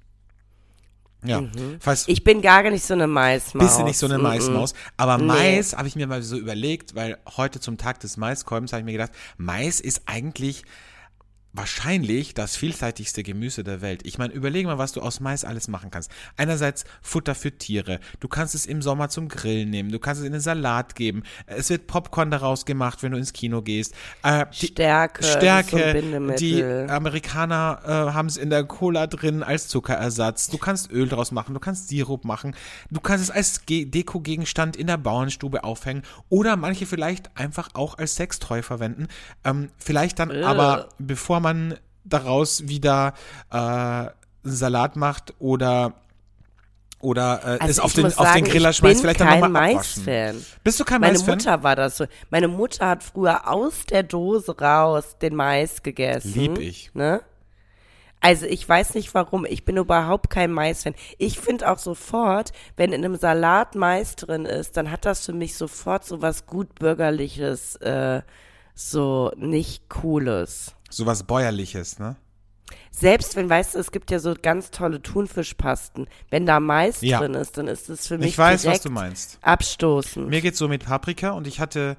Ja, 1.24 1.40
falls 1.78 2.08
Mhm. 2.08 2.12
Ich 2.14 2.24
bin 2.24 2.42
gar 2.42 2.68
nicht 2.68 2.84
so 2.84 2.94
eine 2.94 3.06
Maismaus. 3.06 3.64
bist 3.64 3.78
du 3.78 3.84
nicht 3.84 3.98
so 3.98 4.06
eine 4.06 4.16
Mm-mm. 4.16 4.22
Maismaus. 4.22 4.74
Aber 4.96 5.18
Nee. 5.18 5.26
Mais 5.26 5.76
habe 5.76 5.86
ich 5.86 5.94
mir 5.94 6.08
mal 6.08 6.20
so 6.20 6.36
überlegt, 6.36 6.96
weil 6.96 7.16
heute 7.36 7.60
zum 7.60 7.78
Tag 7.78 8.00
des 8.00 8.16
Maiskolbens 8.16 8.72
habe 8.72 8.80
ich 8.80 8.86
mir 8.86 8.90
gedacht, 8.92 9.12
Mais 9.36 9.78
ist 9.78 10.02
eigentlich 10.06 10.64
wahrscheinlich 11.52 12.34
das 12.34 12.56
vielseitigste 12.56 13.22
Gemüse 13.22 13.62
der 13.62 13.80
Welt. 13.82 14.02
Ich 14.04 14.18
meine, 14.18 14.32
überlege 14.32 14.68
mal, 14.68 14.78
was 14.78 14.92
du 14.92 15.00
aus 15.02 15.20
Mais 15.20 15.44
alles 15.44 15.68
machen 15.68 15.90
kannst. 15.90 16.10
Einerseits 16.36 16.84
Futter 17.02 17.34
für 17.34 17.52
Tiere. 17.52 18.00
Du 18.20 18.28
kannst 18.28 18.54
es 18.54 18.64
im 18.64 18.80
Sommer 18.80 19.10
zum 19.10 19.28
Grillen 19.28 19.68
nehmen. 19.68 19.90
Du 19.90 19.98
kannst 19.98 20.20
es 20.20 20.26
in 20.26 20.32
den 20.32 20.40
Salat 20.40 20.94
geben. 20.94 21.22
Es 21.46 21.68
wird 21.68 21.86
Popcorn 21.86 22.30
daraus 22.30 22.64
gemacht, 22.64 23.02
wenn 23.02 23.12
du 23.12 23.18
ins 23.18 23.32
Kino 23.34 23.60
gehst. 23.60 23.94
Äh, 24.22 24.46
die 24.60 24.68
Stärke, 24.68 25.22
Stärke. 25.24 26.02
die 26.38 26.64
Amerikaner 26.64 27.80
äh, 27.84 27.88
haben 28.14 28.28
es 28.28 28.38
in 28.38 28.48
der 28.48 28.64
Cola 28.64 29.06
drin 29.06 29.42
als 29.42 29.68
Zuckerersatz. 29.68 30.48
Du 30.48 30.56
kannst 30.56 30.90
Öl 30.90 31.08
draus 31.08 31.32
machen. 31.32 31.52
Du 31.52 31.60
kannst 31.60 31.88
Sirup 31.88 32.24
machen. 32.24 32.54
Du 32.90 33.00
kannst 33.00 33.24
es 33.24 33.30
als 33.30 33.66
Ge 33.66 33.84
Dekogegenstand 33.84 34.76
in 34.76 34.86
der 34.86 34.96
Bauernstube 34.96 35.64
aufhängen. 35.64 36.02
Oder 36.30 36.56
manche 36.56 36.86
vielleicht 36.86 37.36
einfach 37.36 37.70
auch 37.74 37.98
als 37.98 38.14
Sextoy 38.14 38.62
verwenden. 38.62 39.08
Ähm, 39.44 39.68
vielleicht 39.76 40.18
dann 40.18 40.30
Ugh. 40.30 40.44
aber, 40.44 40.88
bevor 40.98 41.41
man 41.42 41.78
daraus 42.04 42.68
wieder 42.68 43.14
äh, 43.50 43.56
einen 43.56 44.12
Salat 44.44 44.96
macht 44.96 45.34
oder 45.38 45.94
oder 47.02 47.40
äh, 47.42 47.58
Also 47.58 47.66
es 47.68 47.80
auf 47.80 47.92
den, 47.94 48.06
auf 48.06 48.14
den 48.14 48.24
sagen, 48.24 48.44
Griller 48.44 48.70
ich 48.70 48.76
schmeißt, 48.76 48.94
bin 48.94 49.02
vielleicht 49.02 49.20
dann 49.20 49.28
kein 49.28 49.40
nochmal 49.40 49.70
abwaschen. 49.70 50.04
Mais-Fan. 50.04 50.46
Bist 50.62 50.80
du 50.80 50.84
kein 50.84 51.00
Meine 51.00 51.14
Mais-Fan? 51.14 51.38
Mutter 51.38 51.62
war 51.64 51.76
das 51.76 51.96
so. 51.96 52.06
Meine 52.30 52.48
Mutter 52.48 52.88
hat 52.88 53.02
früher 53.02 53.50
aus 53.50 53.84
der 53.90 54.04
Dose 54.04 54.56
raus 54.56 55.16
den 55.20 55.34
Mais 55.34 55.82
gegessen. 55.82 56.32
Lieb 56.32 56.58
ich. 56.58 56.94
Ne? 56.94 57.20
Also 58.20 58.46
ich 58.46 58.68
weiß 58.68 58.94
nicht 58.94 59.12
warum. 59.14 59.44
Ich 59.44 59.64
bin 59.64 59.76
überhaupt 59.76 60.30
kein 60.30 60.52
Mais-Fan. 60.52 60.94
Ich 61.18 61.40
finde 61.40 61.68
auch 61.72 61.78
sofort, 61.78 62.52
wenn 62.76 62.92
in 62.92 63.04
einem 63.04 63.16
Salat 63.16 63.74
Mais 63.74 64.14
drin 64.14 64.44
ist, 64.44 64.76
dann 64.76 64.92
hat 64.92 65.04
das 65.04 65.26
für 65.26 65.32
mich 65.32 65.56
sofort 65.56 66.04
so 66.04 66.22
was 66.22 66.46
gut 66.46 66.76
bürgerliches, 66.76 67.74
äh, 67.76 68.22
so 68.90 69.32
nicht 69.36 69.88
cooles. 69.88 70.74
Sowas 70.90 71.22
Bäuerliches, 71.24 71.98
ne? 71.98 72.16
Selbst 72.90 73.36
wenn, 73.36 73.48
weißt 73.48 73.74
du, 73.74 73.78
es 73.78 73.90
gibt 73.90 74.10
ja 74.10 74.18
so 74.18 74.34
ganz 74.40 74.70
tolle 74.70 75.00
Thunfischpasten. 75.02 76.06
Wenn 76.30 76.46
da 76.46 76.60
Mais 76.60 77.00
Ja. 77.00 77.18
drin 77.20 77.34
ist, 77.34 77.56
dann 77.58 77.66
ist 77.68 77.88
es 77.88 78.06
für 78.06 78.18
mich 78.18 78.28
Ich 78.28 78.38
weiß, 78.38 78.54
was 78.60 78.62
direkt 78.62 78.84
du 78.84 78.90
meinst. 78.90 79.38
abstoßend. 79.42 80.28
Mir 80.28 80.40
geht's 80.42 80.58
so 80.58 80.68
mit 80.68 80.84
Paprika 80.84 81.30
und 81.30 81.46
ich 81.46 81.60
hatte 81.60 81.96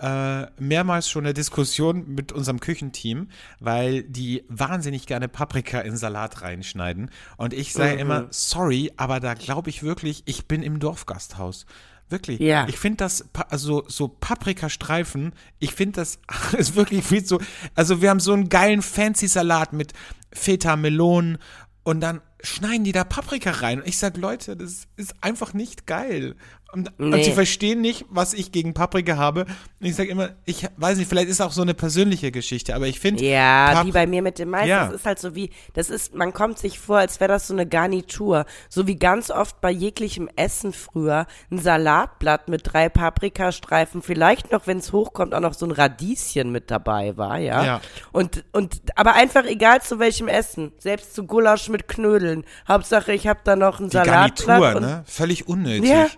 äh, 0.00 0.46
mehrmals 0.60 1.10
schon 1.10 1.24
eine 1.24 1.34
Diskussion 1.34 2.06
mit 2.14 2.30
unserem 2.30 2.60
Küchenteam, 2.60 3.30
weil 3.58 4.04
die 4.04 4.44
wahnsinnig 4.48 5.06
gerne 5.08 5.26
Paprika 5.26 5.80
in 5.80 5.96
Salat 5.96 6.42
reinschneiden. 6.42 7.10
Und 7.36 7.52
ich 7.52 7.72
sage 7.72 7.94
Mhm. 7.94 7.98
immer, 7.98 8.26
sorry, 8.30 8.92
aber 8.96 9.18
da 9.18 9.34
glaube 9.34 9.70
ich 9.70 9.82
wirklich, 9.82 10.22
ich 10.26 10.46
bin 10.46 10.62
im 10.62 10.78
Dorfgasthaus. 10.78 11.66
Wirklich. 12.10 12.40
Ja. 12.40 12.66
Ich 12.68 12.78
finde 12.78 12.98
das, 12.98 13.24
also 13.50 13.84
so 13.86 14.08
Paprikastreifen, 14.08 15.32
ich 15.58 15.74
finde 15.74 15.96
das 16.00 16.18
ist 16.56 16.74
wirklich 16.74 17.10
wie 17.10 17.20
so, 17.20 17.40
also 17.74 18.00
wir 18.00 18.10
haben 18.10 18.20
so 18.20 18.32
einen 18.32 18.48
geilen 18.48 18.82
fancy 18.82 19.28
Salat 19.28 19.72
mit 19.72 19.92
Feta, 20.32 20.76
Melonen 20.76 21.38
und 21.84 22.00
dann 22.00 22.20
schneiden 22.42 22.84
die 22.84 22.92
da 22.92 23.04
Paprika 23.04 23.50
rein. 23.50 23.80
Und 23.80 23.88
ich 23.88 23.98
sag, 23.98 24.16
Leute, 24.16 24.56
das 24.56 24.86
ist 24.96 25.14
einfach 25.20 25.54
nicht 25.54 25.86
geil. 25.86 26.36
Und, 26.70 26.92
und 26.98 27.08
Nee. 27.10 27.22
sie 27.22 27.32
verstehen 27.32 27.80
nicht, 27.80 28.04
was 28.10 28.34
ich 28.34 28.52
gegen 28.52 28.74
Paprika 28.74 29.16
habe. 29.16 29.46
Und 29.80 29.86
ich 29.86 29.96
sage 29.96 30.10
immer, 30.10 30.30
ich 30.44 30.66
weiß 30.76 30.98
nicht, 30.98 31.08
vielleicht 31.08 31.28
ist 31.30 31.40
auch 31.40 31.52
so 31.52 31.62
eine 31.62 31.72
persönliche 31.72 32.30
Geschichte, 32.30 32.74
aber 32.74 32.86
ich 32.86 33.00
finde, 33.00 33.24
Ja, 33.24 33.70
Pap- 33.72 33.86
wie 33.86 33.92
bei 33.92 34.06
mir 34.06 34.20
mit 34.20 34.38
dem 34.38 34.50
Mais. 34.50 34.68
Ja. 34.68 34.84
Das 34.84 34.96
ist 34.96 35.06
halt 35.06 35.18
so 35.18 35.34
wie, 35.34 35.48
das 35.72 35.88
ist, 35.88 36.14
man 36.14 36.34
kommt 36.34 36.58
sich 36.58 36.78
vor, 36.78 36.98
als 36.98 37.20
wäre 37.20 37.28
das 37.28 37.46
so 37.46 37.54
eine 37.54 37.66
Garnitur. 37.66 38.44
So 38.68 38.86
wie 38.86 38.96
ganz 38.96 39.30
oft 39.30 39.62
bei 39.62 39.70
jeglichem 39.70 40.28
Essen 40.36 40.74
früher 40.74 41.26
ein 41.50 41.58
Salatblatt 41.58 42.48
mit 42.50 42.62
drei 42.70 42.90
Paprikastreifen, 42.90 44.02
vielleicht 44.02 44.52
noch, 44.52 44.66
wenn 44.66 44.76
es 44.76 44.92
hochkommt, 44.92 45.34
auch 45.34 45.40
noch 45.40 45.54
so 45.54 45.64
ein 45.64 45.72
Radieschen 45.72 46.52
mit 46.52 46.70
dabei 46.70 47.16
war, 47.16 47.38
ja. 47.38 47.64
Ja. 47.64 47.80
Und, 48.12 48.44
und, 48.52 48.82
aber 48.94 49.14
einfach 49.14 49.44
egal 49.46 49.80
zu 49.80 49.98
welchem 50.00 50.28
Essen. 50.28 50.72
Selbst 50.78 51.14
zu 51.14 51.24
Gulasch 51.24 51.70
mit 51.70 51.88
Knödeln. 51.88 52.44
Hauptsache, 52.68 53.14
ich 53.14 53.26
habe 53.26 53.40
da 53.42 53.56
noch 53.56 53.80
ein 53.80 53.86
die 53.88 53.92
Salatblatt. 53.96 54.46
Garnitur, 54.60 54.76
und, 54.76 54.82
ne? 54.82 55.02
Völlig 55.06 55.48
unnötig. 55.48 55.88
Ja. 55.88 56.08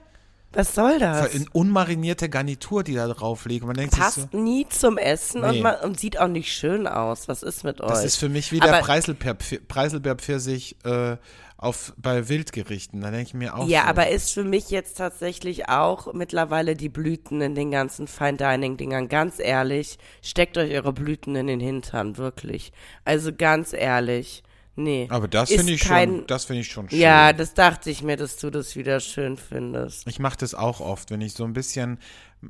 Was 0.52 0.74
soll 0.74 0.98
das? 0.98 1.32
Eine 1.34 1.46
unmarinierte 1.52 2.28
Garnitur, 2.28 2.82
die 2.82 2.94
da 2.94 3.06
drauf 3.08 3.44
liegt. 3.46 3.64
Man 3.64 3.76
denkt 3.76 3.94
sich 3.94 4.02
so, 4.02 4.20
Passt 4.22 4.34
nie 4.34 4.66
zum 4.68 4.98
Essen 4.98 5.42
Nee. 5.42 5.48
und, 5.48 5.60
man, 5.62 5.76
und 5.82 6.00
sieht 6.00 6.18
auch 6.18 6.26
nicht 6.28 6.52
schön 6.52 6.86
aus. 6.88 7.28
Was 7.28 7.42
ist 7.44 7.62
mit 7.64 7.80
euch? 7.80 7.88
das 7.90 8.04
ist 8.04 8.16
für 8.16 8.28
mich 8.28 8.50
wie 8.52 8.58
der 8.60 8.74
Aber- 8.74 8.84
Preiselbeer- 8.86 9.60
Preiselbeerpfirsich 9.68 10.76
äh, 10.84 11.16
auf, 11.56 11.92
bei 11.98 12.28
Wildgerichten. 12.28 13.00
Da 13.00 13.10
denke 13.10 13.26
ich 13.28 13.34
mir 13.34 13.54
auch 13.54 13.68
Ja, 13.68 13.82
so. 13.82 13.86
aber 13.88 14.08
ist 14.08 14.32
für 14.32 14.44
mich 14.44 14.70
jetzt 14.70 14.96
tatsächlich 14.96 15.68
auch 15.68 16.12
mittlerweile 16.14 16.74
die 16.74 16.88
Blüten 16.88 17.40
in 17.42 17.54
den 17.54 17.70
ganzen 17.70 18.06
Fine 18.06 18.38
Dining 18.38 18.76
Dingern. 18.76 19.08
Ganz 19.08 19.38
ehrlich, 19.38 19.98
steckt 20.22 20.56
euch 20.58 20.72
eure 20.72 20.92
Blüten 20.92 21.36
in 21.36 21.46
den 21.46 21.60
Hintern, 21.60 22.16
wirklich. 22.16 22.72
Also 23.04 23.30
ganz 23.32 23.72
ehrlich, 23.72 24.42
nee. 24.76 25.06
Aber 25.10 25.28
das 25.28 25.50
finde 25.50 25.72
ich 25.72 25.80
kein- 25.82 26.08
schon, 26.18 26.26
das 26.26 26.44
finde 26.44 26.60
ich 26.62 26.68
schon 26.72 26.88
schön. 26.88 26.98
Ja, 26.98 27.32
das 27.32 27.54
dachte 27.54 27.90
ich 27.90 28.02
mir, 28.02 28.16
dass 28.16 28.36
du 28.36 28.50
das 28.50 28.76
wieder 28.76 29.00
schön 29.00 29.36
findest. 29.36 30.06
Ich 30.06 30.18
mache 30.18 30.38
das 30.38 30.54
auch 30.54 30.80
oft, 30.80 31.10
wenn 31.10 31.20
ich 31.20 31.34
so 31.34 31.44
ein 31.44 31.52
bisschen 31.52 31.98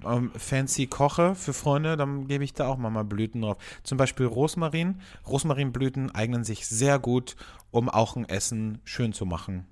ähm, 0.05 0.31
fancy 0.37 0.87
koche 0.87 1.35
für 1.35 1.53
Freunde, 1.53 1.97
dann 1.97 2.29
gebe 2.29 2.45
ich 2.45 2.55
da 2.55 2.68
auch 2.68 2.77
mal, 2.77 3.03
Blüten 3.05 3.43
drauf. 3.43 3.57
Zum 3.83 3.99
Beispiel 3.99 4.27
Rosmarin. 4.27 5.01
Rosmarinblüten 5.27 6.14
eignen 6.14 6.45
sich 6.45 6.66
sehr 6.68 6.99
gut, 6.99 7.35
um 7.71 7.89
auch 7.89 8.16
ein 8.16 8.29
Essen 8.29 8.81
schön 8.85 9.12
zu 9.12 9.27
machen. 9.27 9.66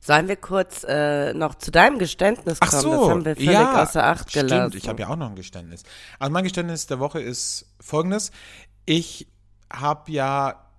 Sollen 0.00 0.28
wir 0.28 0.36
kurz 0.36 0.84
äh, 0.88 1.34
noch 1.34 1.54
zu 1.56 1.70
deinem 1.70 1.98
Geständnis 1.98 2.56
Ach 2.60 2.70
kommen? 2.70 2.82
so, 2.82 2.90
das 3.00 3.10
haben 3.10 3.24
wir 3.26 3.36
völlig 3.36 3.50
ja, 3.52 3.82
außer 3.82 4.02
Acht 4.04 4.30
stimmt. 4.30 4.48
gelassen. 4.48 4.76
Ich 4.78 4.88
habe 4.88 5.02
ja 5.02 5.08
auch 5.08 5.16
noch 5.16 5.28
ein 5.28 5.36
Geständnis. 5.36 5.82
Also 6.18 6.32
mein 6.32 6.44
Geständnis 6.44 6.86
der 6.86 6.98
Woche 6.98 7.20
ist 7.20 7.66
folgendes. 7.78 8.30
Ich 8.86 9.28
habe 9.70 10.10
ja, 10.10 10.69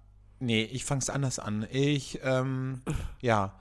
nee, 0.41 0.63
ich 0.63 0.85
fange 0.85 0.99
es 0.99 1.09
anders 1.09 1.39
an. 1.39 1.67
Ich, 1.71 2.19
ähm, 2.23 2.81
ja, 3.21 3.53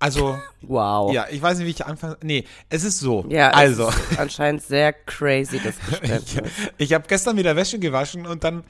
also, 0.00 0.38
wow. 0.62 1.12
ja, 1.12 1.26
ich 1.30 1.42
weiß 1.42 1.58
nicht, 1.58 1.66
wie 1.66 1.72
ich 1.72 1.84
anfange. 1.84 2.16
Nee, 2.22 2.46
es 2.70 2.84
ist 2.84 3.00
so. 3.00 3.26
Ja, 3.28 3.50
also. 3.50 3.90
anscheinend 4.16 4.62
sehr 4.62 4.94
crazy, 4.94 5.60
das 5.62 5.74
Ich, 5.90 6.00
Geständnis. 6.00 6.52
ich 6.78 6.94
habe 6.94 7.04
gestern 7.06 7.36
wieder 7.36 7.54
Wäsche 7.54 7.78
gewaschen 7.78 8.26
und 8.26 8.42
dann 8.42 8.64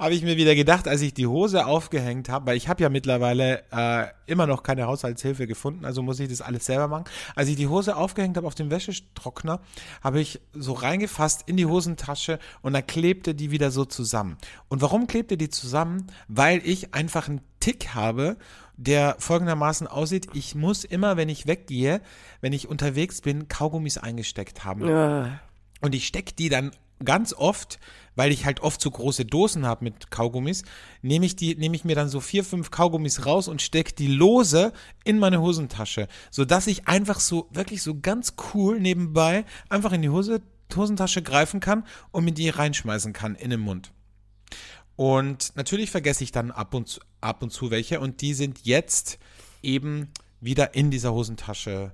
habe 0.00 0.12
ich 0.14 0.22
mir 0.22 0.36
wieder 0.36 0.56
gedacht, 0.56 0.88
als 0.88 1.00
ich 1.00 1.14
die 1.14 1.28
Hose 1.28 1.66
aufgehängt 1.66 2.28
habe, 2.28 2.46
weil 2.46 2.56
ich 2.56 2.66
habe 2.66 2.82
ja 2.82 2.88
mittlerweile 2.88 3.62
äh, 3.70 4.06
immer 4.26 4.48
noch 4.48 4.64
keine 4.64 4.88
Haushaltshilfe 4.88 5.46
gefunden, 5.46 5.84
also 5.84 6.02
muss 6.02 6.18
ich 6.18 6.28
das 6.28 6.40
alles 6.40 6.66
selber 6.66 6.88
machen. 6.88 7.04
Als 7.36 7.48
ich 7.48 7.54
die 7.54 7.68
Hose 7.68 7.94
aufgehängt 7.94 8.36
habe 8.36 8.48
auf 8.48 8.56
dem 8.56 8.72
Wäschetrockner, 8.72 9.60
habe 10.02 10.20
ich 10.20 10.40
so 10.52 10.72
reingefasst 10.72 11.44
in 11.46 11.56
die 11.56 11.66
Hosentasche 11.66 12.40
und 12.60 12.72
da 12.72 12.82
klebte 12.82 13.36
die 13.36 13.52
wieder 13.52 13.70
so 13.70 13.84
zusammen. 13.84 14.36
Und 14.68 14.82
warum 14.82 15.06
klebte 15.06 15.36
die 15.36 15.48
zusammen? 15.48 16.08
Weil 16.26 16.60
ich 16.64 16.92
einfach 16.92 17.28
einen 17.28 17.40
Tick 17.60 17.94
habe, 17.94 18.36
der 18.82 19.16
folgendermaßen 19.18 19.86
aussieht, 19.86 20.28
ich 20.34 20.54
muss 20.54 20.84
immer, 20.84 21.16
wenn 21.16 21.28
ich 21.28 21.46
weggehe, 21.46 22.00
wenn 22.40 22.52
ich 22.52 22.68
unterwegs 22.68 23.20
bin, 23.20 23.48
Kaugummis 23.48 23.98
eingesteckt 23.98 24.64
haben. 24.64 24.86
Ja. 24.86 25.40
Und 25.80 25.94
ich 25.94 26.06
stecke 26.06 26.34
die 26.34 26.48
dann 26.48 26.72
ganz 27.04 27.32
oft, 27.32 27.78
weil 28.14 28.32
ich 28.32 28.44
halt 28.44 28.60
oft 28.60 28.80
so 28.80 28.90
große 28.90 29.24
Dosen 29.24 29.66
habe 29.66 29.84
mit 29.84 30.10
Kaugummis, 30.10 30.62
nehme 31.00 31.26
ich 31.26 31.36
die, 31.36 31.54
nehme 31.56 31.76
ich 31.76 31.84
mir 31.84 31.96
dann 31.96 32.08
so 32.08 32.20
vier, 32.20 32.44
fünf 32.44 32.70
Kaugummis 32.70 33.26
raus 33.26 33.48
und 33.48 33.62
stecke 33.62 33.94
die 33.94 34.08
lose 34.08 34.72
in 35.04 35.18
meine 35.18 35.40
Hosentasche, 35.40 36.08
sodass 36.30 36.66
ich 36.66 36.88
einfach 36.88 37.20
so 37.20 37.48
wirklich 37.50 37.82
so 37.82 37.98
ganz 37.98 38.34
cool 38.54 38.80
nebenbei 38.80 39.44
einfach 39.68 39.92
in 39.92 40.02
die 40.02 40.10
Hose, 40.10 40.42
Hosentasche 40.74 41.22
greifen 41.22 41.60
kann 41.60 41.84
und 42.10 42.24
mir 42.24 42.32
die 42.32 42.48
reinschmeißen 42.48 43.12
kann 43.12 43.34
in 43.34 43.50
den 43.50 43.60
Mund. 43.60 43.92
Und 44.96 45.56
natürlich 45.56 45.90
vergesse 45.90 46.24
ich 46.24 46.32
dann 46.32 46.50
ab 46.50 46.74
und 46.74 46.88
zu, 46.88 47.00
ab 47.20 47.42
und 47.42 47.50
zu 47.50 47.70
welche 47.70 48.00
und 48.00 48.20
die 48.20 48.34
sind 48.34 48.64
jetzt 48.64 49.18
eben 49.62 50.08
wieder 50.40 50.74
in 50.74 50.90
dieser 50.90 51.12
Hosentasche 51.12 51.92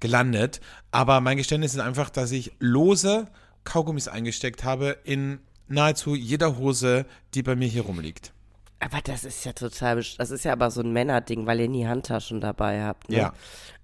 gelandet. 0.00 0.60
Aber 0.90 1.20
mein 1.20 1.36
Geständnis 1.36 1.74
ist 1.74 1.80
einfach, 1.80 2.10
dass 2.10 2.32
ich 2.32 2.52
lose 2.58 3.26
Kaugummis 3.64 4.08
eingesteckt 4.08 4.64
habe 4.64 4.98
in 5.04 5.40
nahezu 5.68 6.14
jeder 6.14 6.58
Hose, 6.58 7.06
die 7.32 7.42
bei 7.42 7.56
mir 7.56 7.68
hier 7.68 7.82
rumliegt. 7.82 8.32
Aber 8.80 9.00
das 9.02 9.24
ist 9.24 9.44
ja 9.46 9.54
total, 9.54 10.04
das 10.18 10.30
ist 10.30 10.44
ja 10.44 10.52
aber 10.52 10.70
so 10.70 10.82
ein 10.82 10.92
Männerding, 10.92 11.46
weil 11.46 11.60
ihr 11.60 11.68
nie 11.68 11.86
Handtaschen 11.86 12.42
dabei 12.42 12.82
habt. 12.82 13.08
Ne? 13.08 13.16
Ja. 13.16 13.32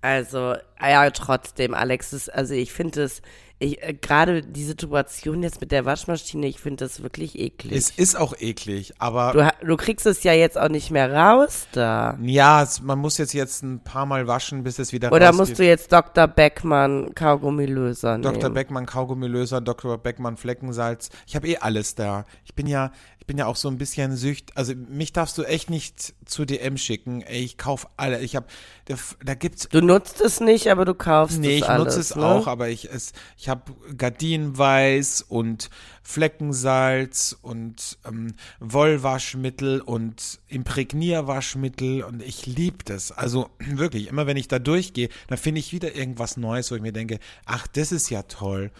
Also, 0.03 0.57
ja, 0.79 1.11
trotzdem, 1.11 1.73
Alex, 1.73 2.13
ist, 2.13 2.29
also 2.29 2.53
ich 2.53 2.73
finde 2.73 3.05
es, 3.05 3.23
äh, 3.61 3.95
gerade 3.95 4.43
die 4.43 4.65
Situation 4.65 5.43
jetzt 5.43 5.61
mit 5.61 5.71
der 5.71 5.85
Waschmaschine, 5.85 6.47
ich 6.47 6.61
finde 6.61 6.85
das 6.85 7.03
wirklich 7.03 7.39
eklig. 7.39 7.77
Es 7.77 7.91
ist 7.91 8.17
auch 8.17 8.35
eklig, 8.39 8.95
aber 8.99 9.33
du, 9.61 9.67
du 9.67 9.77
kriegst 9.77 10.07
es 10.07 10.23
ja 10.23 10.33
jetzt 10.33 10.57
auch 10.59 10.71
nicht 10.71 10.91
mehr 10.91 11.13
raus 11.13 11.67
da. 11.73 12.19
ja, 12.23 12.63
es, 12.63 12.81
man 12.81 12.99
muss 12.99 13.19
jetzt 13.19 13.35
jetzt 13.35 13.63
ein 13.63 13.81
paar 13.81 14.07
Mal 14.07 14.27
waschen, 14.27 14.63
bis 14.63 14.79
es 14.79 14.93
wieder 14.93 15.13
Oder 15.13 15.27
rausgeht. 15.27 15.49
musst 15.49 15.59
du 15.59 15.67
jetzt 15.67 15.93
Dr. 15.93 16.27
Beckmann 16.27 17.15
Kaugummilöser 17.15 18.17
nehmen? 18.17 18.35
Dr. 18.35 18.51
Beckmann 18.51 18.87
Kaugummilöser, 18.87 19.61
Dr. 19.61 19.99
Beckmann 19.99 20.37
Fleckensalz. 20.37 21.11
Ich 21.27 21.37
habe 21.37 21.49
eh 21.49 21.59
alles 21.59 21.95
da. 21.95 22.25
Ich 22.45 22.55
bin 22.55 22.67
ja, 22.67 22.93
ich 23.19 23.27
bin 23.27 23.37
ja 23.37 23.47
auch 23.47 23.57
so 23.57 23.69
ein 23.69 23.77
bisschen 23.77 24.17
sücht. 24.17 24.57
Also 24.57 24.73
mich 24.75 25.13
darfst 25.13 25.37
du 25.37 25.43
echt 25.45 25.69
nicht 25.69 26.15
zu 26.25 26.47
DM 26.47 26.79
schicken. 26.79 27.21
Ey, 27.23 27.45
ich 27.45 27.59
kauf 27.59 27.89
alle. 27.97 28.21
Ich 28.21 28.37
habe, 28.37 28.47
da, 29.25 29.35
gibt's 29.35 29.69
Du 29.69 29.81
nutzt 29.81 30.21
es 30.21 30.41
nicht, 30.41 30.69
aber 30.69 30.85
du 30.85 30.95
kaufst 30.95 31.39
Nee, 31.39 31.57
es 31.57 31.63
ich 31.63 31.69
alles. 31.69 31.85
nutze 31.87 32.01
es 32.01 32.17
ne? 32.17 32.25
auch, 32.25 32.47
aber 32.47 32.69
ich, 32.69 32.91
es, 32.91 33.13
ich 33.37 33.49
habe 33.49 33.73
Gardinenweiß 33.97 35.23
und 35.29 35.71
Fleckensalz 36.03 37.37
und 37.43 37.99
ähm, 38.07 38.35
Wollwaschmittel 38.61 39.81
und 39.81 40.41
Imprägnierwaschmittel 40.49 42.03
und 42.03 42.23
ich 42.23 42.47
liebe 42.47 42.85
das. 42.85 43.13
Also 43.13 43.51
wirklich, 43.59 44.09
immer 44.09 44.27
wenn 44.27 44.37
ich 44.37 44.49
da 44.49 44.59
durchgehe, 44.59 45.09
dann 45.29 45.39
finde 45.39 45.61
ich 45.61 45.73
wieder 45.73 45.95
irgendwas 45.95 46.37
Neues, 46.37 46.71
wo 46.71 46.75
ich 46.75 46.83
mir 46.83 46.93
denke, 46.93 47.19
ach, 47.47 47.67
das 47.67 47.93
ist 47.93 48.11
ja 48.11 48.23
toll. 48.23 48.71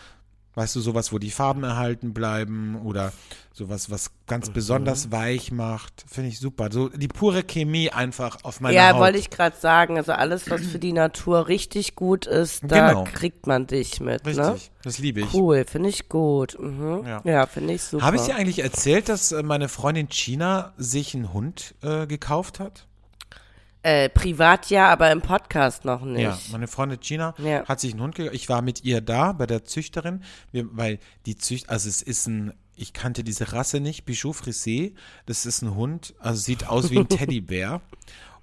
Weißt 0.61 0.77
du, 0.77 0.81
sowas, 0.81 1.11
wo 1.11 1.19
die 1.19 1.31
Farben 1.31 1.65
erhalten 1.65 2.13
bleiben 2.13 2.79
oder 2.85 3.15
sowas, 3.55 3.91
was 3.91 4.11
ganz 4.27 4.49
Mhm. 4.49 4.53
besonders 4.53 5.11
weich 5.11 5.51
macht, 5.53 6.05
finde 6.07 6.29
ich 6.29 6.39
super. 6.39 6.69
So 6.71 6.91
die 6.91 7.09
pure 7.09 7.43
Chemie 7.45 7.89
einfach 7.91 8.37
auf 8.43 8.61
meiner 8.61 8.75
Ja, 8.77 8.93
Haut. 8.93 9.01
wollte 9.01 9.17
ich 9.19 9.31
gerade 9.31 9.57
sagen. 9.57 9.97
Also 9.97 10.13
alles, 10.13 10.51
was 10.51 10.61
für 10.67 10.79
die 10.79 10.93
Natur 10.93 11.49
richtig 11.49 11.95
gut 11.97 12.27
ist, 12.27 12.63
da 12.69 12.89
Genau. 12.91 13.05
kriegt 13.05 13.47
man 13.47 13.67
dich 13.69 14.01
mit. 14.01 14.27
Richtig, 14.27 14.37
Ne? 14.37 14.57
das 14.83 14.99
liebe 14.99 15.21
ich. 15.23 15.33
Cool, 15.33 15.65
finde 15.65 15.89
ich 15.89 16.11
gut. 16.11 16.59
Mhm. 16.61 17.05
Ja. 17.07 17.23
Ja, 17.25 17.47
finde 17.47 17.73
ich 17.73 17.83
super. 17.83 18.05
Habe 18.05 18.17
ich 18.17 18.23
dir 18.23 18.37
eigentlich 18.37 18.59
erzählt, 18.59 19.09
dass 19.09 19.33
äh, 19.33 19.43
meine 19.43 19.71
Freundin 19.71 20.09
China 20.11 20.75
sich 20.77 21.15
einen 21.15 21.33
Hund 21.33 21.75
äh, 21.83 22.07
gekauft 22.07 22.61
hat? 22.61 22.87
Äh, 23.83 24.09
privat 24.09 24.69
ja, 24.71 24.89
aber 24.91 25.11
im 25.11 25.23
Podcast 25.23 25.85
noch 25.85 26.03
nicht. 26.03 26.23
Ja, 26.23 26.39
meine 26.53 26.69
Freundin 26.69 27.01
China 27.01 27.35
Ja. 27.39 27.65
hat 27.67 27.81
sich 27.81 27.93
einen 27.93 28.03
Hund 28.03 28.15
gekauft. 28.15 28.35
Ich 28.35 28.49
war 28.49 28.63
mit 28.63 28.85
ihr 28.85 29.01
da 29.01 29.33
bei 29.33 29.47
der 29.47 29.65
Züchterin, 29.65 30.23
wir, 30.53 30.67
weil 30.73 30.99
die 31.27 31.37
Zücht, 31.37 31.71
also 31.71 31.89
es 31.89 32.03
ist 32.03 32.27
ein, 32.27 32.53
ich 32.77 32.93
kannte 32.93 33.25
diese 33.25 33.53
Rasse 33.53 33.81
nicht, 33.81 34.05
Bichot 34.05 34.37
Frisé. 34.37 34.95
Das 35.27 35.47
ist 35.47 35.63
ein 35.63 35.75
Hund, 35.75 36.15
also 36.19 36.41
sieht 36.41 36.67
aus 36.69 36.91
wie 36.91 36.99
ein 36.99 37.09
Teddybär 37.11 37.81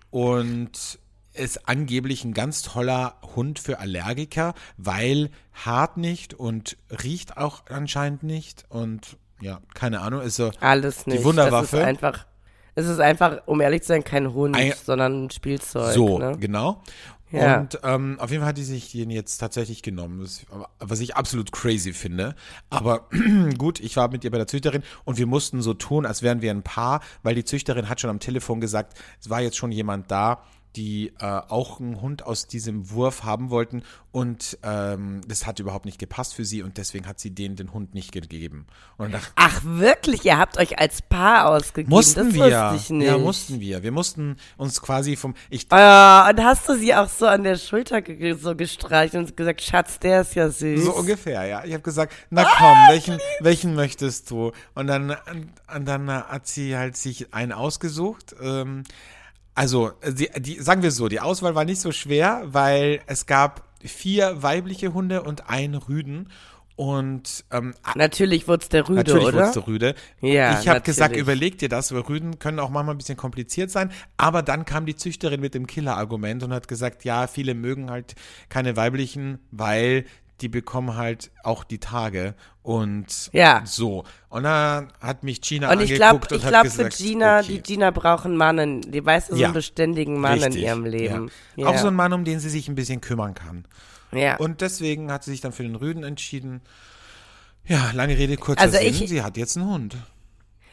und 0.10 1.00
ist 1.34 1.68
angeblich 1.70 2.24
ein 2.26 2.34
ganz 2.34 2.64
toller 2.64 3.16
Hund 3.36 3.60
für 3.60 3.80
Allergiker, 3.80 4.56
weil 4.78 5.30
hart 5.54 5.98
nicht 5.98 6.34
und 6.34 6.78
riecht 7.04 7.38
auch 7.38 7.64
anscheinend 7.70 8.24
nicht 8.24 8.66
und 8.70 9.18
ja, 9.40 9.62
keine 9.76 10.02
Ahnung, 10.02 10.22
ist 10.22 10.38
so 10.38 10.50
Alles 10.62 11.06
nicht. 11.06 11.24
Wunderwaffe. 11.24 11.78
Das 11.78 11.82
ist 11.82 11.86
einfach, 11.88 12.26
es 12.78 12.88
ist 12.88 13.00
einfach, 13.00 13.40
um 13.48 13.60
ehrlich 13.60 13.82
zu 13.82 13.88
sein, 13.88 14.04
kein 14.04 14.34
Hund, 14.34 14.56
Ein- 14.56 14.74
sondern 14.86 15.26
ein 15.26 15.32
Spielzeug. 15.32 15.94
So, 15.94 16.20
Ne? 16.20 16.38
genau. 16.40 16.82
Ja. 17.32 17.60
Und 17.60 17.78
ähm, 17.84 18.18
auf 18.22 18.30
jeden 18.30 18.42
Fall 18.42 18.50
hat 18.50 18.58
die 18.58 18.64
sich 18.64 18.92
den 18.94 19.10
jetzt 19.10 19.40
tatsächlich 19.40 19.82
genommen, 19.82 20.22
was, 20.22 20.46
was 20.80 21.00
ich 21.02 21.18
absolut 21.18 21.52
crazy 21.52 21.92
finde. 21.92 22.36
Aber 22.70 23.10
gut, 23.58 23.82
ich 23.82 23.98
war 23.98 24.10
mit 24.10 24.24
ihr 24.24 24.32
bei 24.32 24.38
der 24.38 24.48
Züchterin 24.48 24.82
und 25.04 25.18
wir 25.18 25.26
mussten 25.28 25.62
so 25.62 25.74
tun, 25.74 26.06
als 26.06 26.22
wären 26.22 26.42
wir 26.42 26.52
ein 26.52 26.64
Paar, 26.64 27.02
weil 27.24 27.36
die 27.36 27.44
Züchterin 27.44 27.90
hat 27.90 28.00
schon 28.00 28.10
am 28.12 28.20
Telefon 28.20 28.62
gesagt, 28.62 28.98
es 29.20 29.30
war 29.30 29.42
jetzt 29.42 29.58
schon 29.58 29.74
jemand 29.74 30.10
da, 30.10 30.42
die 30.78 31.12
äh, 31.20 31.26
auch 31.26 31.80
einen 31.80 32.00
Hund 32.02 32.24
aus 32.24 32.46
diesem 32.46 32.92
Wurf 32.92 33.24
haben 33.24 33.50
wollten 33.50 33.82
und 34.12 34.58
ähm, 34.64 35.22
das 35.28 35.46
hat 35.48 35.60
überhaupt 35.60 35.86
nicht 35.86 35.98
gepasst 35.98 36.36
für 36.36 36.46
sie 36.46 36.62
und 36.62 36.78
deswegen 36.78 37.08
hat 37.08 37.20
sie 37.20 37.32
denen 37.32 37.56
den 37.56 37.74
Hund 37.74 37.94
nicht 37.96 38.12
gegeben. 38.12 38.68
Und 38.98 39.14
dachte 39.14 39.32
Ach 39.36 39.62
wirklich, 39.64 40.24
ihr 40.24 40.38
habt 40.38 40.58
euch 40.58 40.80
als 40.80 41.02
Paar 41.02 41.48
ausgegeben. 41.50 41.90
mussten 41.90 42.28
das 42.28 42.34
wir, 42.34 42.48
ja, 42.48 43.18
mussten 43.18 43.60
wir. 43.60 43.82
Wir 43.82 43.92
mussten 43.92 44.38
uns 44.58 44.82
quasi 44.82 45.16
vom, 45.16 45.34
ich 45.50 45.66
Ah, 45.72 46.30
und 46.30 46.44
hast 46.44 46.70
du 46.70 46.78
sie 46.78 46.94
auch 46.94 47.10
so 47.10 47.26
an 47.26 47.44
der 47.44 47.58
Schulter 47.58 48.02
ge 48.02 48.34
so 48.34 48.56
gestreicht 48.56 49.16
und 49.16 49.36
gesagt, 49.36 49.62
Schatz, 49.62 50.00
der 50.00 50.22
ist 50.22 50.36
ja 50.36 50.50
süß. 50.50 50.86
So 50.86 50.94
ungefähr, 50.94 51.46
ja. 51.46 51.64
Ich 51.66 51.74
habe 51.74 51.84
gesagt, 51.84 52.14
na 52.30 52.44
komm, 52.44 52.78
welchen, 52.90 53.20
welchen 53.40 53.74
möchtest 53.76 54.30
du? 54.30 54.52
Und 54.76 54.88
dann, 54.88 55.16
und 55.76 55.86
dann 55.86 56.12
hat 56.12 56.48
sie 56.48 56.78
halt 56.78 56.98
sich 56.98 57.34
einen 57.34 57.52
ausgesucht. 57.52 58.36
Ähm, 58.42 58.84
also, 59.58 59.92
die, 60.08 60.30
die, 60.38 60.62
sagen 60.62 60.84
wir 60.84 60.92
so, 60.92 61.08
die 61.08 61.20
Auswahl 61.20 61.56
war 61.56 61.66
nicht 61.66 61.82
so 61.82 61.92
schwer, 61.92 62.44
weil 62.46 63.02
es 63.08 63.26
gab 63.26 63.64
vier 63.84 64.44
weibliche 64.44 64.94
Hunde 64.94 65.24
und 65.24 65.50
einen 65.50 65.74
Rüden. 65.74 66.30
Und 66.76 67.44
ähm, 67.50 67.74
Natürlich 67.96 68.48
wurde 68.48 68.62
es 68.62 68.70
der 68.70 68.88
Rüde, 68.88 68.98
Natürlich 68.98 69.26
oder? 69.26 69.38
wurdest 69.38 69.56
du 69.56 69.60
Rüde. 69.62 69.96
Ja, 70.22 70.60
ich 70.60 70.68
habe 70.68 70.82
gesagt, 70.82 71.14
natürlich. 71.14 71.24
überleg 71.24 71.58
dir 71.58 71.70
das, 71.70 71.92
weil 71.92 72.02
Rüden 72.02 72.38
können 72.38 72.60
auch 72.60 72.70
manchmal 72.70 72.94
ein 72.94 73.00
bisschen 73.00 73.18
kompliziert 73.18 73.72
sein. 73.72 73.92
Aber 74.16 74.44
dann 74.44 74.64
kam 74.64 74.86
die 74.86 74.96
Züchterin 74.96 75.42
mit 75.42 75.56
dem 75.56 75.66
Killer-Argument 75.66 76.44
und 76.44 76.54
hat 76.54 76.68
gesagt, 76.68 77.04
ja, 77.04 77.26
viele 77.26 77.56
mögen 77.56 77.90
halt 77.90 78.14
keine 78.50 78.76
weiblichen, 78.76 79.40
weil 79.50 80.06
die 80.42 80.50
bekommen 80.50 80.96
halt 80.96 81.32
auch 81.44 81.64
die 81.64 81.80
Tage 81.80 82.36
und 82.62 83.30
Ja. 83.34 83.62
so. 83.66 84.04
Und 84.30 84.44
dann 84.44 84.92
hat 85.02 85.24
mich 85.24 85.42
Gina 85.42 85.72
Und 85.72 85.82
ich 85.82 85.94
angeguckt 86.02 86.28
glaube, 86.30 86.36
und 86.36 86.42
ich 86.44 86.48
glaube 86.48 86.70
für 86.70 86.90
Gina, 86.90 87.40
okay. 87.40 87.48
die 87.48 87.62
Gina 87.62 87.92
braucht 87.92 88.26
einen 88.26 88.38
Mann, 88.38 88.82
die 88.82 89.04
weiß, 89.06 89.28
so 89.28 89.36
Ja. 89.36 89.48
einen 89.48 89.54
beständigen 89.56 90.20
Mann 90.20 90.34
Richtig, 90.40 90.58
in 90.58 90.62
ihrem 90.68 90.86
Leben. 90.86 91.32
Ja. 91.56 91.68
Auch 91.68 91.78
so 91.78 91.88
ein 91.88 91.96
Mann, 91.96 92.14
um 92.14 92.24
den 92.24 92.40
sie 92.40 92.50
sich 92.50 92.68
ein 92.68 92.76
bisschen 92.76 93.02
kümmern 93.02 93.34
kann. 93.34 93.66
ja. 94.12 94.38
Und 94.38 94.62
deswegen 94.62 95.12
hat 95.12 95.24
sie 95.24 95.32
sich 95.32 95.42
dann 95.42 95.52
für 95.54 95.64
den 95.64 95.76
Rüden 95.76 96.04
entschieden. 96.04 96.62
Ja, 97.66 97.92
lange 97.94 98.18
Rede, 98.18 98.38
kurzer 98.38 98.62
Also 98.62 98.78
Sinn. 98.78 98.88
ich- 98.88 99.10
sie 99.10 99.22
hat 99.24 99.36
jetzt 99.38 99.58
einen 99.58 99.68
Hund. 99.68 99.98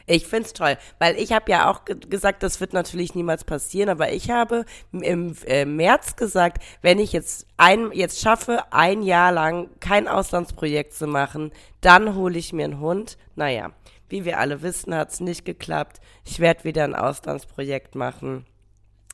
Ich 0.07 0.27
find's 0.27 0.53
toll, 0.53 0.77
weil 0.99 1.15
ich 1.17 1.31
habe 1.33 1.49
ja 1.51 1.69
auch 1.71 1.83
ge 1.85 1.95
gesagt, 1.97 2.43
das 2.43 2.61
wird 2.61 2.73
natürlich 2.73 3.15
niemals 3.15 3.43
passieren, 3.43 3.89
aber 3.89 4.11
ich 4.11 4.29
habe 4.29 4.65
im 4.91 5.35
äh, 5.47 5.65
März 5.65 6.15
gesagt, 6.15 6.61
wenn 6.83 6.99
ich 6.99 7.11
jetzt 7.11 7.47
ein 7.57 7.91
jetzt 7.91 8.19
schaffe, 8.21 8.59
ein 8.71 9.01
Jahr 9.01 9.31
lang 9.31 9.69
kein 9.79 10.07
Auslandsprojekt 10.07 10.93
zu 10.93 11.07
machen, 11.07 11.51
dann 11.81 12.15
hole 12.15 12.37
ich 12.37 12.53
mir 12.53 12.65
einen 12.65 12.79
Hund. 12.79 13.17
Naja, 13.35 13.71
wie 14.07 14.25
wir 14.25 14.37
alle 14.39 14.61
wissen, 14.61 14.93
hat's 14.93 15.19
nicht 15.21 15.43
geklappt. 15.43 15.99
Ich 16.23 16.39
werde 16.39 16.65
wieder 16.65 16.83
ein 16.83 16.93
Auslandsprojekt 16.95 17.95
machen. 17.95 18.45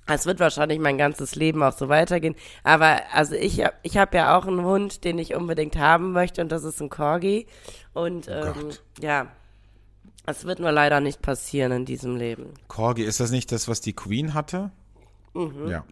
Es 0.08 0.26
wird 0.26 0.42
wahrscheinlich 0.42 0.80
mein 0.80 0.98
ganzes 0.98 1.36
Leben 1.36 1.64
auch 1.64 1.72
so 1.78 1.88
weitergehen. 1.88 2.36
Aber 2.64 3.00
also 3.14 3.36
ich, 3.36 3.64
hab- 3.64 3.76
ich 3.84 3.96
habe 3.98 4.18
ja 4.18 4.38
auch 4.38 4.46
einen 4.46 4.66
Hund, 4.66 5.06
den 5.06 5.18
ich 5.20 5.36
unbedingt 5.36 5.78
haben 5.78 6.12
möchte 6.12 6.42
und 6.42 6.52
das 6.52 6.66
ist 6.66 6.82
ein 6.82 6.90
Corgi. 6.90 7.48
Und 7.94 8.28
ähm, 8.28 8.54
Oh 8.58 8.62
Gott. 8.64 8.84
ja, 9.00 9.28
es 10.26 10.46
wird 10.46 10.60
nur 10.60 10.72
leider 10.72 11.00
nicht 11.00 11.22
passieren 11.22 11.72
in 11.72 11.86
diesem 11.86 12.16
Leben. 12.16 12.54
Corgi, 12.68 13.04
ist 13.04 13.20
das 13.20 13.32
nicht 13.32 13.52
das, 13.52 13.68
was 13.68 13.82
die 13.82 13.94
Queen 13.94 14.34
hatte? 14.34 14.72
Mhm. 15.34 15.68
Ja. 15.68 15.86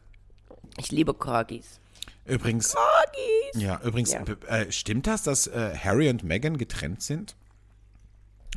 Ich 0.77 0.91
liebe 0.91 1.13
Corgis. 1.13 1.79
Übrigens, 2.25 2.73
Corgis! 2.75 3.61
ja, 3.61 3.79
übrigens, 3.83 4.13
Ja. 4.13 4.21
Äh, 4.47 4.71
stimmt 4.71 5.07
das, 5.07 5.23
dass 5.23 5.47
äh, 5.47 5.75
Harry 5.75 6.09
und 6.09 6.23
Meghan 6.23 6.57
getrennt 6.57 7.01
sind? 7.01 7.35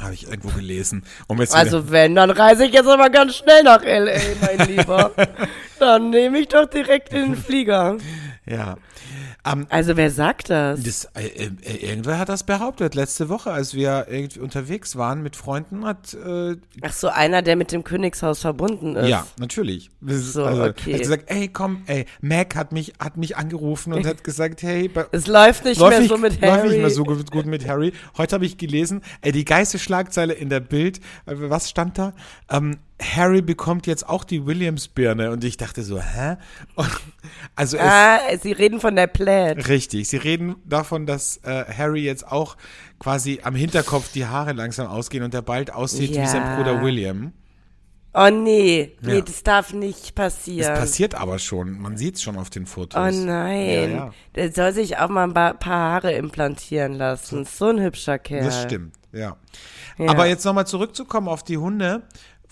Habe 0.00 0.14
ich 0.14 0.26
irgendwo 0.26 0.48
gelesen. 0.56 1.04
Um 1.26 1.38
Also 1.40 1.90
wenn, 1.90 2.14
dann 2.14 2.30
reise 2.30 2.64
ich 2.64 2.72
jetzt 2.72 2.86
aber 2.88 3.10
ganz 3.10 3.36
schnell 3.36 3.62
nach 3.62 3.82
L.A., 3.82 4.18
mein 4.40 4.68
Lieber. 4.68 5.12
dann 5.78 6.10
nehme 6.10 6.38
ich 6.38 6.48
doch 6.48 6.66
direkt 6.66 7.12
in 7.12 7.32
den 7.32 7.36
Flieger. 7.36 7.98
ja. 8.46 8.76
Ähm, 9.44 9.66
Also 9.70 9.96
wer 9.96 10.10
sagt 10.10 10.50
das? 10.50 10.82
das, 10.82 11.04
äh, 11.16 11.26
äh, 11.26 11.76
irgendwer 11.90 12.18
hat 12.18 12.28
das 12.28 12.44
behauptet. 12.44 12.94
Letzte 12.94 13.28
Woche, 13.28 13.50
als 13.50 13.74
wir 13.74 14.06
irgendwie 14.08 14.38
unterwegs 14.40 14.94
waren 14.96 15.22
mit 15.22 15.34
Freunden, 15.34 15.84
hat 15.84 16.14
äh, 16.14 16.56
Ach 16.82 16.92
so, 16.92 17.08
einer, 17.08 17.42
der 17.42 17.56
mit 17.56 17.72
dem 17.72 17.82
Königshaus 17.82 18.40
verbunden 18.40 18.94
ist. 18.94 19.08
Ja, 19.08 19.26
natürlich. 19.38 19.90
Das 20.00 20.32
So, 20.32 20.44
also, 20.44 20.64
okay. 20.64 20.94
Hat 20.94 21.00
gesagt, 21.00 21.24
ey, 21.26 21.48
komm, 21.48 21.82
ey, 21.86 22.06
Mac 22.20 22.54
hat 22.54 22.70
mich, 22.72 22.92
hat 23.00 23.16
mich 23.16 23.36
angerufen 23.36 23.92
und 23.92 24.06
hat 24.06 24.22
gesagt, 24.24 24.62
hey, 24.62 24.88
Es 25.10 25.26
läuft 25.26 25.64
nicht 25.64 25.80
läuft 25.80 25.98
mehr 25.98 26.08
so 26.08 26.18
mit 26.18 26.40
läuft 26.40 26.52
Harry. 26.52 26.68
nicht 26.68 26.78
mehr 26.80 26.90
so 26.90 27.02
gut, 27.04 27.30
gut 27.30 27.46
mit 27.46 27.66
Harry. 27.66 27.92
Heute 28.16 28.34
habe 28.36 28.46
ich 28.46 28.58
gelesen, 28.58 29.02
ey, 29.22 29.32
die 29.32 29.44
geilste 29.44 29.78
Schlagzeile 29.80 30.34
in 30.34 30.50
der 30.50 30.60
Bild, 30.60 30.98
äh, 31.26 31.34
was 31.36 31.68
stand 31.68 31.98
da? 31.98 32.12
Ähm, 32.48 32.76
Harry 33.02 33.42
bekommt 33.42 33.86
jetzt 33.86 34.08
auch 34.08 34.24
die 34.24 34.46
Williams-Birne 34.46 35.30
und 35.30 35.42
ich 35.44 35.56
dachte 35.56 35.82
so, 35.82 36.00
hä? 36.00 36.36
Und, 36.76 36.88
also 37.56 37.76
es, 37.76 37.82
ah, 37.82 38.18
sie 38.40 38.52
reden 38.52 38.80
von 38.80 38.94
der 38.96 39.08
Plaid. 39.08 39.68
Richtig, 39.68 40.08
sie 40.08 40.16
reden 40.18 40.56
davon, 40.64 41.06
dass 41.06 41.38
äh, 41.44 41.64
Harry 41.76 42.02
jetzt 42.04 42.26
auch 42.30 42.56
quasi 42.98 43.40
am 43.42 43.54
Hinterkopf 43.54 44.12
die 44.12 44.26
Haare 44.26 44.52
langsam 44.52 44.86
ausgehen 44.86 45.24
und 45.24 45.34
er 45.34 45.42
bald 45.42 45.72
aussieht 45.72 46.10
wie 46.12 46.16
Ja. 46.16 46.26
sein 46.26 46.56
Bruder 46.56 46.82
William. 46.82 47.32
Oh 48.14 48.28
nee, 48.28 48.94
nee, 49.00 49.14
Ja. 49.14 49.20
das 49.22 49.42
darf 49.42 49.72
nicht 49.72 50.14
passieren. 50.14 50.74
passiert 50.74 51.14
aber 51.14 51.38
schon, 51.38 51.80
man 51.80 51.96
sieht 51.96 52.16
es 52.16 52.22
schon 52.22 52.36
auf 52.36 52.50
den 52.50 52.66
Fotos. 52.66 53.00
Oh 53.00 53.24
nein. 53.26 53.68
Ja, 53.70 53.86
ja. 53.86 54.10
Der 54.34 54.52
soll 54.52 54.72
sich 54.72 54.98
auch 54.98 55.08
mal 55.08 55.24
ein 55.24 55.32
paar 55.32 55.58
Haare 55.92 56.12
implantieren 56.12 56.92
lassen. 56.92 57.46
So 57.46 57.68
ein 57.70 57.80
hübscher 57.80 58.18
Kerl. 58.18 58.44
Das 58.44 58.62
stimmt, 58.64 58.94
ja. 59.12 59.36
Ja. 59.98 60.10
Aber 60.10 60.26
jetzt 60.26 60.44
nochmal 60.44 60.66
zurückzukommen 60.66 61.28
auf 61.28 61.42
die 61.42 61.56
Hunde, 61.58 62.02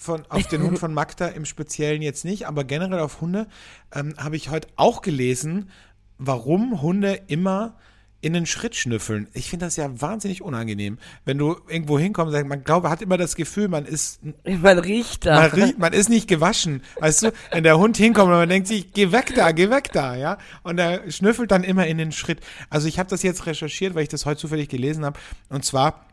von, 0.01 0.25
auf 0.31 0.47
den 0.47 0.63
Hund 0.63 0.79
von 0.79 0.95
Magda 0.95 1.27
im 1.27 1.45
Speziellen 1.45 2.01
jetzt 2.01 2.25
nicht, 2.25 2.47
aber 2.47 2.65
generell 2.65 3.01
auf 3.01 3.21
Hunde, 3.21 3.47
ähm, 3.95 4.15
habe 4.17 4.35
ich 4.35 4.49
heute 4.49 4.69
auch 4.77 5.03
gelesen, 5.03 5.69
warum 6.17 6.81
Hunde 6.81 7.21
immer 7.27 7.77
in 8.23 8.33
den 8.33 8.47
Schritt 8.47 8.77
schnüffeln. 8.77 9.29
Ich 9.35 9.51
finde 9.51 9.67
das 9.67 9.77
ja 9.77 10.01
wahnsinnig 10.01 10.41
unangenehm. 10.43 10.99
Wenn 11.27 11.37
du 11.37 11.57
irgendwo 11.69 11.99
hinkommst, 11.99 12.35
man 12.47 12.65
glaube, 12.65 12.89
hat 12.89 13.03
immer 13.03 13.19
das 13.19 13.35
Gefühl, 13.37 13.69
man 13.69 13.85
ist, 13.85 14.21
Man 14.45 14.79
riecht 14.79 15.27
da. 15.27 15.41
man, 15.41 15.51
riecht, 15.51 15.79
man 15.79 15.93
ist 15.93 16.09
nicht 16.09 16.29
gewaschen. 16.29 16.83
Weißt 16.99 17.25
du, 17.25 17.33
wenn 17.51 17.65
der 17.65 17.79
Hund 17.79 17.99
hinkommt 17.99 18.31
und 18.31 18.39
man 18.39 18.49
denkt 18.49 18.69
sich, 18.69 18.93
geh 18.93 19.13
weg 19.13 19.35
da, 19.35 19.53
geh 19.53 19.69
weg 19.69 19.91
da, 19.93 20.17
ja. 20.17 20.39
Und 20.63 20.79
er 20.79 21.11
schnüffelt 21.11 21.51
dann 21.51 21.63
immer 21.63 21.87
in 21.87 21.99
den 21.99 22.13
Schritt. 22.13 22.41
Also 22.71 22.89
ich 22.89 22.99
habe 22.99 23.11
das 23.11 23.23
jetzt 23.23 23.45
recherchiert, 23.45 23.95
weil 23.95 24.03
ich 24.03 24.09
das 24.09 24.25
heute 24.25 24.41
zufällig 24.41 24.71
gelesen 24.71 25.05
habe. 25.05 25.19
Und 25.51 25.65
zwar 25.65 26.07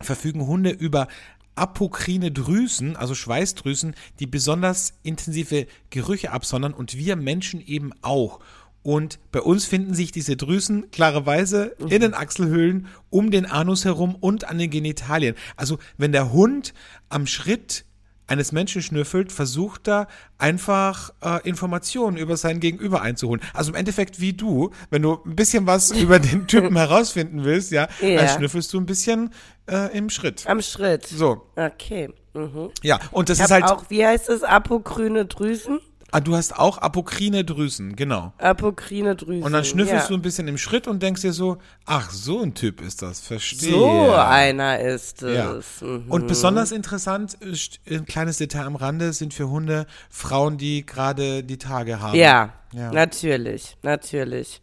verfügen 0.00 0.46
Hunde 0.46 0.70
über 0.70 1.08
apokrine 1.54 2.30
Drüsen, 2.30 2.96
also 2.96 3.14
Schweißdrüsen, 3.14 3.94
die 4.18 4.26
besonders 4.26 4.94
intensive 5.02 5.66
Gerüche 5.90 6.32
absondern 6.32 6.72
und 6.74 6.96
wir 6.96 7.16
Menschen 7.16 7.60
eben 7.64 7.92
auch. 8.02 8.40
Und 8.82 9.18
bei 9.30 9.42
uns 9.42 9.66
finden 9.66 9.92
sich 9.92 10.10
diese 10.10 10.36
Drüsen 10.36 10.90
klarerweise 10.90 11.76
in 11.80 12.00
den 12.00 12.14
Achselhöhlen, 12.14 12.86
um 13.10 13.30
den 13.30 13.44
Anus 13.44 13.84
herum 13.84 14.14
und 14.14 14.48
an 14.48 14.56
den 14.56 14.70
Genitalien. 14.70 15.34
Also 15.56 15.78
wenn 15.98 16.12
der 16.12 16.32
Hund 16.32 16.72
am 17.10 17.26
Schritt 17.26 17.84
eines 18.26 18.52
Menschen 18.52 18.80
schnüffelt, 18.80 19.32
versucht 19.32 19.88
er 19.88 20.06
einfach 20.38 21.10
äh, 21.20 21.46
Informationen 21.46 22.16
über 22.16 22.36
sein 22.36 22.60
Gegenüber 22.60 23.02
einzuholen. 23.02 23.42
Also 23.52 23.72
im 23.72 23.74
Endeffekt 23.74 24.20
wie 24.20 24.32
du, 24.32 24.70
wenn 24.88 25.02
du 25.02 25.18
ein 25.26 25.34
bisschen 25.34 25.66
was 25.66 25.90
über 25.90 26.20
den 26.20 26.46
Typen 26.46 26.76
herausfinden 26.76 27.44
willst, 27.44 27.72
ja, 27.72 27.88
Ja. 28.00 28.16
dann 28.22 28.28
schnüffelst 28.28 28.72
du 28.72 28.78
ein 28.78 28.86
bisschen 28.86 29.30
äh, 29.70 29.96
im 29.96 30.10
Schritt. 30.10 30.46
Am 30.46 30.60
Schritt. 30.62 31.06
So, 31.06 31.42
Okay. 31.56 32.10
Mhm. 32.34 32.70
ja, 32.82 32.98
und 33.10 33.28
das 33.28 33.38
Ich 33.38 33.44
ist 33.44 33.50
halt, 33.50 33.64
auch, 33.64 33.84
wie 33.88 34.06
heißt 34.06 34.28
es, 34.28 34.42
apokrine 34.44 35.26
Drüsen? 35.26 35.80
ah, 36.12 36.20
du 36.20 36.34
hast 36.36 36.56
auch 36.58 36.78
apokrine 36.78 37.44
Drüsen, 37.44 37.94
genau. 37.96 38.32
Apokrine 38.38 39.14
Drüsen. 39.16 39.42
Und 39.44 39.52
dann 39.52 39.64
schnüffelst 39.64 40.04
ja. 40.04 40.08
du 40.08 40.14
ein 40.14 40.22
bisschen 40.22 40.48
im 40.48 40.58
Schritt 40.58 40.86
und 40.88 41.02
denkst 41.02 41.22
dir 41.22 41.32
so, 41.32 41.58
ach, 41.86 42.10
so 42.10 42.40
ein 42.42 42.54
Typ 42.54 42.80
ist 42.80 43.02
das, 43.02 43.20
verstehe. 43.20 43.70
So 43.72 44.12
einer 44.14 44.80
ist 44.80 45.22
Ja. 45.22 45.52
es. 45.54 45.80
Mhm. 45.82 46.06
Und 46.08 46.26
besonders 46.28 46.70
interessant, 46.72 47.34
ist, 47.34 47.78
ein 47.88 48.06
kleines 48.06 48.38
Detail 48.38 48.64
am 48.66 48.76
Rande, 48.76 49.12
sind 49.12 49.34
für 49.34 49.48
Hunde 49.50 49.86
Frauen, 50.08 50.56
die 50.58 50.84
gerade 50.86 51.42
die 51.44 51.58
Tage 51.58 52.00
haben. 52.00 52.16
Ja, 52.16 52.54
Ja. 52.72 52.92
natürlich, 52.92 53.76
natürlich. 53.82 54.60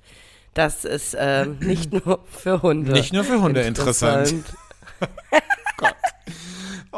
Das 0.54 0.86
ist 0.86 1.16
ähm, 1.20 1.60
nicht 1.60 1.92
nur 2.06 2.20
für 2.30 2.62
Hunde. 2.62 2.92
Nicht 2.94 3.14
nur 3.14 3.24
für 3.24 3.42
Hunde 3.42 3.62
interessant. 3.62 4.34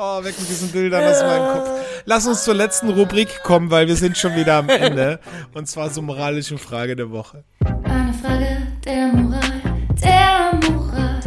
Oh, 0.02 0.24
weg 0.24 0.40
mit 0.40 0.48
diesen 0.48 0.72
Bildern 0.72 1.04
aus 1.04 1.22
meinem 1.22 1.54
Kopf. 1.54 1.70
Lass 2.06 2.26
uns 2.26 2.46
zur 2.46 2.54
letzten 2.54 2.90
Rubrik 2.90 3.44
kommen, 3.44 3.70
weil 3.70 3.88
wir 3.88 3.98
sind 3.98 4.18
schon 4.18 4.34
wieder 4.36 4.56
am 4.56 4.70
Ende. 4.70 5.20
Und 5.54 5.68
zwar 5.68 5.92
zur 5.92 6.04
moralischen 6.04 6.58
Frage 6.58 6.96
der 6.96 7.12
Woche. 7.12 7.44
Eine 7.84 8.14
Frage 8.14 8.68
der 8.86 9.08
Moral, 9.08 9.42
der 10.02 10.60
Moral. 10.70 11.20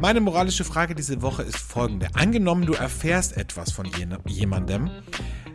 Meine 0.00 0.22
moralische 0.22 0.64
Frage 0.64 0.94
diese 0.94 1.20
Woche 1.20 1.42
ist 1.42 1.58
folgende. 1.58 2.08
Angenommen, 2.14 2.64
du 2.64 2.72
erfährst 2.72 3.36
etwas 3.36 3.70
von 3.70 3.86
jemandem, 4.26 4.90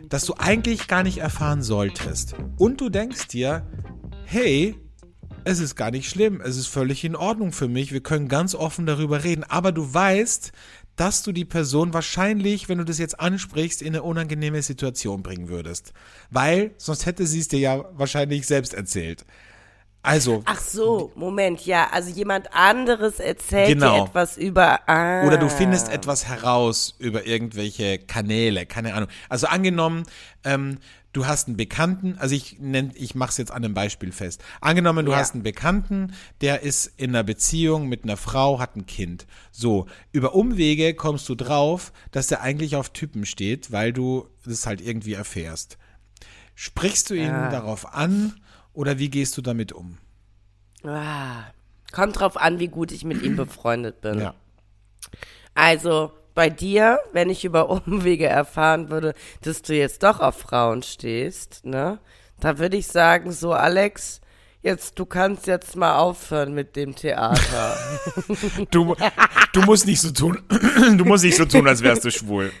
das 0.08 0.24
du 0.24 0.34
eigentlich 0.38 0.86
gar 0.86 1.02
nicht 1.02 1.18
erfahren 1.18 1.62
solltest. 1.62 2.36
Und 2.56 2.80
du 2.80 2.88
denkst 2.88 3.26
dir, 3.26 3.66
hey, 4.24 4.76
es 5.46 5.60
ist 5.60 5.76
gar 5.76 5.92
nicht 5.92 6.10
schlimm, 6.10 6.40
es 6.40 6.56
ist 6.56 6.66
völlig 6.66 7.04
in 7.04 7.14
Ordnung 7.14 7.52
für 7.52 7.68
mich, 7.68 7.92
wir 7.92 8.02
können 8.02 8.26
ganz 8.26 8.54
offen 8.56 8.84
darüber 8.84 9.22
reden, 9.22 9.44
aber 9.44 9.70
du 9.70 9.94
weißt, 9.94 10.50
dass 10.96 11.22
du 11.22 11.30
die 11.30 11.44
Person 11.44 11.94
wahrscheinlich, 11.94 12.68
wenn 12.68 12.78
du 12.78 12.84
das 12.84 12.98
jetzt 12.98 13.20
ansprichst, 13.20 13.80
in 13.80 13.88
eine 13.88 14.02
unangenehme 14.02 14.60
Situation 14.62 15.22
bringen 15.22 15.48
würdest. 15.48 15.92
Weil 16.30 16.72
sonst 16.78 17.06
hätte 17.06 17.26
sie 17.26 17.38
es 17.38 17.48
dir 17.48 17.60
ja 17.60 17.84
wahrscheinlich 17.92 18.46
selbst 18.46 18.74
erzählt. 18.74 19.24
Also, 20.02 20.42
Ach 20.46 20.60
so, 20.60 21.12
Moment, 21.14 21.66
ja, 21.66 21.88
also 21.92 22.10
jemand 22.10 22.52
anderes 22.52 23.20
erzählt 23.20 23.68
Genau. 23.68 24.04
dir 24.04 24.08
etwas 24.08 24.38
über. 24.38 24.88
Ah. 24.88 25.26
Oder 25.26 25.36
du 25.36 25.48
findest 25.48 25.88
etwas 25.90 26.26
heraus 26.26 26.94
über 26.98 27.26
irgendwelche 27.26 27.98
Kanäle, 27.98 28.66
keine 28.66 28.94
Ahnung. 28.94 29.08
Also 29.28 29.48
angenommen, 29.48 30.04
ähm, 30.44 30.78
du 31.16 31.26
hast 31.26 31.48
einen 31.48 31.56
Bekannten, 31.56 32.16
also 32.18 32.34
ich 32.34 32.58
nenn, 32.60 32.92
ich 32.94 33.14
mach's 33.14 33.38
jetzt 33.38 33.50
an 33.50 33.64
einem 33.64 33.72
Beispiel 33.74 34.12
fest. 34.12 34.42
Angenommen, 34.60 35.06
du 35.06 35.12
Ja. 35.12 35.18
hast 35.18 35.32
einen 35.34 35.42
Bekannten, 35.42 36.12
der 36.42 36.60
ist 36.62 36.92
in 36.98 37.10
einer 37.10 37.24
Beziehung 37.24 37.88
mit 37.88 38.04
einer 38.04 38.16
Frau, 38.18 38.58
hat 38.58 38.76
ein 38.76 38.84
Kind. 38.86 39.26
So, 39.50 39.86
über 40.12 40.34
Umwege 40.34 40.94
kommst 40.94 41.28
du 41.28 41.34
drauf, 41.34 41.92
dass 42.10 42.26
der 42.26 42.42
eigentlich 42.42 42.76
auf 42.76 42.90
Typen 42.90 43.24
steht, 43.24 43.72
weil 43.72 43.92
du 43.92 44.28
das 44.44 44.66
halt 44.66 44.80
irgendwie 44.80 45.14
erfährst. 45.14 45.78
Sprichst 46.54 47.08
du 47.10 47.14
ihn 47.14 47.30
Ah. 47.30 47.50
darauf 47.50 47.94
an 47.94 48.34
oder 48.74 48.98
wie 48.98 49.08
gehst 49.08 49.36
du 49.38 49.42
damit 49.42 49.72
um? 49.72 49.98
Ah, 50.84 51.44
kommt 51.92 52.18
drauf 52.20 52.36
an, 52.36 52.58
wie 52.58 52.68
gut 52.68 52.92
ich 52.92 53.04
mit 53.04 53.22
ihm 53.22 53.36
befreundet 53.36 54.00
bin. 54.02 54.20
Ja. 54.20 54.34
Also 55.54 56.12
bei 56.36 56.50
dir, 56.50 57.00
wenn 57.12 57.30
ich 57.30 57.44
über 57.44 57.68
Umwege 57.86 58.26
erfahren 58.26 58.90
würde, 58.90 59.14
dass 59.42 59.62
du 59.62 59.74
jetzt 59.74 60.04
doch 60.04 60.20
auf 60.20 60.38
Frauen 60.38 60.84
stehst, 60.84 61.64
ne? 61.64 61.98
Da 62.38 62.58
würde 62.58 62.76
ich 62.76 62.86
sagen, 62.86 63.32
so 63.32 63.54
Alex, 63.54 64.20
jetzt 64.62 64.98
du 64.98 65.06
kannst 65.06 65.46
jetzt 65.46 65.74
mal 65.74 65.96
aufhören 65.96 66.52
mit 66.54 66.76
dem 66.76 66.94
Theater. 66.94 67.76
Du, 68.70 68.94
du 69.52 69.62
musst 69.62 69.86
nicht 69.86 70.00
so 70.00 70.10
tun, 70.10 70.42
du 70.98 71.04
musst 71.04 71.24
nicht 71.24 71.36
so 71.36 71.44
tun, 71.46 71.66
als 71.66 71.82
wärst 71.82 72.04
du 72.04 72.10
schwul. 72.10 72.52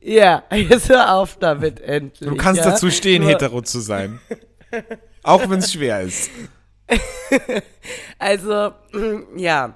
ja, 0.00 0.44
jetzt 0.52 0.88
hör 0.88 1.14
auf 1.14 1.36
damit 1.38 1.80
endlich. 1.80 2.28
Du 2.28 2.36
kannst 2.36 2.64
ja? 2.64 2.70
dazu 2.70 2.90
stehen, 2.90 3.22
Nur- 3.22 3.32
hetero 3.32 3.60
zu 3.62 3.80
sein. 3.80 4.20
Auch 5.22 5.48
wenn 5.50 5.58
es 5.58 5.72
schwer 5.72 6.00
ist. 6.02 6.30
Also, 8.18 8.72
ja. 9.36 9.74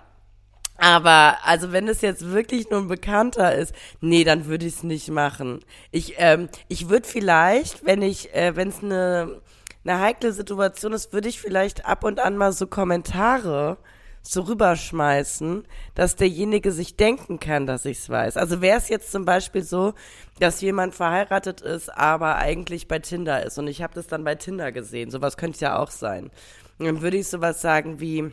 Aber, 0.83 1.37
also 1.45 1.73
wenn 1.73 1.89
es 1.89 2.01
jetzt 2.01 2.31
wirklich 2.31 2.71
nur 2.71 2.81
ein 2.81 2.89
Bekannter 2.89 3.55
ist, 3.55 3.75
nee, 4.01 4.25
dann 4.25 4.47
würde 4.47 4.65
ich 4.65 4.77
es 4.77 4.83
nicht 4.83 5.11
machen. 5.11 5.61
Ich, 5.91 6.15
ähm, 6.17 6.49
ich 6.69 6.89
würde 6.89 7.07
vielleicht, 7.07 7.85
wenn 7.85 8.01
ich, 8.01 8.35
äh, 8.35 8.57
wenn 8.57 8.69
es 8.69 8.83
eine, 8.83 9.43
eine 9.85 10.01
heikle 10.01 10.33
Situation 10.33 10.95
ist, 10.95 11.13
würde 11.13 11.29
ich 11.29 11.39
vielleicht 11.39 11.85
ab 11.85 12.03
und 12.03 12.19
an 12.19 12.39
mal 12.39 12.53
so 12.53 12.67
Kommentare 12.67 13.77
so 14.23 14.41
rüberschmeißen, 14.43 15.67
dass 15.95 16.17
derjenige 16.17 16.73
sich 16.73 16.97
denken 16.97 17.39
kann, 17.41 17.67
dass 17.67 17.85
ich 17.85 17.99
es 17.99 18.09
weiß. 18.09 18.39
Also 18.39 18.63
wäre 18.63 18.79
es 18.79 18.89
jetzt 18.89 19.13
zum 19.13 19.27
Beispiel 19.27 19.63
so, 19.63 19.93
dass 20.39 20.63
jemand 20.63 20.95
verheiratet 20.95 21.61
ist, 21.61 21.91
aber 21.91 22.37
eigentlich 22.37 22.89
bei 22.89 23.01
Tinder 23.01 23.45
ist 23.45 23.59
und 23.59 23.67
ich 23.67 23.83
habe 23.83 23.95
das 23.95 24.07
dann 24.07 24.25
bei 24.25 24.35
Tinder 24.35 24.73
gesehen. 24.73 25.11
Sowas 25.11 25.37
könnte 25.37 25.61
ja 25.61 25.79
auch 25.79 25.91
sein. 25.91 26.31
Dann 26.79 27.03
würde 27.03 27.19
ich 27.19 27.29
sowas 27.29 27.61
sagen 27.61 28.01
wie, 28.01 28.33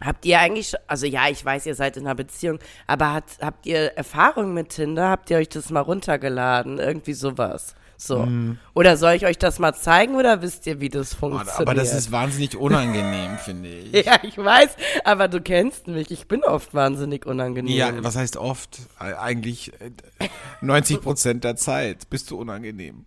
Habt 0.00 0.24
ihr 0.24 0.38
eigentlich, 0.38 0.74
also 0.86 1.06
ja, 1.06 1.28
ich 1.28 1.44
weiß, 1.44 1.66
ihr 1.66 1.74
seid 1.74 1.96
in 1.96 2.06
einer 2.06 2.14
Beziehung, 2.14 2.58
aber 2.86 3.12
hat, 3.12 3.24
habt 3.40 3.66
ihr 3.66 3.96
Erfahrung 3.96 4.54
mit 4.54 4.70
Tinder? 4.70 5.08
Habt 5.10 5.30
ihr 5.30 5.38
euch 5.38 5.48
das 5.48 5.70
mal 5.70 5.80
runtergeladen? 5.80 6.78
Irgendwie 6.78 7.14
sowas. 7.14 7.74
So. 8.00 8.28
Oder 8.74 8.96
soll 8.96 9.14
ich 9.14 9.26
euch 9.26 9.38
das 9.38 9.58
mal 9.58 9.74
zeigen 9.74 10.14
oder 10.14 10.40
wisst 10.40 10.68
ihr, 10.68 10.78
wie 10.78 10.88
das 10.88 11.14
funktioniert? 11.14 11.58
Aber 11.58 11.74
das 11.74 11.92
ist 11.92 12.12
wahnsinnig 12.12 12.56
unangenehm, 12.56 13.38
finde 13.44 13.68
ich. 13.68 14.06
Ja, 14.06 14.20
ich 14.22 14.38
weiß, 14.38 14.76
aber 15.02 15.26
du 15.26 15.40
kennst 15.40 15.88
mich. 15.88 16.12
Ich 16.12 16.28
bin 16.28 16.44
oft 16.44 16.74
wahnsinnig 16.74 17.26
unangenehm. 17.26 17.76
Ja, 17.76 17.92
was 18.04 18.14
heißt 18.14 18.36
oft? 18.36 18.78
Äh, 19.00 19.14
Eigentlich 19.14 19.72
äh, 19.80 19.90
90 20.60 21.00
Prozent 21.00 21.42
der 21.42 21.56
Zeit 21.56 22.08
bist 22.08 22.30
du 22.30 22.38
unangenehm. 22.38 23.04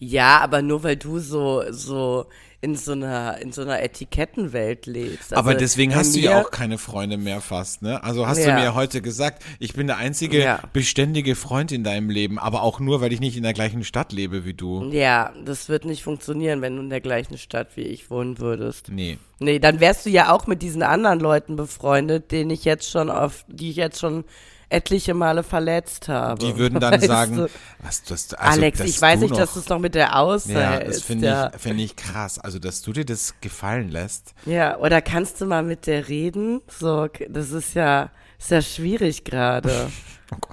Ja, 0.00 0.38
aber 0.40 0.62
nur 0.62 0.82
weil 0.82 0.96
du 0.96 1.18
so, 1.18 1.62
so 1.70 2.26
in 2.62 2.74
so 2.74 2.92
einer, 2.92 3.38
in 3.38 3.52
so 3.52 3.62
einer 3.62 3.82
Etikettenwelt 3.82 4.84
lebst. 4.86 5.32
Aber 5.32 5.48
Also 5.50 5.60
deswegen 5.60 5.92
bei 5.92 5.98
hast 5.98 6.14
du 6.14 6.20
ja 6.20 6.40
auch 6.40 6.50
keine 6.50 6.76
Freunde 6.76 7.16
mehr 7.16 7.40
fast, 7.40 7.80
ne? 7.80 8.02
Also 8.04 8.26
hast 8.26 8.38
Ja. 8.38 8.54
du 8.54 8.60
mir 8.62 8.74
heute 8.74 9.00
gesagt, 9.00 9.42
ich 9.58 9.72
bin 9.72 9.86
der 9.86 9.96
einzige 9.96 10.40
Ja. 10.40 10.60
beständige 10.74 11.36
Freund 11.36 11.72
in 11.72 11.84
deinem 11.84 12.10
Leben, 12.10 12.38
aber 12.38 12.62
auch 12.62 12.78
nur, 12.80 13.00
weil 13.00 13.12
ich 13.14 13.20
nicht 13.20 13.36
in 13.38 13.42
der 13.44 13.54
gleichen 13.54 13.82
Stadt 13.84 14.12
lebe 14.12 14.44
wie 14.44 14.52
du. 14.54 14.90
Ja, 14.90 15.32
das 15.44 15.68
wird 15.70 15.84
nicht 15.86 16.02
funktionieren, 16.02 16.60
wenn 16.60 16.76
du 16.76 16.82
in 16.82 16.90
der 16.90 17.00
gleichen 17.00 17.38
Stadt 17.38 17.76
wie 17.76 17.82
ich 17.82 18.10
wohnen 18.10 18.38
würdest. 18.38 18.88
Nee. 18.90 19.16
Nee, 19.38 19.58
dann 19.58 19.80
wärst 19.80 20.04
du 20.04 20.10
ja 20.10 20.30
auch 20.32 20.46
mit 20.46 20.60
diesen 20.60 20.82
anderen 20.82 21.18
Leuten 21.20 21.56
befreundet, 21.56 22.30
denen 22.30 22.50
ich 22.50 22.64
jetzt 22.66 22.90
schon 22.90 23.08
auf, 23.10 23.44
die 23.48 23.70
ich 23.70 23.76
jetzt 23.76 23.98
schon 24.00 24.24
etliche 24.70 25.14
Male 25.14 25.42
verletzt 25.42 26.08
habe. 26.08 26.38
Die 26.44 26.56
würden 26.56 26.80
dann 26.80 26.94
Weißt 26.94 27.06
sagen, 27.06 27.36
du? 27.36 27.48
was 27.82 28.02
das 28.04 28.32
also, 28.34 28.60
Alex, 28.60 28.78
dass 28.78 28.88
ich 28.88 29.02
weiß 29.02 29.20
nicht, 29.20 29.32
dass 29.36 29.48
noch- 29.50 29.54
du 29.54 29.58
es 29.60 29.68
noch 29.68 29.78
mit 29.78 29.94
der 29.94 30.16
aushältst. 30.18 30.50
Ja, 30.50 30.78
das 30.80 31.02
finde 31.02 31.26
ja. 31.26 31.50
ich, 31.54 31.60
finde 31.60 31.82
ich 31.82 31.96
krass. 31.96 32.38
Also, 32.38 32.58
dass 32.58 32.80
du 32.82 32.92
dir 32.92 33.04
das 33.04 33.34
gefallen 33.40 33.88
lässt. 33.90 34.32
Ja, 34.46 34.78
oder 34.78 35.02
kannst 35.02 35.40
du 35.40 35.46
mal 35.46 35.62
mit 35.62 35.86
der 35.86 36.08
reden? 36.08 36.62
So, 36.68 37.08
das 37.28 37.50
ist 37.50 37.74
ja, 37.74 38.10
ist 38.38 38.50
ja 38.50 38.62
schwierig 38.62 39.24
gerade. 39.24 39.90
Oh. 40.32 40.49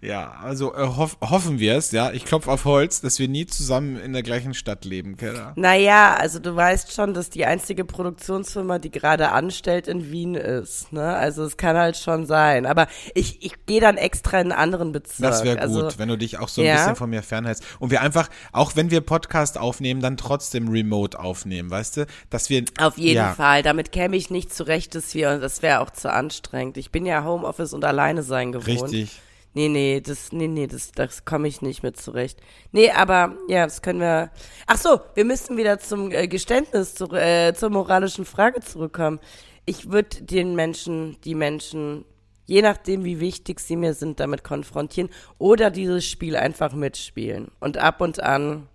Ja, 0.00 0.32
also 0.42 0.74
äh, 0.74 0.86
hoff, 0.86 1.16
hoffen 1.20 1.60
wir 1.60 1.76
es, 1.76 1.92
ja. 1.92 2.10
Ich 2.10 2.24
klopfe 2.24 2.50
auf 2.50 2.64
Holz, 2.64 3.00
dass 3.00 3.18
wir 3.18 3.28
nie 3.28 3.46
zusammen 3.46 4.00
in 4.00 4.12
der 4.12 4.22
gleichen 4.22 4.52
Stadt 4.52 4.84
leben, 4.84 5.16
Keller. 5.16 5.52
Naja, 5.54 6.14
also 6.14 6.40
du 6.40 6.56
weißt 6.56 6.92
schon, 6.92 7.14
dass 7.14 7.30
die 7.30 7.46
einzige 7.46 7.84
Produktionsfirma, 7.84 8.78
die 8.78 8.90
gerade 8.90 9.30
anstellt, 9.30 9.86
in 9.86 10.10
Wien 10.10 10.34
ist. 10.34 10.92
Ne? 10.92 11.14
Also 11.14 11.44
es 11.44 11.56
kann 11.56 11.76
halt 11.76 11.96
schon 11.96 12.26
sein. 12.26 12.66
Aber 12.66 12.88
ich, 13.14 13.44
ich 13.44 13.64
gehe 13.66 13.80
dann 13.80 13.96
extra 13.96 14.40
in 14.40 14.50
einen 14.50 14.60
anderen 14.60 14.92
Bezirk. 14.92 15.30
Das 15.30 15.44
wäre 15.44 15.56
gut, 15.56 15.62
Also, 15.62 15.98
wenn 15.98 16.08
du 16.08 16.18
dich 16.18 16.38
auch 16.38 16.48
so 16.48 16.62
ein 16.62 16.66
Ja. 16.66 16.76
bisschen 16.76 16.96
von 16.96 17.10
mir 17.10 17.22
fernhältst. 17.22 17.62
Und 17.78 17.90
wir 17.90 18.00
einfach, 18.00 18.28
auch 18.50 18.74
wenn 18.74 18.90
wir 18.90 19.02
Podcast 19.02 19.56
aufnehmen, 19.56 20.00
dann 20.00 20.16
trotzdem 20.16 20.68
remote 20.68 21.18
aufnehmen, 21.18 21.70
weißt 21.70 21.98
du? 21.98 22.06
Dass 22.28 22.50
wir. 22.50 22.64
Auf 22.78 22.98
jeden 22.98 23.16
ja, 23.16 23.34
Fall. 23.34 23.62
Damit 23.62 23.92
käme 23.92 24.16
ich 24.16 24.30
nicht 24.30 24.52
zurecht, 24.52 24.94
dass 24.94 25.14
wir, 25.14 25.38
das 25.38 25.62
wäre 25.62 25.80
auch 25.80 25.90
zu 25.90 26.12
anstrengend. 26.12 26.76
Ich 26.76 26.90
bin 26.90 27.06
ja 27.06 27.24
Homeoffice 27.24 27.72
und 27.72 27.84
alleine 27.84 28.22
sein 28.22 28.52
gewohnt. 28.52 28.82
Richtig. 28.92 29.20
Nee, 29.54 29.68
nee, 29.68 30.00
das, 30.00 30.32
nee, 30.32 30.48
nee, 30.48 30.66
das, 30.66 30.92
das 30.92 31.24
komme 31.24 31.46
ich 31.46 31.60
nicht 31.60 31.82
mit 31.82 32.00
zurecht. 32.00 32.40
Nee, 32.72 32.90
aber, 32.90 33.36
ja, 33.48 33.64
das 33.64 33.82
können 33.82 34.00
wir. 34.00 34.30
Ach 34.66 34.78
so, 34.78 35.00
wir 35.14 35.24
müssen 35.24 35.56
wieder 35.56 35.78
zum 35.78 36.10
äh, 36.10 36.26
Geständnis, 36.26 36.94
zu, 36.94 37.12
äh, 37.12 37.52
zur 37.54 37.70
moralischen 37.70 38.24
Frage 38.24 38.60
zurückkommen. 38.60 39.20
Ich 39.66 39.90
würde 39.90 40.22
den 40.22 40.54
Menschen, 40.54 41.20
die 41.24 41.34
Menschen 41.34 42.04
je 42.46 42.62
nachdem, 42.62 43.04
wie 43.04 43.20
wichtig 43.20 43.60
sie 43.60 43.76
mir 43.76 43.94
sind, 43.94 44.20
damit 44.20 44.44
konfrontieren 44.44 45.10
oder 45.38 45.70
dieses 45.70 46.06
Spiel 46.06 46.36
einfach 46.36 46.72
mitspielen 46.72 47.50
und 47.60 47.78
ab 47.78 48.00
und 48.00 48.22
an 48.22 48.68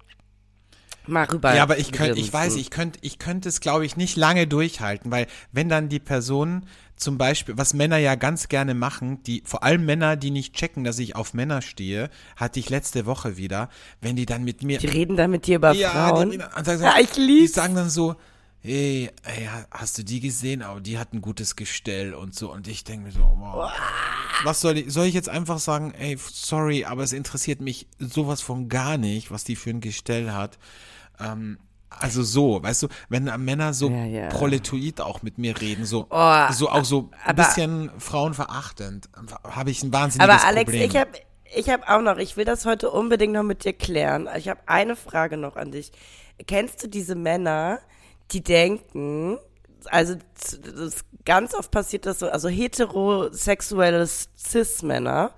mal 1.06 1.26
rüber. 1.26 1.56
Ja, 1.56 1.64
aber 1.64 1.78
ich 1.78 1.92
könnte, 1.92 2.20
ich 2.20 2.32
weiß, 2.32 2.56
ich 2.56 2.70
könnte, 2.70 3.00
ich 3.02 3.20
könnte 3.20 3.50
es, 3.50 3.62
glaube 3.62 3.86
ich, 3.86 3.96
nicht 3.98 4.18
lange 4.18 4.48
durchhalten, 4.48 5.12
weil 5.12 5.28
wenn 5.52 5.70
dann 5.70 5.90
die 5.90 6.00
Person 6.00 6.66
zum 6.98 7.18
Beispiel, 7.18 7.58
was 7.58 7.74
Männer 7.74 7.98
ja 7.98 8.16
ganz 8.16 8.50
gerne 8.50 8.74
machen, 8.74 9.24
die, 9.24 9.44
vor 9.46 9.64
allem 9.64 9.86
Männer, 9.86 10.16
die 10.16 10.32
nicht 10.32 10.54
checken, 10.56 10.84
dass 10.84 11.00
ich 11.00 11.16
auf 11.16 11.34
Männer 11.34 11.62
stehe, 11.62 12.10
hatte 12.36 12.60
ich 12.60 12.70
letzte 12.70 13.06
Woche 13.06 13.38
wieder, 13.38 13.70
wenn 14.02 14.16
die 14.16 14.26
dann 14.26 14.44
mit 14.44 14.64
mir, 14.64 14.80
Die 14.80 14.88
reden 14.88 15.16
da 15.16 15.28
mit 15.28 15.46
dir 15.48 15.58
über 15.58 15.72
ja, 15.74 15.92
Frauen. 15.92 16.32
Die, 16.32 16.38
und 16.38 16.66
sagen, 16.66 16.82
Ja, 16.84 16.96
ich 17.00 17.12
die 17.12 17.22
lieb's. 17.22 17.54
sagen 17.54 17.76
dann 17.76 17.90
so, 17.90 18.16
hey, 18.60 19.12
ey, 19.24 19.48
hast 19.72 19.98
du 19.98 20.04
die 20.04 20.20
gesehen? 20.20 20.62
Aber 20.62 20.82
die 20.82 20.98
hat 20.98 21.14
ein 21.14 21.22
gutes 21.22 21.56
Gestell 21.56 22.14
und 22.14 22.36
so. 22.36 22.52
Und 22.52 22.68
ich 22.68 22.84
denke 22.84 23.06
mir 23.06 23.12
so, 23.12 23.20
wow. 23.20 23.72
Was 24.44 24.60
soll 24.62 24.78
ich, 24.80 24.92
soll 24.92 25.06
ich 25.06 25.14
jetzt 25.14 25.30
einfach 25.30 25.60
sagen, 25.60 25.94
ey, 25.98 26.18
sorry, 26.20 26.84
aber 26.86 27.04
es 27.04 27.14
interessiert 27.14 27.62
mich 27.62 27.88
sowas 28.00 28.42
von 28.42 28.70
gar 28.70 28.98
nicht, 28.98 29.32
was 29.32 29.44
die 29.44 29.56
für 29.56 29.70
ein 29.70 29.82
Gestell 29.82 30.32
hat. 30.32 30.58
Ähm, 31.20 31.60
also 31.90 32.24
so, 32.24 32.62
weißt 32.62 32.84
du, 32.84 32.88
wenn 33.10 33.26
Männer 33.44 33.74
so 33.74 33.90
Ja, 33.90 34.06
ja. 34.06 34.28
proletoid 34.30 35.02
auch 35.02 35.22
mit 35.22 35.38
mir 35.38 35.60
reden, 35.60 35.86
so, 35.86 36.08
Oh, 36.10 36.52
so 36.52 36.70
auch 36.70 36.86
so 36.86 37.10
ein 37.26 37.36
bisschen 37.36 37.92
frauenverachtend, 37.98 39.10
habe 39.44 39.72
ich 39.72 39.84
ein 39.84 39.94
wahnsinniges 39.94 40.36
Aber 40.36 40.46
Alex, 40.48 40.72
Problem. 40.72 40.90
ich 40.90 40.98
habe 40.98 41.12
ich 41.56 41.70
hab 41.70 41.90
auch 41.90 42.02
noch, 42.02 42.18
ich 42.18 42.36
will 42.36 42.46
das 42.46 42.66
heute 42.66 42.92
unbedingt 42.92 43.34
noch 43.34 43.44
mit 43.44 43.64
dir 43.64 43.74
klären. 43.74 44.28
Ich 44.38 44.50
habe 44.50 44.60
eine 44.66 44.96
Frage 44.96 45.38
noch 45.38 45.56
an 45.56 45.72
dich. 45.72 45.92
Kennst 46.46 46.84
du 46.84 46.90
diese 46.90 47.16
Männer, 47.16 47.80
die 48.32 48.44
denken, 48.44 49.40
also 49.86 50.16
ganz 51.26 51.54
oft 51.54 51.72
passiert 51.72 52.06
das 52.06 52.20
so, 52.20 52.30
also 52.30 52.50
heterosexuelle 52.50 54.06
Cis-Männer, 54.06 55.32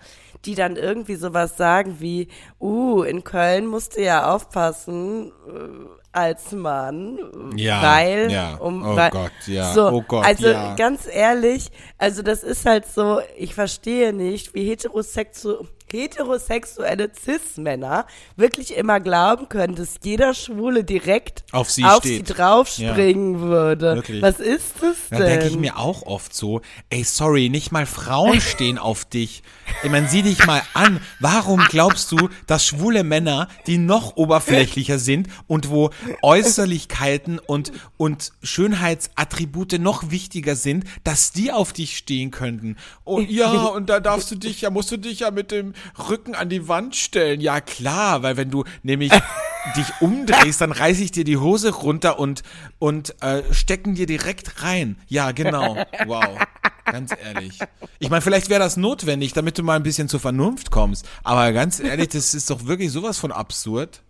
die 0.46 0.56
dann 0.56 0.76
irgendwie 0.76 1.16
sowas 1.16 1.58
sagen 1.58 1.98
wie, 2.00 2.28
uh, 2.60 3.04
in 3.04 3.24
Köln 3.24 3.68
musst 3.68 3.98
du 3.98 4.04
ja 4.04 4.34
aufpassen 4.34 5.32
äh, 5.48 5.99
als 6.12 6.52
Mann, 6.52 7.20
Ja, 7.56 7.82
weil, 7.84 8.32
ja. 8.32 8.56
um, 8.56 8.84
Oh 8.84 8.96
weil, 8.96 9.12
Gott, 9.12 9.32
ja. 9.46 9.74
so, 9.74 9.88
Oh 9.90 10.02
Gott, 10.08 10.26
also 10.26 10.48
ja. 10.48 10.76
ganz 10.76 11.08
ehrlich, 11.12 11.70
also 11.98 12.22
das 12.24 12.44
ist 12.44 12.66
halt 12.66 12.86
so, 12.88 13.22
ich 13.38 13.54
verstehe 13.54 14.12
nicht, 14.14 14.54
wie 14.56 14.68
heterosexu 14.68 15.66
heterosexuelle 15.94 17.10
Cis-Männer 17.24 18.06
wirklich 18.36 18.76
immer 18.76 19.00
glauben 19.00 19.50
können, 19.50 19.76
dass 19.76 19.96
jeder 20.04 20.34
Schwule 20.34 20.84
direkt 20.84 21.44
Auf 21.52 21.70
sie 21.70 21.84
auf 21.84 21.98
steht. 22.00 22.28
sie 22.28 22.34
draufspringen 22.34 23.40
würde. 23.42 23.96
Wirklich. 23.96 24.22
Was 24.22 24.40
ist 24.40 24.76
das 24.82 24.96
Da 25.10 25.18
denn? 25.18 25.28
denke 25.28 25.48
ich 25.48 25.58
mir 25.58 25.78
auch 25.78 26.04
oft 26.04 26.34
so, 26.34 26.62
ey, 26.90 27.04
sorry, 27.04 27.50
nicht 27.50 27.72
mal 27.72 27.86
Frauen 27.86 28.42
stehen 28.42 28.78
auf 28.78 29.06
dich. 29.06 29.44
Ich 29.84 29.90
meine, 29.92 30.08
sieh 30.08 30.22
dich 30.24 30.46
mal 30.46 30.62
an. 30.74 31.00
Warum 31.20 31.60
glaubst 31.70 32.12
du, 32.12 32.30
dass 32.48 32.66
schwule 32.66 33.04
Männer, 33.04 33.48
die 33.68 33.78
noch 33.78 34.18
oberflächlicher 34.18 35.00
sind 35.00 35.28
und 35.48 35.70
wo 35.70 35.92
Äußerlichkeiten 36.22 37.40
und, 37.40 37.72
und 37.98 38.32
Schönheitsattribute 38.44 39.80
noch 39.80 40.10
wichtiger 40.12 40.56
sind, 40.56 40.86
dass 41.04 41.32
die 41.32 41.52
auf 41.52 41.74
dich 41.74 41.98
stehen 41.98 42.32
könnten? 42.32 42.78
Und 43.04 43.30
ja, 43.30 43.52
und 43.66 43.90
da 43.90 44.00
darfst 44.00 44.32
du 44.32 44.36
dich, 44.36 44.62
ja, 44.62 44.70
musst 44.70 44.92
du 44.92 44.98
dich 44.98 45.20
ja 45.20 45.32
mit 45.32 45.52
dem 45.52 45.74
Rücken 46.10 46.36
an 46.36 46.50
die 46.50 46.68
Wand 46.68 46.96
stellen. 46.96 47.42
Ja, 47.42 47.62
klar, 47.62 48.24
weil 48.24 48.38
wenn 48.38 48.50
du 48.50 48.64
nämlich 48.84 49.12
dich 49.76 49.88
umdrehst, 50.02 50.62
dann 50.62 50.72
reiße 50.72 51.04
ich 51.04 51.12
dir 51.12 51.24
die 51.24 51.38
Hose 51.38 51.74
runter 51.74 52.20
und, 52.20 52.44
und 52.80 53.22
äh, 53.22 53.44
stecken 53.54 53.96
dir 53.96 54.06
direkt 54.06 54.64
rein. 54.64 54.98
Ja, 55.08 55.32
genau. 55.32 55.78
Wow. 56.06 56.38
Ganz 56.86 57.12
ehrlich. 57.24 57.60
Ich 58.00 58.10
meine, 58.10 58.22
vielleicht 58.22 58.50
wäre 58.50 58.60
das 58.60 58.78
notwendig, 58.78 59.34
damit 59.34 59.58
du 59.58 59.64
mal 59.64 59.76
ein 59.76 59.84
bisschen 59.84 60.10
zur 60.10 60.20
Vernunft 60.20 60.72
kommst. 60.72 61.08
Aber 61.24 61.52
ganz 61.52 61.80
ehrlich, 61.80 62.10
das 62.10 62.34
ist 62.34 62.50
doch 62.50 62.66
wirklich 62.66 62.92
sowas 62.92 63.20
von 63.20 63.32
absurd. 63.32 64.02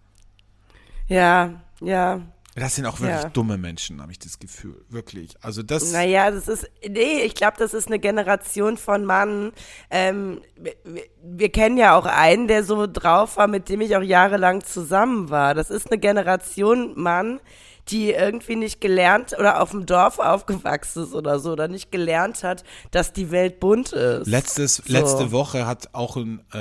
ja, 1.08 1.62
ja. 1.82 2.22
Das 2.60 2.76
sind 2.76 2.86
auch 2.86 3.00
wirklich 3.00 3.24
Ja. 3.24 3.30
dumme 3.30 3.58
Menschen, 3.58 4.02
habe 4.02 4.12
ich 4.12 4.20
das 4.20 4.38
Gefühl. 4.40 4.84
Wirklich. 4.90 5.36
Also 5.42 5.64
das. 5.64 5.92
Naja, 5.92 6.30
das 6.32 6.48
ist, 6.48 6.70
nee, 6.88 7.22
ich 7.24 7.34
glaube, 7.36 7.58
das 7.58 7.74
ist 7.74 7.88
eine 7.88 8.00
Generation 8.00 8.78
von 8.78 9.06
Mann. 9.06 9.52
Ähm, 9.90 10.42
wir, 10.56 10.74
wir- 11.24 11.50
kennen 11.52 11.78
ja 11.78 11.96
auch 11.98 12.06
einen, 12.06 12.48
der 12.48 12.64
so 12.64 12.86
drauf 12.88 13.38
war, 13.38 13.48
mit 13.48 13.70
dem 13.70 13.82
ich 13.82 13.96
auch 13.96 14.02
jahrelang 14.04 14.64
zusammen 14.64 15.30
war. 15.30 15.54
Das 15.56 15.70
ist 15.70 15.90
eine 15.92 16.00
Generation 16.00 16.94
Mann, 17.00 17.40
die 17.90 18.12
irgendwie 18.12 18.56
nicht 18.56 18.82
gelernt 18.82 19.34
oder 19.40 19.62
auf 19.62 19.72
dem 19.72 19.88
Dorf 19.88 20.20
aufgewachsen 20.20 21.04
ist 21.04 21.14
oder 21.16 21.40
so, 21.40 21.54
oder 21.54 21.68
nicht 21.68 21.92
gelernt 21.92 22.44
hat, 22.44 22.64
dass 22.92 23.14
die 23.14 23.32
Welt 23.32 23.60
bunt 23.60 23.94
ist. 23.94 24.28
Letztes, 24.28 24.76
So. 24.76 24.94
Letzte 24.94 25.32
Woche 25.32 25.66
hat 25.66 25.90
auch 25.94 26.16
ein, 26.18 26.40
äh, 26.54 26.58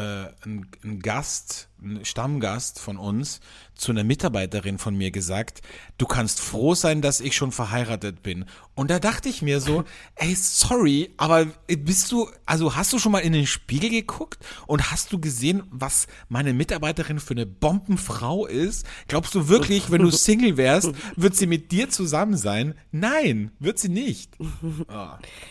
ein, 0.46 0.66
ein 0.82 1.01
Gast, 1.01 1.67
Stammgast 2.02 2.80
von 2.80 2.96
uns 2.96 3.40
zu 3.74 3.92
einer 3.92 4.02
Mitarbeiterin 4.02 4.78
von 4.78 4.96
mir 4.96 5.10
gesagt, 5.10 5.62
du 5.98 6.06
kannst 6.06 6.40
froh 6.40 6.74
sein, 6.74 7.00
dass 7.00 7.20
ich 7.20 7.36
schon 7.36 7.52
verheiratet 7.52 8.22
bin. 8.22 8.44
Und 8.74 8.90
da 8.90 8.98
dachte 8.98 9.28
ich 9.28 9.42
mir 9.42 9.60
so, 9.60 9.84
ey, 10.16 10.34
sorry, 10.34 11.14
aber 11.16 11.46
bist 11.66 12.10
du, 12.10 12.28
also 12.46 12.74
hast 12.74 12.92
du 12.92 12.98
schon 12.98 13.12
mal 13.12 13.20
in 13.20 13.32
den 13.32 13.46
Spiegel 13.46 13.90
geguckt 13.90 14.38
und 14.66 14.90
hast 14.90 15.12
du 15.12 15.20
gesehen, 15.20 15.62
was 15.70 16.08
meine 16.28 16.52
Mitarbeiterin 16.52 17.20
für 17.20 17.34
eine 17.34 17.46
Bombenfrau 17.46 18.46
ist? 18.46 18.84
Glaubst 19.06 19.34
du 19.34 19.48
wirklich, 19.48 19.90
wenn 19.90 20.02
du 20.02 20.10
Single 20.10 20.56
wärst, 20.56 20.92
wird 21.16 21.36
sie 21.36 21.46
mit 21.46 21.70
dir 21.70 21.88
zusammen 21.88 22.36
sein? 22.36 22.74
Nein, 22.90 23.52
wird 23.60 23.78
sie 23.78 23.88
nicht. 23.88 24.36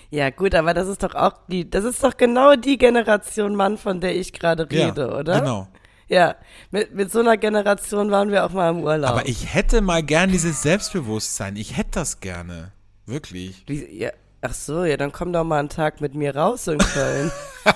Ja, 0.09 0.29
gut, 0.29 0.55
aber 0.55 0.73
das 0.73 0.87
ist 0.87 1.03
doch 1.03 1.15
auch 1.15 1.33
die, 1.47 1.69
das 1.69 1.83
ist 1.83 2.01
doch 2.03 2.15
genau 2.15 2.55
die 2.55 2.77
Generation 2.77 3.55
Mann, 3.55 3.77
von 3.77 3.99
der 3.99 4.15
ich 4.15 4.31
gerade 4.31 4.67
Ja, 4.71 4.87
rede, 4.87 5.13
oder? 5.13 5.41
Genau. 5.41 5.67
Ja, 6.07 6.35
mit, 6.71 6.93
mit 6.95 7.11
so 7.11 7.19
einer 7.19 7.37
Generation 7.37 8.11
waren 8.11 8.31
wir 8.31 8.45
auch 8.45 8.51
mal 8.51 8.69
im 8.69 8.81
Urlaub. 8.81 9.11
Aber 9.11 9.27
ich 9.27 9.53
hätte 9.53 9.81
mal 9.81 10.03
gern 10.03 10.31
dieses 10.31 10.61
Selbstbewusstsein. 10.61 11.55
Ich 11.57 11.75
hätte 11.75 11.91
das 11.91 12.21
gerne. 12.21 12.71
Wirklich. 13.05 13.63
Wie, 13.67 13.85
ja, 13.97 14.11
ach 14.41 14.53
so, 14.53 14.85
ja, 14.85 14.95
dann 14.95 15.11
komm 15.11 15.33
doch 15.33 15.43
mal 15.43 15.59
einen 15.59 15.69
Tag 15.69 15.99
mit 15.99 16.15
mir 16.15 16.35
raus 16.35 16.67
in 16.67 16.77
Köln. 16.77 17.31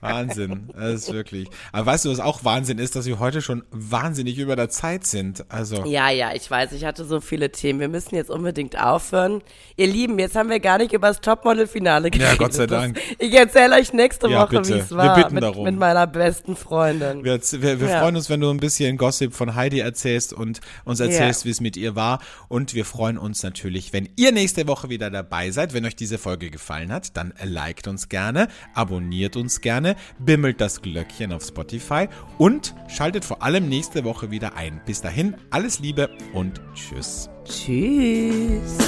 Wahnsinn. 0.00 0.70
Das 0.76 0.92
ist 0.94 1.12
wirklich. 1.12 1.48
Aber 1.72 1.86
weißt 1.86 2.04
du, 2.04 2.10
was 2.10 2.20
auch 2.20 2.44
Wahnsinn 2.44 2.78
ist, 2.78 2.94
dass 2.96 3.06
wir 3.06 3.18
heute 3.18 3.42
schon 3.42 3.64
wahnsinnig 3.70 4.38
über 4.38 4.54
der 4.56 4.68
Zeit 4.70 5.06
sind. 5.06 5.44
Also. 5.50 5.84
ja, 5.86 6.10
ja, 6.10 6.32
ich 6.34 6.48
weiß, 6.50 6.72
ich 6.72 6.84
hatte 6.84 7.04
so 7.04 7.20
viele 7.20 7.50
Themen. 7.50 7.80
Wir 7.80 7.88
müssen 7.88 8.14
jetzt 8.14 8.30
unbedingt 8.30 8.78
aufhören. 8.80 9.42
Ihr 9.76 9.86
Lieben, 9.88 10.18
jetzt 10.18 10.36
haben 10.36 10.50
wir 10.50 10.60
gar 10.60 10.78
nicht 10.78 10.92
über 10.92 11.08
das 11.08 11.20
Topmodel-Finale 11.20 12.10
geredet. 12.10 12.38
Gott 12.38 12.52
sei 12.52 12.66
Das- 12.66 12.80
Dank. 12.80 13.00
Ich 13.18 13.34
erzähle 13.34 13.76
euch 13.76 13.92
nächste 13.92 14.28
Ja, 14.28 14.42
Woche, 14.42 14.66
wie 14.68 14.72
es 14.72 14.90
Wir 14.90 14.96
war. 14.96 15.16
bitten 15.16 15.34
mit, 15.34 15.42
darum. 15.42 15.64
mit 15.64 15.76
meiner 15.78 16.06
besten 16.06 16.54
Freundin. 16.56 17.24
Wir, 17.24 17.40
wir, 17.40 17.80
wir 17.80 17.88
Ja. 17.88 18.00
freuen 18.00 18.16
uns, 18.16 18.30
wenn 18.30 18.40
du 18.40 18.50
ein 18.50 18.58
bisschen 18.60 18.96
Gossip 18.98 19.34
von 19.34 19.54
Heidi 19.54 19.80
erzählst 19.80 20.32
und 20.32 20.60
uns 20.84 21.00
erzählst, 21.00 21.42
Ja. 21.42 21.46
wie 21.46 21.50
es 21.50 21.60
mit 21.60 21.76
ihr 21.76 21.96
war. 21.96 22.20
Und 22.48 22.74
wir 22.74 22.84
freuen 22.84 23.18
uns 23.18 23.42
natürlich, 23.42 23.92
wenn 23.92 24.08
ihr 24.16 24.32
nächste 24.32 24.66
Woche 24.68 24.88
wieder 24.88 25.10
dabei 25.10 25.50
seid. 25.50 25.72
Wenn 25.74 25.84
euch 25.84 25.96
diese 25.96 26.18
Folge 26.18 26.50
gefallen 26.50 26.92
hat, 26.92 27.16
dann 27.16 27.32
liked 27.42 27.88
uns 27.88 28.08
gerne, 28.08 28.48
abonniert 28.74 29.36
uns 29.36 29.60
gerne, 29.60 29.87
bimmelt 30.18 30.60
das 30.60 30.82
Glöckchen 30.82 31.32
auf 31.32 31.44
Spotify 31.44 32.08
und 32.38 32.74
schaltet 32.88 33.24
vor 33.24 33.42
allem 33.42 33.68
nächste 33.68 34.04
Woche 34.04 34.30
wieder 34.30 34.56
ein. 34.56 34.80
Bis 34.86 35.00
dahin, 35.00 35.36
alles 35.50 35.80
Liebe 35.80 36.10
und 36.32 36.60
tschüss. 36.74 37.28
Tschüss. 37.44 38.78